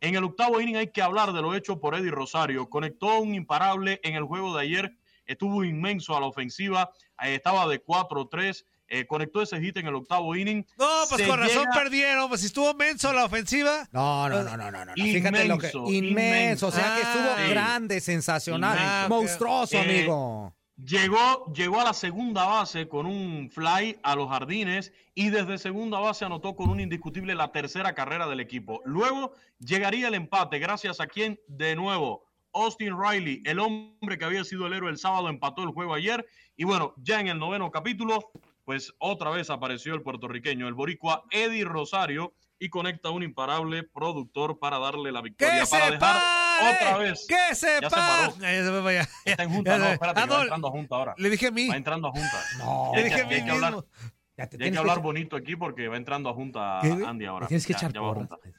en 0.01 0.15
el 0.15 0.23
octavo 0.23 0.61
inning 0.61 0.77
hay 0.77 0.91
que 0.91 1.01
hablar 1.01 1.33
de 1.33 1.41
lo 1.41 1.53
hecho 1.55 1.79
por 1.79 1.95
Eddie 1.95 2.11
Rosario. 2.11 2.69
Conectó 2.69 3.19
un 3.19 3.33
imparable 3.33 3.99
en 4.03 4.15
el 4.15 4.23
juego 4.23 4.55
de 4.55 4.61
ayer, 4.63 4.95
estuvo 5.25 5.63
inmenso 5.63 6.15
a 6.15 6.19
la 6.19 6.27
ofensiva, 6.27 6.91
eh, 7.23 7.35
estaba 7.35 7.67
de 7.67 7.83
4-3. 7.83 8.65
eh, 8.87 9.07
conectó 9.07 9.41
ese 9.41 9.59
hit 9.59 9.75
en 9.77 9.87
el 9.87 9.95
octavo 9.95 10.35
inning. 10.35 10.63
No, 10.77 10.87
pues 11.09 11.19
Se 11.21 11.27
con 11.27 11.39
razón 11.39 11.65
perdieron. 11.73 12.29
Pues 12.29 12.41
si 12.41 12.47
estuvo 12.47 12.71
menso 12.75 13.11
la 13.13 13.25
ofensiva. 13.25 13.87
No, 13.91 14.29
no, 14.29 14.43
no, 14.43 14.55
no, 14.55 14.69
no, 14.69 14.85
no. 14.85 14.93
Fíjate 14.93 15.45
lo 15.45 15.57
que. 15.57 15.67
Inmenso, 15.69 15.87
Inmenso. 15.91 16.67
O 16.67 16.71
sea 16.71 16.83
que 16.93 16.99
inmenso. 17.01 17.17
estuvo 17.19 17.35
sí. 17.45 17.49
grande, 17.49 17.99
sensacional, 17.99 18.77
Inmenso. 18.77 19.09
monstruoso, 19.09 19.77
Eh, 19.77 19.81
amigo. 19.81 20.53
Llegó, 20.77 21.51
llegó 21.53 21.79
a 21.79 21.85
la 21.85 21.93
segunda 21.93 22.45
base 22.45 22.87
con 22.89 23.05
un 23.05 23.49
fly 23.49 23.97
a 24.03 24.13
los 24.15 24.29
jardines 24.29 24.91
y 25.15 25.29
desde 25.29 25.57
segunda 25.57 25.99
base 25.99 26.25
anotó 26.25 26.55
con 26.55 26.69
un 26.69 26.79
indiscutible 26.81 27.33
la 27.33 27.51
tercera 27.53 27.95
carrera 27.95 28.27
del 28.27 28.41
equipo. 28.41 28.81
Luego 28.85 29.33
llegaría 29.59 30.09
el 30.09 30.13
empate, 30.15 30.59
gracias 30.59 30.99
a 30.99 31.07
quien, 31.07 31.39
de 31.47 31.75
nuevo, 31.77 32.24
Austin 32.55 32.95
Riley, 32.99 33.43
el 33.45 33.59
hombre 33.59 34.17
que 34.17 34.25
había 34.25 34.43
sido 34.43 34.65
el 34.67 34.73
héroe 34.73 34.89
el 34.89 34.97
sábado, 34.97 35.29
empató 35.29 35.61
el 35.63 35.69
juego 35.69 35.93
ayer. 35.93 36.25
Y 36.55 36.63
bueno, 36.63 36.93
ya 36.97 37.19
en 37.19 37.27
el 37.27 37.37
noveno 37.37 37.69
capítulo, 37.69 38.31
pues 38.63 38.93
otra 38.97 39.29
vez 39.29 39.49
apareció 39.49 39.93
el 39.93 40.01
puertorriqueño, 40.01 40.67
el 40.67 40.73
boricua 40.73 41.23
Eddie 41.31 41.65
Rosario, 41.65 42.33
y 42.57 42.69
conecta 42.69 43.09
un 43.09 43.21
imparable 43.23 43.83
productor 43.83 44.57
para 44.59 44.79
darle 44.79 45.11
la 45.11 45.21
victoria. 45.21 45.53
¡Que 45.65 45.69
para 45.69 45.85
se 45.85 45.91
dejar 45.91 45.99
pare! 45.99 46.75
otra 46.75 46.97
vez. 46.97 47.25
¡Que 47.27 47.53
se 47.55 47.67
Ya 47.81 47.89
se 47.89 47.95
pare! 47.95 48.31
paró. 48.31 48.35
Ya 48.39 48.63
se 48.63 48.69
fue 48.69 48.79
para 48.79 48.89
allá. 48.89 49.09
Está 49.25 49.43
en 49.43 49.49
Ya 49.49 49.55
junta, 49.55 49.77
no, 49.77 49.85
espérate, 49.87 50.19
Ah, 50.21 50.23
que 50.23 50.29
va 50.33 50.41
entrando 50.43 50.67
a 50.69 50.71
junta 50.71 50.95
ahora. 50.95 51.15
Le 51.17 51.29
dije 51.29 51.47
a 51.47 51.51
mí. 51.51 51.67
Va 51.67 51.75
entrando 51.75 52.07
a 52.07 52.11
junta. 52.11 52.41
No. 52.59 52.91
Le 52.95 53.01
Ya 53.01 53.05
dije 53.09 53.21
a 53.21 53.25
mí 53.27 53.35
ya 53.35 53.45
que 53.45 53.51
hablar. 53.51 53.75
Ya 54.37 54.47
te 54.49 54.57
ya 54.57 54.65
hay 54.65 54.71
que 54.71 54.77
hablar 54.77 55.01
bonito 55.01 55.35
aquí 55.35 55.57
porque 55.57 55.87
va 55.89 55.97
entrando 55.97 56.29
a 56.29 56.33
junta 56.33 56.79
¿Qué? 56.81 56.87
Andy 57.05 57.25
ahora. 57.25 57.47
Tienes 57.47 57.67
que 57.67 57.73
Ya- 57.73 57.77
echar 57.79 57.93
ya 57.93 57.99
va 57.99 58.07
a 58.07 58.13
porras. 58.13 58.29
junta. 58.29 58.49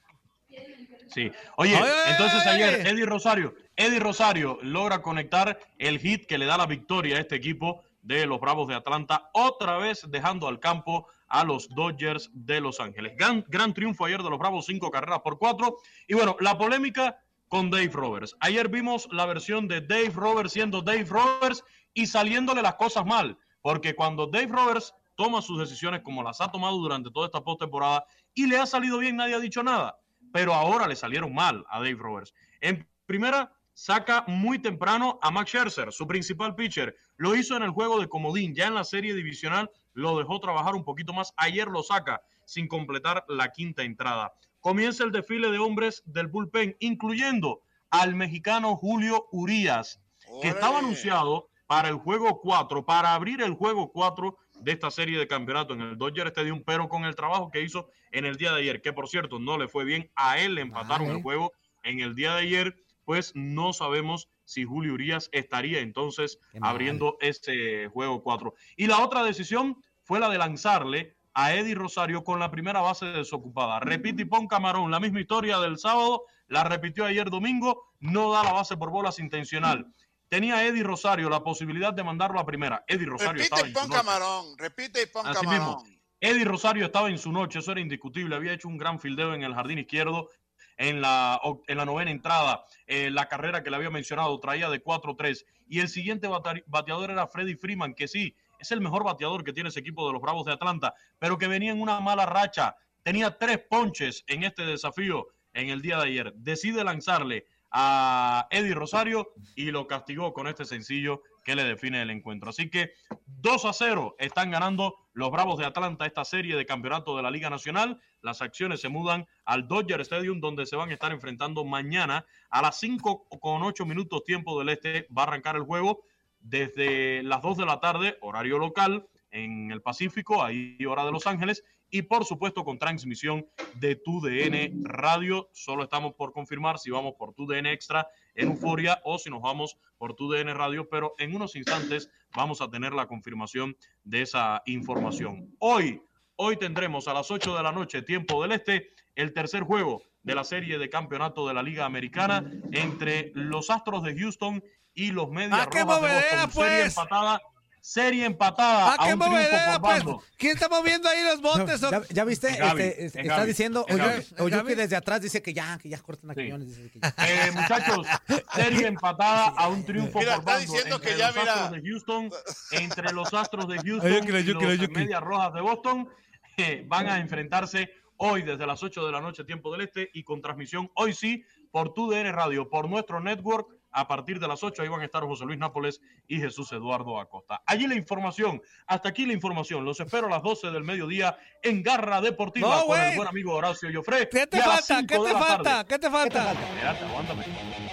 Sí. 1.09 1.31
Oye, 1.57 1.79
entonces 2.09 2.41
oye, 2.43 2.51
ayer 2.51 2.81
oye. 2.81 2.91
Eddie 2.91 3.07
Rosario, 3.07 3.55
Eddie 3.77 4.01
Rosario 4.01 4.59
logra 4.63 5.03
conectar 5.03 5.59
el 5.79 5.99
hit 5.99 6.27
que 6.27 6.39
le 6.39 6.47
da 6.47 6.59
la 6.59 6.67
victoria 6.67 7.17
a 7.17 7.21
este 7.21 7.37
equipo 7.37 7.83
de 8.03 8.27
los 8.27 8.41
Bravos 8.41 8.69
de 8.69 8.75
Atlanta, 8.75 9.31
otra 9.33 9.79
vez 9.79 10.05
dejando 10.09 10.47
al 10.47 10.61
campo 10.61 11.09
a 11.29 11.43
los 11.43 11.69
Dodgers 11.71 12.31
de 12.33 12.61
Los 12.61 12.79
Ángeles. 12.79 13.15
Gran, 13.17 13.45
gran 13.49 13.75
triunfo 13.75 14.05
ayer 14.05 14.23
de 14.23 14.31
los 14.31 14.39
Bravos, 14.39 14.67
cinco 14.67 14.91
carreras 14.91 15.21
por 15.21 15.39
cuatro. 15.39 15.79
Y 16.07 16.15
bueno, 16.15 16.37
la 16.41 16.57
polémica 16.57 17.21
con 17.49 17.71
Dave 17.71 17.91
Roberts. 17.93 18.37
Ayer 18.41 18.69
vimos 18.69 19.09
la 19.11 19.27
versión 19.27 19.69
de 19.69 19.81
Dave 19.81 20.13
Roberts 20.15 20.53
siendo 20.53 20.83
Dave 20.83 21.05
Roberts 21.05 21.65
y 21.95 22.07
saliéndole 22.07 22.63
las 22.63 22.75
cosas 22.75 23.07
mal, 23.07 23.39
porque 23.61 23.95
cuando 23.95 24.27
Dave 24.27 24.49
Roberts 24.49 24.95
toma 25.15 25.43
sus 25.43 25.59
decisiones 25.59 26.03
como 26.03 26.23
las 26.23 26.41
ha 26.41 26.51
tomado 26.51 26.77
durante 26.77 27.11
toda 27.11 27.27
esta 27.27 27.43
postemporada 27.43 28.05
y 28.35 28.47
le 28.47 28.59
ha 28.59 28.67
salido 28.67 28.99
bien, 28.99 29.17
nadie 29.17 29.35
ha 29.35 29.41
dicho 29.41 29.63
nada, 29.63 29.99
pero 30.33 30.55
ahora 30.55 30.87
le 30.87 30.97
salieron 30.97 31.35
mal 31.35 31.65
a 31.69 31.79
Dave 31.79 31.97
Roberts. 31.99 32.35
En 32.61 32.87
primera, 33.07 33.53
saca 33.77 34.25
muy 34.27 34.59
temprano 34.59 35.19
a 35.21 35.31
Max 35.31 35.51
Scherzer, 35.51 35.93
su 35.93 36.07
principal 36.07 36.55
pitcher. 36.55 36.97
Lo 37.17 37.37
hizo 37.37 37.57
en 37.57 37.63
el 37.63 37.71
juego 37.71 38.01
de 38.01 38.09
comodín, 38.09 38.55
ya 38.55 38.67
en 38.69 38.75
la 38.75 38.85
serie 38.85 39.15
divisional 39.15 39.71
lo 39.93 40.19
dejó 40.19 40.41
trabajar 40.41 40.75
un 40.75 40.85
poquito 40.85 41.13
más. 41.13 41.35
Ayer 41.37 41.69
lo 41.69 41.83
saca 41.83 42.23
sin 42.47 42.69
completar 42.69 43.25
la 43.29 43.53
quinta 43.53 43.83
entrada. 43.83 44.33
Comienza 44.61 45.05
el 45.05 45.13
desfile 45.13 45.51
de 45.51 45.59
hombres 45.59 46.03
del 46.07 46.29
bullpen, 46.29 46.77
incluyendo 46.81 47.61
al 47.91 48.15
mexicano 48.15 48.77
Julio 48.77 49.27
Urías, 49.31 50.01
que 50.41 50.49
estaba 50.49 50.79
anunciado 50.79 51.49
para 51.67 51.89
el 51.89 51.97
juego 51.97 52.41
4, 52.41 52.85
para 52.85 53.15
abrir 53.15 53.43
el 53.43 53.55
juego 53.55 53.93
4 53.93 54.39
de 54.61 54.73
esta 54.73 54.91
serie 54.91 55.19
de 55.19 55.27
campeonato 55.27 55.75
en 55.75 55.81
el 55.83 55.99
Dodger 55.99 56.29
Stadium, 56.29 56.63
pero 56.65 56.89
con 56.89 57.05
el 57.05 57.15
trabajo 57.15 57.51
que 57.51 57.63
hizo 57.63 57.89
en 58.11 58.25
el 58.25 58.37
día 58.37 58.53
de 58.53 58.61
ayer, 58.61 58.83
que 58.83 58.93
por 58.93 59.09
cierto 59.09 59.39
no 59.39 59.59
le 59.59 59.69
fue 59.69 59.85
bien, 59.85 60.11
a 60.15 60.39
él 60.39 60.55
le 60.55 60.63
empataron 60.63 61.07
Vale. 61.07 61.19
el 61.19 61.23
juego 61.23 61.53
en 61.83 62.01
el 62.01 62.15
día 62.15 62.35
de 62.35 62.43
ayer, 62.43 62.77
pues 63.05 63.33
no 63.35 63.73
sabemos 63.73 64.29
si 64.45 64.65
Julio 64.65 64.95
Urias 64.95 65.29
estaría 65.33 65.81
entonces 65.81 66.39
abriendo 66.61 67.17
este 67.21 67.89
juego 67.89 68.23
4. 68.23 68.55
Y 68.77 68.87
la 68.87 69.05
otra 69.05 69.23
decisión 69.25 69.77
fue 70.03 70.21
la 70.21 70.29
de 70.29 70.39
lanzarle 70.39 71.17
a 71.35 71.55
Eddie 71.55 71.75
Rosario 71.75 72.25
con 72.25 72.41
la 72.41 72.51
primera 72.51 72.81
base 72.81 73.05
desocupada. 73.07 73.79
Repite 73.81 74.23
y 74.23 74.25
pon 74.25 74.47
camarón, 74.47 74.91
la 74.91 75.01
misma 75.01 75.21
historia 75.21 75.59
del 75.59 75.79
sábado, 75.79 76.25
la 76.49 76.65
repitió 76.65 77.05
ayer 77.05 77.29
domingo, 77.29 77.93
no 78.01 78.33
da 78.33 78.43
la 78.43 78.53
base 78.53 78.77
por 78.77 78.91
bolas 78.91 79.19
intencional. 79.19 79.87
Tenía 80.29 80.67
Eddie 80.67 80.83
Rosario 80.83 81.29
la 81.31 81.43
posibilidad 81.43 81.93
de 81.93 82.03
mandarlo 82.03 82.41
a 82.41 82.47
primera. 82.47 82.85
Eddie 82.89 83.07
Rosario 83.07 83.43
Repite 83.43 83.45
estaba 83.55 83.67
y 83.67 83.71
en 83.71 83.75
su 83.75 83.81
pon 83.81 83.89
noche. 83.89 83.99
camarón, 84.01 84.59
repite 84.59 85.03
y 85.03 85.07
pon 85.07 85.27
Así 85.27 85.45
camarón. 85.45 85.77
mismo. 85.77 85.85
Eddie 86.21 86.45
Rosario 86.45 86.87
estaba 86.87 87.09
en 87.09 87.19
su 87.19 87.31
noche, 87.31 87.59
eso 87.59 87.73
era 87.73 87.81
indiscutible. 87.81 88.35
Había 88.35 88.53
hecho 88.53 88.69
un 88.69 88.79
gran 88.79 88.99
fildeo 88.99 89.35
en 89.35 89.43
el 89.43 89.55
jardín 89.55 89.79
izquierdo 89.79 90.31
en 90.79 91.01
la, 91.01 91.41
en 91.67 91.77
la 91.77 91.85
novena 91.85 92.11
entrada. 92.11 92.65
Eh, 92.87 93.11
la 93.11 93.29
carrera 93.29 93.63
que 93.63 93.71
le 93.71 93.77
había 93.77 93.91
mencionado 93.91 94.39
traía 94.41 94.69
de 94.69 94.83
4-3. 94.83 95.45
Y 95.69 95.81
el 95.81 95.89
siguiente 95.89 96.29
bateador 96.67 97.11
era 97.11 97.27
Freddy 97.27 97.55
Freeman, 97.55 97.95
que 97.95 98.09
sí, 98.09 98.35
es 98.59 98.71
el 98.73 98.81
mejor 98.81 99.05
bateador 99.05 99.45
que 99.45 99.53
tiene 99.53 99.69
ese 99.69 99.81
equipo 99.81 100.07
de 100.07 100.13
los 100.13 100.23
Bravos 100.23 100.47
de 100.47 100.53
Atlanta, 100.53 100.95
pero 101.19 101.39
que 101.39 101.49
venía 101.49 101.73
en 101.73 101.81
una 101.81 102.01
mala 102.01 102.27
racha. 102.27 102.77
Tenía 103.03 103.39
tres 103.39 103.61
ponches 103.69 104.25
en 104.27 104.43
este 104.43 104.65
desafío 104.65 105.29
en 105.53 105.71
el 105.71 105.83
día 105.83 105.99
de 105.99 106.05
ayer. 106.05 106.33
Decide 106.37 106.83
lanzarle 106.85 107.47
a 107.79 108.49
Eddie 108.51 108.73
Rosario 108.73 109.35
y 109.55 109.71
lo 109.71 109.87
castigó 109.87 110.33
con 110.33 110.47
este 110.47 110.65
sencillo 110.65 111.23
que 111.45 111.55
le 111.55 111.63
define 111.63 112.01
el 112.01 112.09
encuentro. 112.09 112.49
Así 112.49 112.71
que 112.71 112.93
2 113.27 113.67
a 113.67 113.75
0 113.75 114.17
están 114.19 114.51
ganando 114.51 114.97
los 115.13 115.31
Bravos 115.31 115.59
de 115.59 115.67
Atlanta 115.67 116.07
esta 116.07 116.25
serie 116.25 116.57
de 116.57 116.65
campeonato 116.65 117.15
de 117.19 117.23
la 117.23 117.31
Liga 117.31 117.51
Nacional. 117.51 118.01
Las 118.23 118.41
acciones 118.41 118.81
se 118.81 118.89
mudan 118.89 119.27
al 119.45 119.69
Dodger 119.69 120.01
Stadium 120.01 120.41
donde 120.41 120.65
se 120.65 120.75
van 120.75 120.89
a 120.89 120.95
estar 120.95 121.13
enfrentando 121.13 121.67
mañana 121.67 122.25
a 122.49 122.63
las 122.63 122.81
5 122.81 123.29
con 123.41 123.63
8 123.63 123.85
minutos 123.85 124.25
tiempo 124.25 124.59
del 124.59 124.71
este. 124.71 125.07
Va 125.15 125.25
a 125.25 125.27
arrancar 125.27 125.57
el 125.57 125.65
juego 125.65 126.03
desde 126.41 127.23
las 127.25 127.43
2 127.43 127.59
de 127.59 127.67
la 127.67 127.79
tarde, 127.79 128.17
horario 128.23 128.57
local 128.57 129.07
en 129.31 129.71
el 129.71 129.83
Pacífico, 129.83 130.43
ahí 130.43 130.79
hora 130.89 131.05
de 131.05 131.13
Los 131.13 131.27
Ángeles, 131.27 131.63
y 131.91 132.03
por 132.03 132.25
supuesto 132.25 132.65
con 132.65 132.79
transmisión 132.79 133.47
de 133.75 133.97
TUDN 133.97 134.85
Radio. 134.85 135.49
Solo 135.53 135.85
estamos 135.85 136.15
por 136.15 136.33
confirmar 136.33 136.79
si 136.79 136.91
vamos 136.91 137.15
por 137.19 137.35
TUDN 137.35 137.67
Extra 137.67 138.09
en 138.35 138.49
Euforia 138.49 139.01
o 139.05 139.19
si 139.19 139.31
nos 139.31 139.43
vamos 139.43 139.79
por 139.99 140.15
TUDN 140.15 140.55
Radio, 140.55 140.89
pero 140.89 141.15
en 141.19 141.35
unos 141.35 141.57
instantes 141.57 142.11
vamos 142.35 142.61
a 142.61 142.71
tener 142.71 142.93
la 142.93 143.07
confirmación 143.07 143.77
de 144.05 144.23
esa 144.23 144.63
información. 144.67 145.55
Hoy, 145.59 146.03
hoy 146.37 146.57
tendremos 146.57 147.09
a 147.09 147.15
las 147.15 147.31
8 147.31 147.57
de 147.57 147.63
la 147.63 147.73
noche, 147.73 148.03
tiempo 148.03 148.43
del 148.43 148.53
este, 148.53 148.91
el 149.15 149.33
tercer 149.33 149.63
juego 149.63 150.03
de 150.23 150.35
la 150.35 150.45
serie 150.45 150.79
de 150.79 150.91
campeonato 150.91 151.47
de 151.47 151.55
la 151.55 151.63
Liga 151.63 151.85
Americana 151.85 152.51
entre 152.73 153.31
los 153.35 153.71
Astros 153.71 154.03
de 154.03 154.19
Houston 154.19 154.63
y 154.93 155.13
los 155.13 155.31
Medias 155.31 155.61
¡Ah, 155.63 155.69
qué 155.71 155.83
Rojas 155.83 156.03
de 156.03 156.09
movedera, 156.09 156.47
Boston. 156.47 156.65
Serie 156.65 156.85
empatada, 156.87 157.41
serie 157.87 158.25
empatada 158.25 158.89
¡Ah, 158.91 158.97
a 158.99 159.07
qué 159.07 159.13
un 159.15 159.21
triunfo 159.21 159.31
movedera, 159.31 159.73
por 159.75 159.81
pues! 159.83 160.05
bando. 160.05 160.23
¿Quién 160.37 160.53
está 160.55 160.69
moviendo 160.69 161.09
ahí 161.09 161.23
los 161.23 161.41
botes? 161.41 161.81
¿Ya, 161.81 162.03
ya 162.11 162.25
viste? 162.25 162.57
Gaby, 162.57 162.83
Este, 162.83 163.05
es 163.07 163.15
está 163.17 163.37
Gaby, 163.37 163.47
diciendo, 163.47 163.85
es 163.89 163.97
Gaby. 163.97 164.11
Oyu- 164.11 164.19
¿Es 164.35 164.41
Oyuki 164.41 164.75
desde 164.75 164.97
atrás 164.97 165.21
dice 165.23 165.41
que 165.41 165.55
ya, 165.55 165.79
que 165.81 165.89
ya 165.89 165.99
corten 166.01 166.31
a 166.31 166.35
Sí. 166.35 166.41
Quiñones. 166.43 166.69
dice 166.69 166.91
que 166.91 166.99
ya. 167.01 167.15
Eh, 167.47 167.51
muchachos, 167.53 168.07
serie 168.55 168.87
empatada 168.89 169.47
a 169.57 169.69
un 169.69 169.85
triunfo 169.85 170.19
Mira, 170.19 170.33
por 170.33 170.41
está 170.41 170.53
bando 170.53 170.73
diciendo 170.73 170.97
entre 170.97 171.13
que 171.13 171.19
ya, 171.19 171.27
los 171.29 171.37
mira. 171.37 171.53
Astros 171.53 171.71
de 171.83 171.89
Houston, 171.91 172.31
entre 172.73 173.13
los 173.13 173.35
Astros 173.35 173.69
de 173.69 173.77
Houston 173.77 174.29
y 174.39 174.77
los. 174.77 174.91
Medias 174.91 175.21
Rojas 175.23 175.55
de 175.55 175.61
Boston 175.61 176.09
eh, 176.57 176.85
van 176.89 177.09
a 177.09 177.19
enfrentarse 177.21 177.91
hoy 178.17 178.43
desde 178.43 178.67
las 178.67 178.83
8 178.83 179.07
de 179.07 179.13
la 179.13 179.21
noche 179.21 179.45
tiempo 179.45 179.71
del 179.71 179.83
este 179.83 180.11
y 180.13 180.25
con 180.25 180.43
transmisión 180.43 180.91
hoy 180.95 181.13
sí 181.13 181.45
por 181.71 181.95
TUDN 181.95 182.33
Radio, 182.33 182.69
por 182.69 182.89
nuestro 182.89 183.21
network 183.21 183.69
a 183.91 184.07
partir 184.07 184.39
de 184.39 184.49
las 184.49 184.63
8 184.63 184.83
ahí 184.83 184.89
van 184.89 185.01
a 185.01 185.05
estar 185.05 185.23
José 185.23 185.45
Luis 185.45 185.59
Nápoles 185.59 186.01
y 186.29 186.39
Jesús 186.39 186.73
Eduardo 186.73 187.19
Acosta. 187.21 187.63
Allí 187.67 187.87
la 187.87 187.95
información, 187.95 188.61
hasta 188.87 189.09
aquí 189.09 189.27
la 189.27 189.33
información. 189.33 189.85
Los 189.85 190.01
espero 190.01 190.27
a 190.27 190.31
las 190.31 190.43
12 190.43 190.71
del 190.71 190.85
mediodía 190.85 191.37
en 191.63 191.83
Garra 191.83 192.21
Deportiva 192.21 192.69
No, 192.69 192.87
con 192.87 193.01
el 193.01 193.17
buen 193.17 193.29
amigo 193.29 193.55
Horacio 193.55 193.89
Joffre. 193.93 194.29
¿Qué 194.29 194.47
te 194.47 194.59
y 194.59 194.61
a 194.61 194.67
las 194.67 194.87
falta? 194.87 195.15
5 195.15 195.25
¿Qué 195.25 195.33
te 195.33 195.39
falta? 195.39 195.85
¿Qué 195.85 195.99
te 195.99 196.11
falta? 196.11 196.51
Aguántame. 196.51 197.86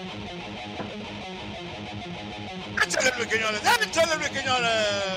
¡Échale, 2.84 3.12
Luis 3.18 3.30
Quiñones! 3.30 3.62
¡Échale! 3.62 4.14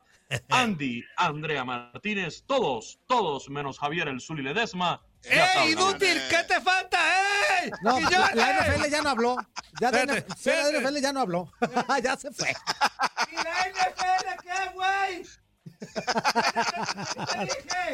Andy 0.50 1.02
Andrea 1.16 1.64
Martínez. 1.64 2.44
Todos, 2.46 3.00
todos 3.06 3.48
menos 3.50 3.78
Javier 3.78 4.08
El 4.08 4.20
Zuli 4.20 4.42
Ledesma. 4.42 5.02
¡Ey, 5.24 5.72
inútil! 5.72 6.20
¿Qué 6.28 6.42
te 6.48 6.60
falta? 6.60 6.98
¡Ey! 7.62 7.70
No, 7.82 8.00
la, 8.00 8.30
NFL 8.30 8.90
ya 8.90 9.02
no 9.02 9.10
habló. 9.10 9.36
Ya 9.80 9.90
sí, 9.90 10.50
la. 10.50 10.80
NFL 10.80 11.00
ya 11.00 11.12
no 11.12 11.20
habló. 11.20 11.52
ya 12.02 12.16
se 12.16 12.32
fue. 12.32 12.54
¿Y 13.30 13.36
la 13.36 13.70
NFL 13.70 14.42
qué, 14.42 14.70
güey? 14.74 15.22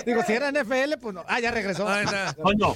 Digo, 0.06 0.22
si 0.24 0.32
era 0.32 0.50
NFL, 0.50 0.98
pues 1.00 1.14
no. 1.14 1.24
Ah, 1.28 1.40
ya 1.40 1.50
regresó. 1.50 1.88
Ay, 1.88 2.06
no. 2.06 2.34
Toño, 2.34 2.74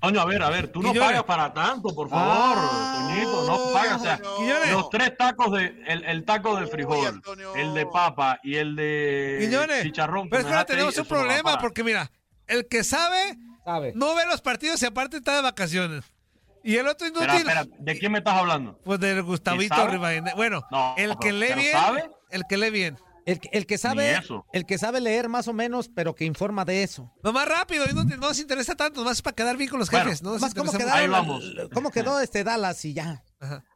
Toño, 0.00 0.20
a 0.20 0.24
ver, 0.26 0.42
a 0.42 0.50
ver, 0.50 0.68
tú 0.68 0.82
no 0.82 0.92
pagas 0.94 1.24
para 1.24 1.52
tanto, 1.52 1.94
por 1.94 2.08
favor, 2.08 2.56
Ah. 2.58 3.08
Toñito, 3.08 3.46
no 3.46 3.72
pagas. 3.72 4.00
O 4.00 4.04
sea, 4.04 4.20
Quiñones. 4.36 4.70
los 4.72 4.90
tres 4.90 5.16
tacos 5.16 5.52
de, 5.52 5.82
el, 5.86 6.04
el 6.04 6.24
taco 6.24 6.56
de 6.56 6.66
frijol, 6.66 7.22
el 7.56 7.74
de 7.74 7.86
papa 7.86 8.38
y 8.42 8.56
el 8.56 8.76
de 8.76 9.38
Quiñones. 9.40 9.82
chicharrón. 9.84 10.24
que 10.24 10.30
Pero 10.30 10.40
espera, 10.40 10.56
dejaste 10.58 10.72
ahí, 10.72 10.76
tenemos 10.78 10.96
un 10.98 11.02
no 11.04 11.08
problema 11.08 11.58
porque 11.58 11.82
mira, 11.82 12.10
el 12.46 12.68
que 12.68 12.84
sabe 12.84 13.36
Sabe. 13.64 13.92
no 13.96 14.14
ve 14.14 14.26
los 14.26 14.40
partidos 14.42 14.80
y 14.82 14.86
aparte 14.86 15.16
está 15.16 15.34
de 15.36 15.42
vacaciones. 15.42 16.04
Y 16.62 16.76
el 16.76 16.88
otro 16.88 17.06
Espera, 17.06 17.34
inútil, 17.36 17.48
espera, 17.52 17.76
¿de 17.78 17.98
quién 17.98 18.10
me 18.12 18.18
estás 18.18 18.34
hablando? 18.34 18.78
pues 18.84 18.98
del 19.00 19.22
Gustavito? 19.22 19.86
Rivadeneira. 19.88 20.34
Bueno, 20.36 20.62
No, 20.70 20.94
el 20.98 21.12
que 21.18 21.28
pero- 21.32 21.36
lee 21.38 21.54
bien, 21.54 21.72
sabe. 21.72 22.10
el 22.30 22.42
que 22.48 22.56
lee 22.56 22.70
bien. 22.70 22.98
El, 23.26 23.40
que- 23.40 23.48
el 23.52 23.66
que 23.66 23.76
sabe, 23.76 24.18
el 24.52 24.64
que 24.66 24.78
sabe 24.78 25.00
leer 25.00 25.28
más 25.28 25.48
o 25.48 25.52
menos, 25.52 25.88
pero 25.94 26.14
que 26.14 26.24
informa 26.24 26.64
de 26.64 26.82
eso. 26.84 27.12
No 27.22 27.32
más 27.32 27.46
rápido, 27.48 27.84
no 27.92 28.04
nos 28.04 28.38
interesa 28.40 28.74
tanto, 28.76 29.00
nomás 29.00 29.18
es 29.18 29.22
para 29.22 29.34
quedar 29.34 29.56
bien 29.56 29.68
con 29.68 29.78
los 29.80 29.90
Bueno, 29.90 30.04
jefes. 30.06 30.22
No 30.22 30.38
Más 30.38 30.54
cómo 30.54 30.72
interesamos. 30.72 30.92
Ahí 30.94 31.06
quedaron, 31.06 31.26
vamos. 31.26 31.70
cómo 31.74 31.90
quedó 31.90 32.20
este 32.20 32.44
Dallas 32.44 32.84
y 32.84 32.94
ya. 32.94 33.22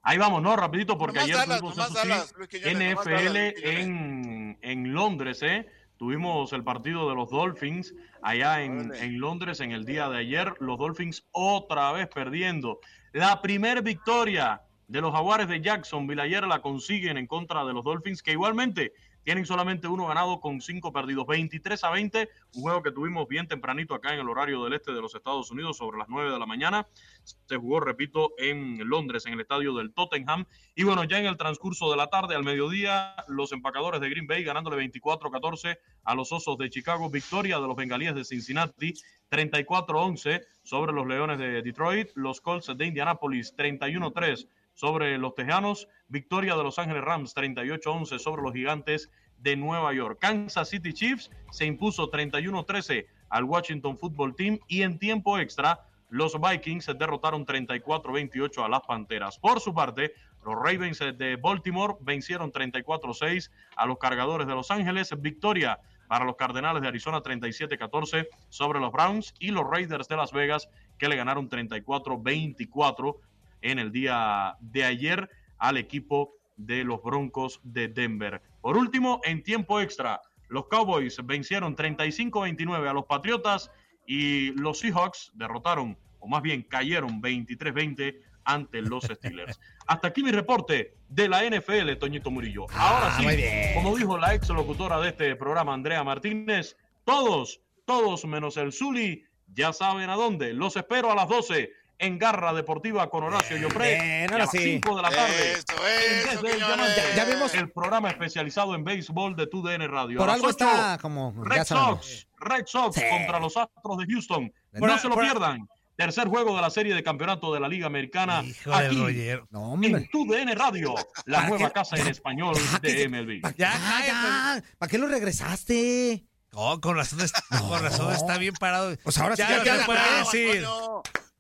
Ahí 0.03 0.17
vamos, 0.17 0.41
¿no? 0.41 0.57
Rapidito, 0.57 0.97
porque 0.97 1.19
Nomás 1.19 1.25
ayer 1.31 1.37
Dallas, 1.37 1.59
tuvimos 1.61 1.77
nomás 1.77 1.91
eso 1.91 2.01
sí, 2.03 2.09
Dallas, 2.09 2.35
Quiñones, 2.49 2.95
NFL 2.97 3.11
Dallas, 3.11 3.55
en, 3.65 4.59
en 4.63 4.93
Londres, 4.95 5.43
¿eh? 5.43 5.67
Tuvimos 5.97 6.53
el 6.55 6.65
partido 6.65 7.09
de 7.11 7.15
los 7.15 7.29
Dolphins 7.29 7.93
allá 8.23 8.63
en, 8.63 8.95
en 8.95 9.19
Londres 9.21 9.61
en 9.61 9.73
el 9.73 9.85
día 9.85 10.09
de 10.09 10.17
ayer. 10.19 10.55
Los 10.61 10.79
Dolphins 10.79 11.25
otra 11.33 11.93
vez 11.93 12.09
perdiendo. 12.09 12.79
La 13.13 13.43
primer 13.43 13.83
victoria 13.83 14.63
de 14.89 15.01
los 15.03 15.13
Jaguares 15.13 15.49
de 15.49 15.61
Jacksonville 15.61 16.23
ayer 16.23 16.45
la 16.47 16.63
consiguen 16.63 17.19
en 17.19 17.27
contra 17.27 17.65
de 17.67 17.75
los 17.75 17.85
Dolphins, 17.85 18.23
que 18.23 18.33
igualmente 18.33 18.93
tienen 19.25 19.47
solamente 19.47 19.87
uno 19.87 20.07
ganado 20.07 20.41
con 20.41 20.61
cinco 20.61 20.93
perdidos. 20.93 21.27
23 21.27 21.83
a 21.85 21.91
20, 21.91 22.29
un 22.55 22.63
juego 22.63 22.83
que 22.83 22.93
tuvimos 22.93 23.29
bien 23.29 23.47
tempranito 23.47 23.95
acá 23.95 24.15
en 24.15 24.21
el 24.21 24.29
horario 24.29 24.65
del 24.65 24.73
este 24.73 24.93
de 24.93 25.01
los 25.01 25.15
Estados 25.15 25.51
Unidos 25.51 25.77
sobre 25.77 25.99
las 25.99 26.09
9 26.09 26.31
de 26.31 26.39
la 26.39 26.47
mañana. 26.47 26.89
Se 27.23 27.57
jugó, 27.57 27.81
repito, 27.81 28.33
en 28.39 28.79
Londres, 28.89 29.27
en 29.27 29.35
el 29.35 29.41
estadio 29.41 29.75
del 29.75 29.93
Tottenham. 29.93 30.47
Y 30.75 30.85
bueno, 30.85 31.05
ya 31.05 31.19
en 31.19 31.27
el 31.27 31.37
transcurso 31.37 31.91
de 31.91 31.97
la 31.97 32.09
tarde, 32.09 32.35
al 32.35 32.45
mediodía, 32.45 33.15
los 33.29 33.53
empacadores 33.53 34.01
de 34.01 34.09
Green 34.09 34.27
Bay 34.27 34.43
ganándole 34.43 34.77
24-14 34.91 35.79
a 36.05 36.15
los 36.15 36.33
Osos 36.33 36.57
de 36.59 36.71
Chicago. 36.71 37.11
Victoria 37.11 37.59
de 37.59 37.67
los 37.67 37.77
Bengalíes 37.77 38.15
de 38.15 38.25
Cincinnati, 38.25 38.95
34-11 39.31 40.45
sobre 40.63 40.93
los 40.93 41.07
Leones 41.07 41.39
de 41.39 41.63
Detroit. 41.63 42.09
Los 42.15 42.41
Colts 42.41 42.73
de 42.77 42.87
Indianapolis, 42.87 43.55
31-3 43.57 44.49
sobre 44.81 45.19
los 45.19 45.35
Tejanos. 45.35 45.89
Victoria 46.09 46.57
de 46.57 46.63
Los 46.63 46.79
Ángeles 46.79 47.05
Rams, 47.05 47.37
38-11 47.37 48.19
sobre 48.19 48.43
los 48.43 48.55
Gigantes 48.55 49.11
de 49.37 49.55
Nueva 49.55 49.93
York. 49.93 50.19
Kansas 50.19 50.71
City 50.71 50.95
Chiefs 50.95 51.31
se 51.51 51.67
impuso 51.67 52.11
31-13 52.11 53.07
al 53.29 53.45
Washington 53.45 53.99
Football 53.99 54.35
Team 54.35 54.59
y 54.69 54.81
en 54.81 54.99
tiempo 54.99 55.39
extra 55.39 55.81
los 56.09 56.35
Vikings 56.41 56.87
derrotaron 56.99 57.45
34-28 57.45 58.65
a 58.65 58.69
las 58.71 58.81
Panteras. 58.81 59.39
Por 59.39 59.61
su 59.61 59.75
parte, 59.75 60.15
los 60.47 60.55
Ravens 60.55 60.99
de 60.99 61.37
Baltimore 61.37 61.97
vencieron 62.01 62.51
34-6 62.51 63.51
a 63.77 63.85
los 63.85 63.99
Cargadores 63.99 64.47
de 64.47 64.55
Los 64.55 64.71
Ángeles. 64.71 65.15
Victoria 65.21 65.79
para 66.09 66.25
los 66.25 66.37
Cardenales 66.37 66.81
de 66.83 66.89
Arizona 66.89 67.23
37-14 67.23 68.27
sobre 68.49 68.81
los 68.81 68.91
Browns 68.91 69.35
y 69.39 69.51
los 69.51 69.69
Raiders 69.71 70.09
de 70.09 70.17
Las 70.17 70.33
Vegas 70.33 70.69
que 70.99 71.09
le 71.09 71.17
ganaron 71.17 71.49
34-24 71.49 73.17
en 73.63 73.79
el 73.79 73.93
día 73.93 74.57
de 74.61 74.85
ayer 74.85 75.31
al 75.59 75.77
equipo 75.77 76.35
de 76.57 76.85
los 76.85 77.03
Broncos 77.03 77.61
de 77.63 77.89
Denver. 77.89 78.43
Por 78.61 78.77
último, 78.77 79.21
en 79.25 79.43
tiempo 79.43 79.81
extra, 79.81 80.21
los 80.49 80.67
Cowboys 80.67 81.19
vencieron 81.25 81.77
35-29 81.77 82.89
a 82.89 82.93
los 82.93 83.07
Patriotas 83.07 83.71
y 84.07 84.53
los 84.53 84.81
Seahawks 84.81 85.31
derrotaron, 85.35 85.97
o 86.19 86.29
más 86.29 86.43
bien 86.43 86.63
cayeron 86.63 87.23
23-20 87.23 88.21
ante 88.45 88.83
los 88.83 89.05
Steelers. 89.05 89.61
Hasta 89.87 90.09
aquí 90.09 90.23
mi 90.23 90.33
reporte 90.33 90.97
de 91.09 91.29
la 91.29 91.43
NFL, 91.49 91.93
Toñito 91.99 92.31
Murillo. 92.31 92.67
Ahora 92.75 93.17
sí, 93.17 93.27
como 93.75 93.97
dijo 93.97 94.19
la 94.19 94.35
ex 94.35 94.49
locutora 94.49 95.01
de 95.01 95.11
este 95.11 95.37
programa, 95.37 95.75
Andrea 95.75 96.05
Martínez, 96.05 96.77
todos, 97.05 97.61
todos 97.85 98.25
menos 98.25 98.57
el 98.57 98.73
Zuli, 98.73 99.25
ya 99.55 99.73
saben 99.73 100.11
a 100.11 100.15
dónde. 100.15 100.53
Los 100.53 100.77
espero 100.77 101.11
a 101.11 101.15
las 101.15 101.29
12 101.29 101.73
en 102.01 102.19
Garra 102.19 102.53
Deportiva 102.53 103.09
con 103.11 103.23
Horacio 103.25 103.57
Llopré. 103.59 104.25
A 104.27 104.39
las 104.39 104.51
sí. 104.51 104.59
5 104.59 104.97
de 104.97 105.03
la 105.03 105.11
tarde. 105.11 105.53
Eso, 105.53 105.63
eso, 105.87 106.43
Desde 106.43 106.55
el 106.55 107.17
Ya 107.17 107.25
vimos- 107.27 107.55
el 107.55 107.71
programa 107.71 108.09
especializado 108.11 108.75
en 108.75 108.83
béisbol 108.85 109.37
de 109.37 109.47
TUDN 109.47 109.87
Radio. 109.89 110.19
Por 110.19 110.31
algo 110.31 110.47
8, 110.49 110.65
está 110.65 110.99
como. 111.01 111.35
Red. 111.45 111.65
Sox, 111.65 112.27
Red 112.39 112.65
Sox 112.67 112.97
Sí. 112.97 113.03
contra 113.11 113.39
los 113.39 113.57
Astros 113.57 113.99
de 113.99 114.07
Houston. 114.07 114.53
Por 114.79 114.89
no 114.89 114.95
a- 114.95 114.99
se 114.99 115.09
lo 115.09 115.15
por 115.15 115.25
pierdan. 115.25 115.69
Tercer 115.97 116.29
juego 116.29 116.57
de 116.57 116.63
la 116.63 116.71
serie 116.71 116.95
de 116.95 117.03
campeonato 117.03 117.53
de 117.53 117.61
la 117.61 117.69
Liga 117.69 117.87
Americana. 117.87 118.43
de 118.43 118.55
aquí 118.75 118.97
Roger. 118.97 119.45
No, 119.51 119.75
en 119.83 120.09
TUDN 120.09 120.55
Radio, 120.57 120.95
la 121.27 121.37
¿Para 121.37 121.49
nueva 121.51 121.67
qué? 121.69 121.73
casa 121.75 121.97
en 121.97 122.07
español 122.07 122.57
de 122.81 123.05
MLB. 123.09 123.43
Ya, 123.59 123.73
Ah, 123.75 124.03
ya. 124.07 124.63
¿Para 124.79 124.89
qué 124.91 124.97
lo 124.97 125.09
regresaste? 125.09 126.25
No, 126.53 126.81
con 126.81 126.97
razón, 126.97 127.21
está, 127.21 127.43
con 127.61 127.83
razón 127.83 128.13
está 128.15 128.39
bien 128.39 128.55
parado. 128.55 128.97
Pues 129.05 129.19
ahora 129.19 129.37
sí 129.37 129.43
ya 129.43 129.63
ya 129.63 129.75
no 129.75 129.81
se 129.81 129.87
puede. 129.87 130.65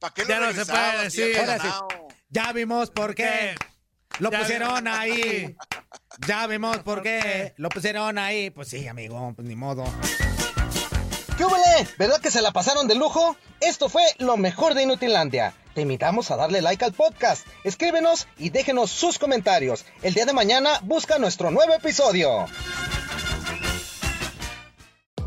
¿Para 0.00 0.14
qué 0.14 0.22
lo 0.22 0.28
Ya 0.28 0.40
no 0.40 0.52
se 0.52 0.66
puede 0.66 1.04
decir. 1.04 1.36
Ya 2.30 2.52
vimos 2.52 2.90
por 2.90 3.14
qué. 3.14 3.54
Lo 4.18 4.30
Ya 4.30 4.40
pusieron 4.40 4.88
ahí. 4.88 5.56
Ya 6.26 6.46
vimos 6.46 6.78
por 6.78 7.02
qué. 7.02 7.54
Lo 7.56 7.68
pusieron 7.68 8.18
ahí. 8.18 8.50
Pues 8.50 8.68
sí, 8.68 8.88
amigo, 8.88 9.32
pues 9.36 9.46
ni 9.46 9.56
modo. 9.56 9.84
¿Qué 11.36 11.44
huele? 11.44 11.88
¿Verdad 11.98 12.20
que 12.20 12.30
se 12.30 12.42
la 12.42 12.50
pasaron 12.50 12.88
de 12.88 12.94
lujo? 12.94 13.36
Esto 13.60 13.88
fue 13.88 14.02
lo 14.18 14.36
mejor 14.36 14.74
de 14.74 14.82
Inutilandia. 14.82 15.54
Te 15.74 15.82
invitamos 15.82 16.30
a 16.30 16.36
darle 16.36 16.62
like 16.62 16.84
al 16.84 16.92
podcast, 16.92 17.46
escríbenos 17.64 18.26
y 18.36 18.50
déjenos 18.50 18.90
sus 18.90 19.18
comentarios. 19.18 19.84
El 20.02 20.14
día 20.14 20.26
de 20.26 20.32
mañana 20.32 20.80
busca 20.82 21.18
nuestro 21.18 21.50
nuevo 21.50 21.72
episodio. 21.72 22.46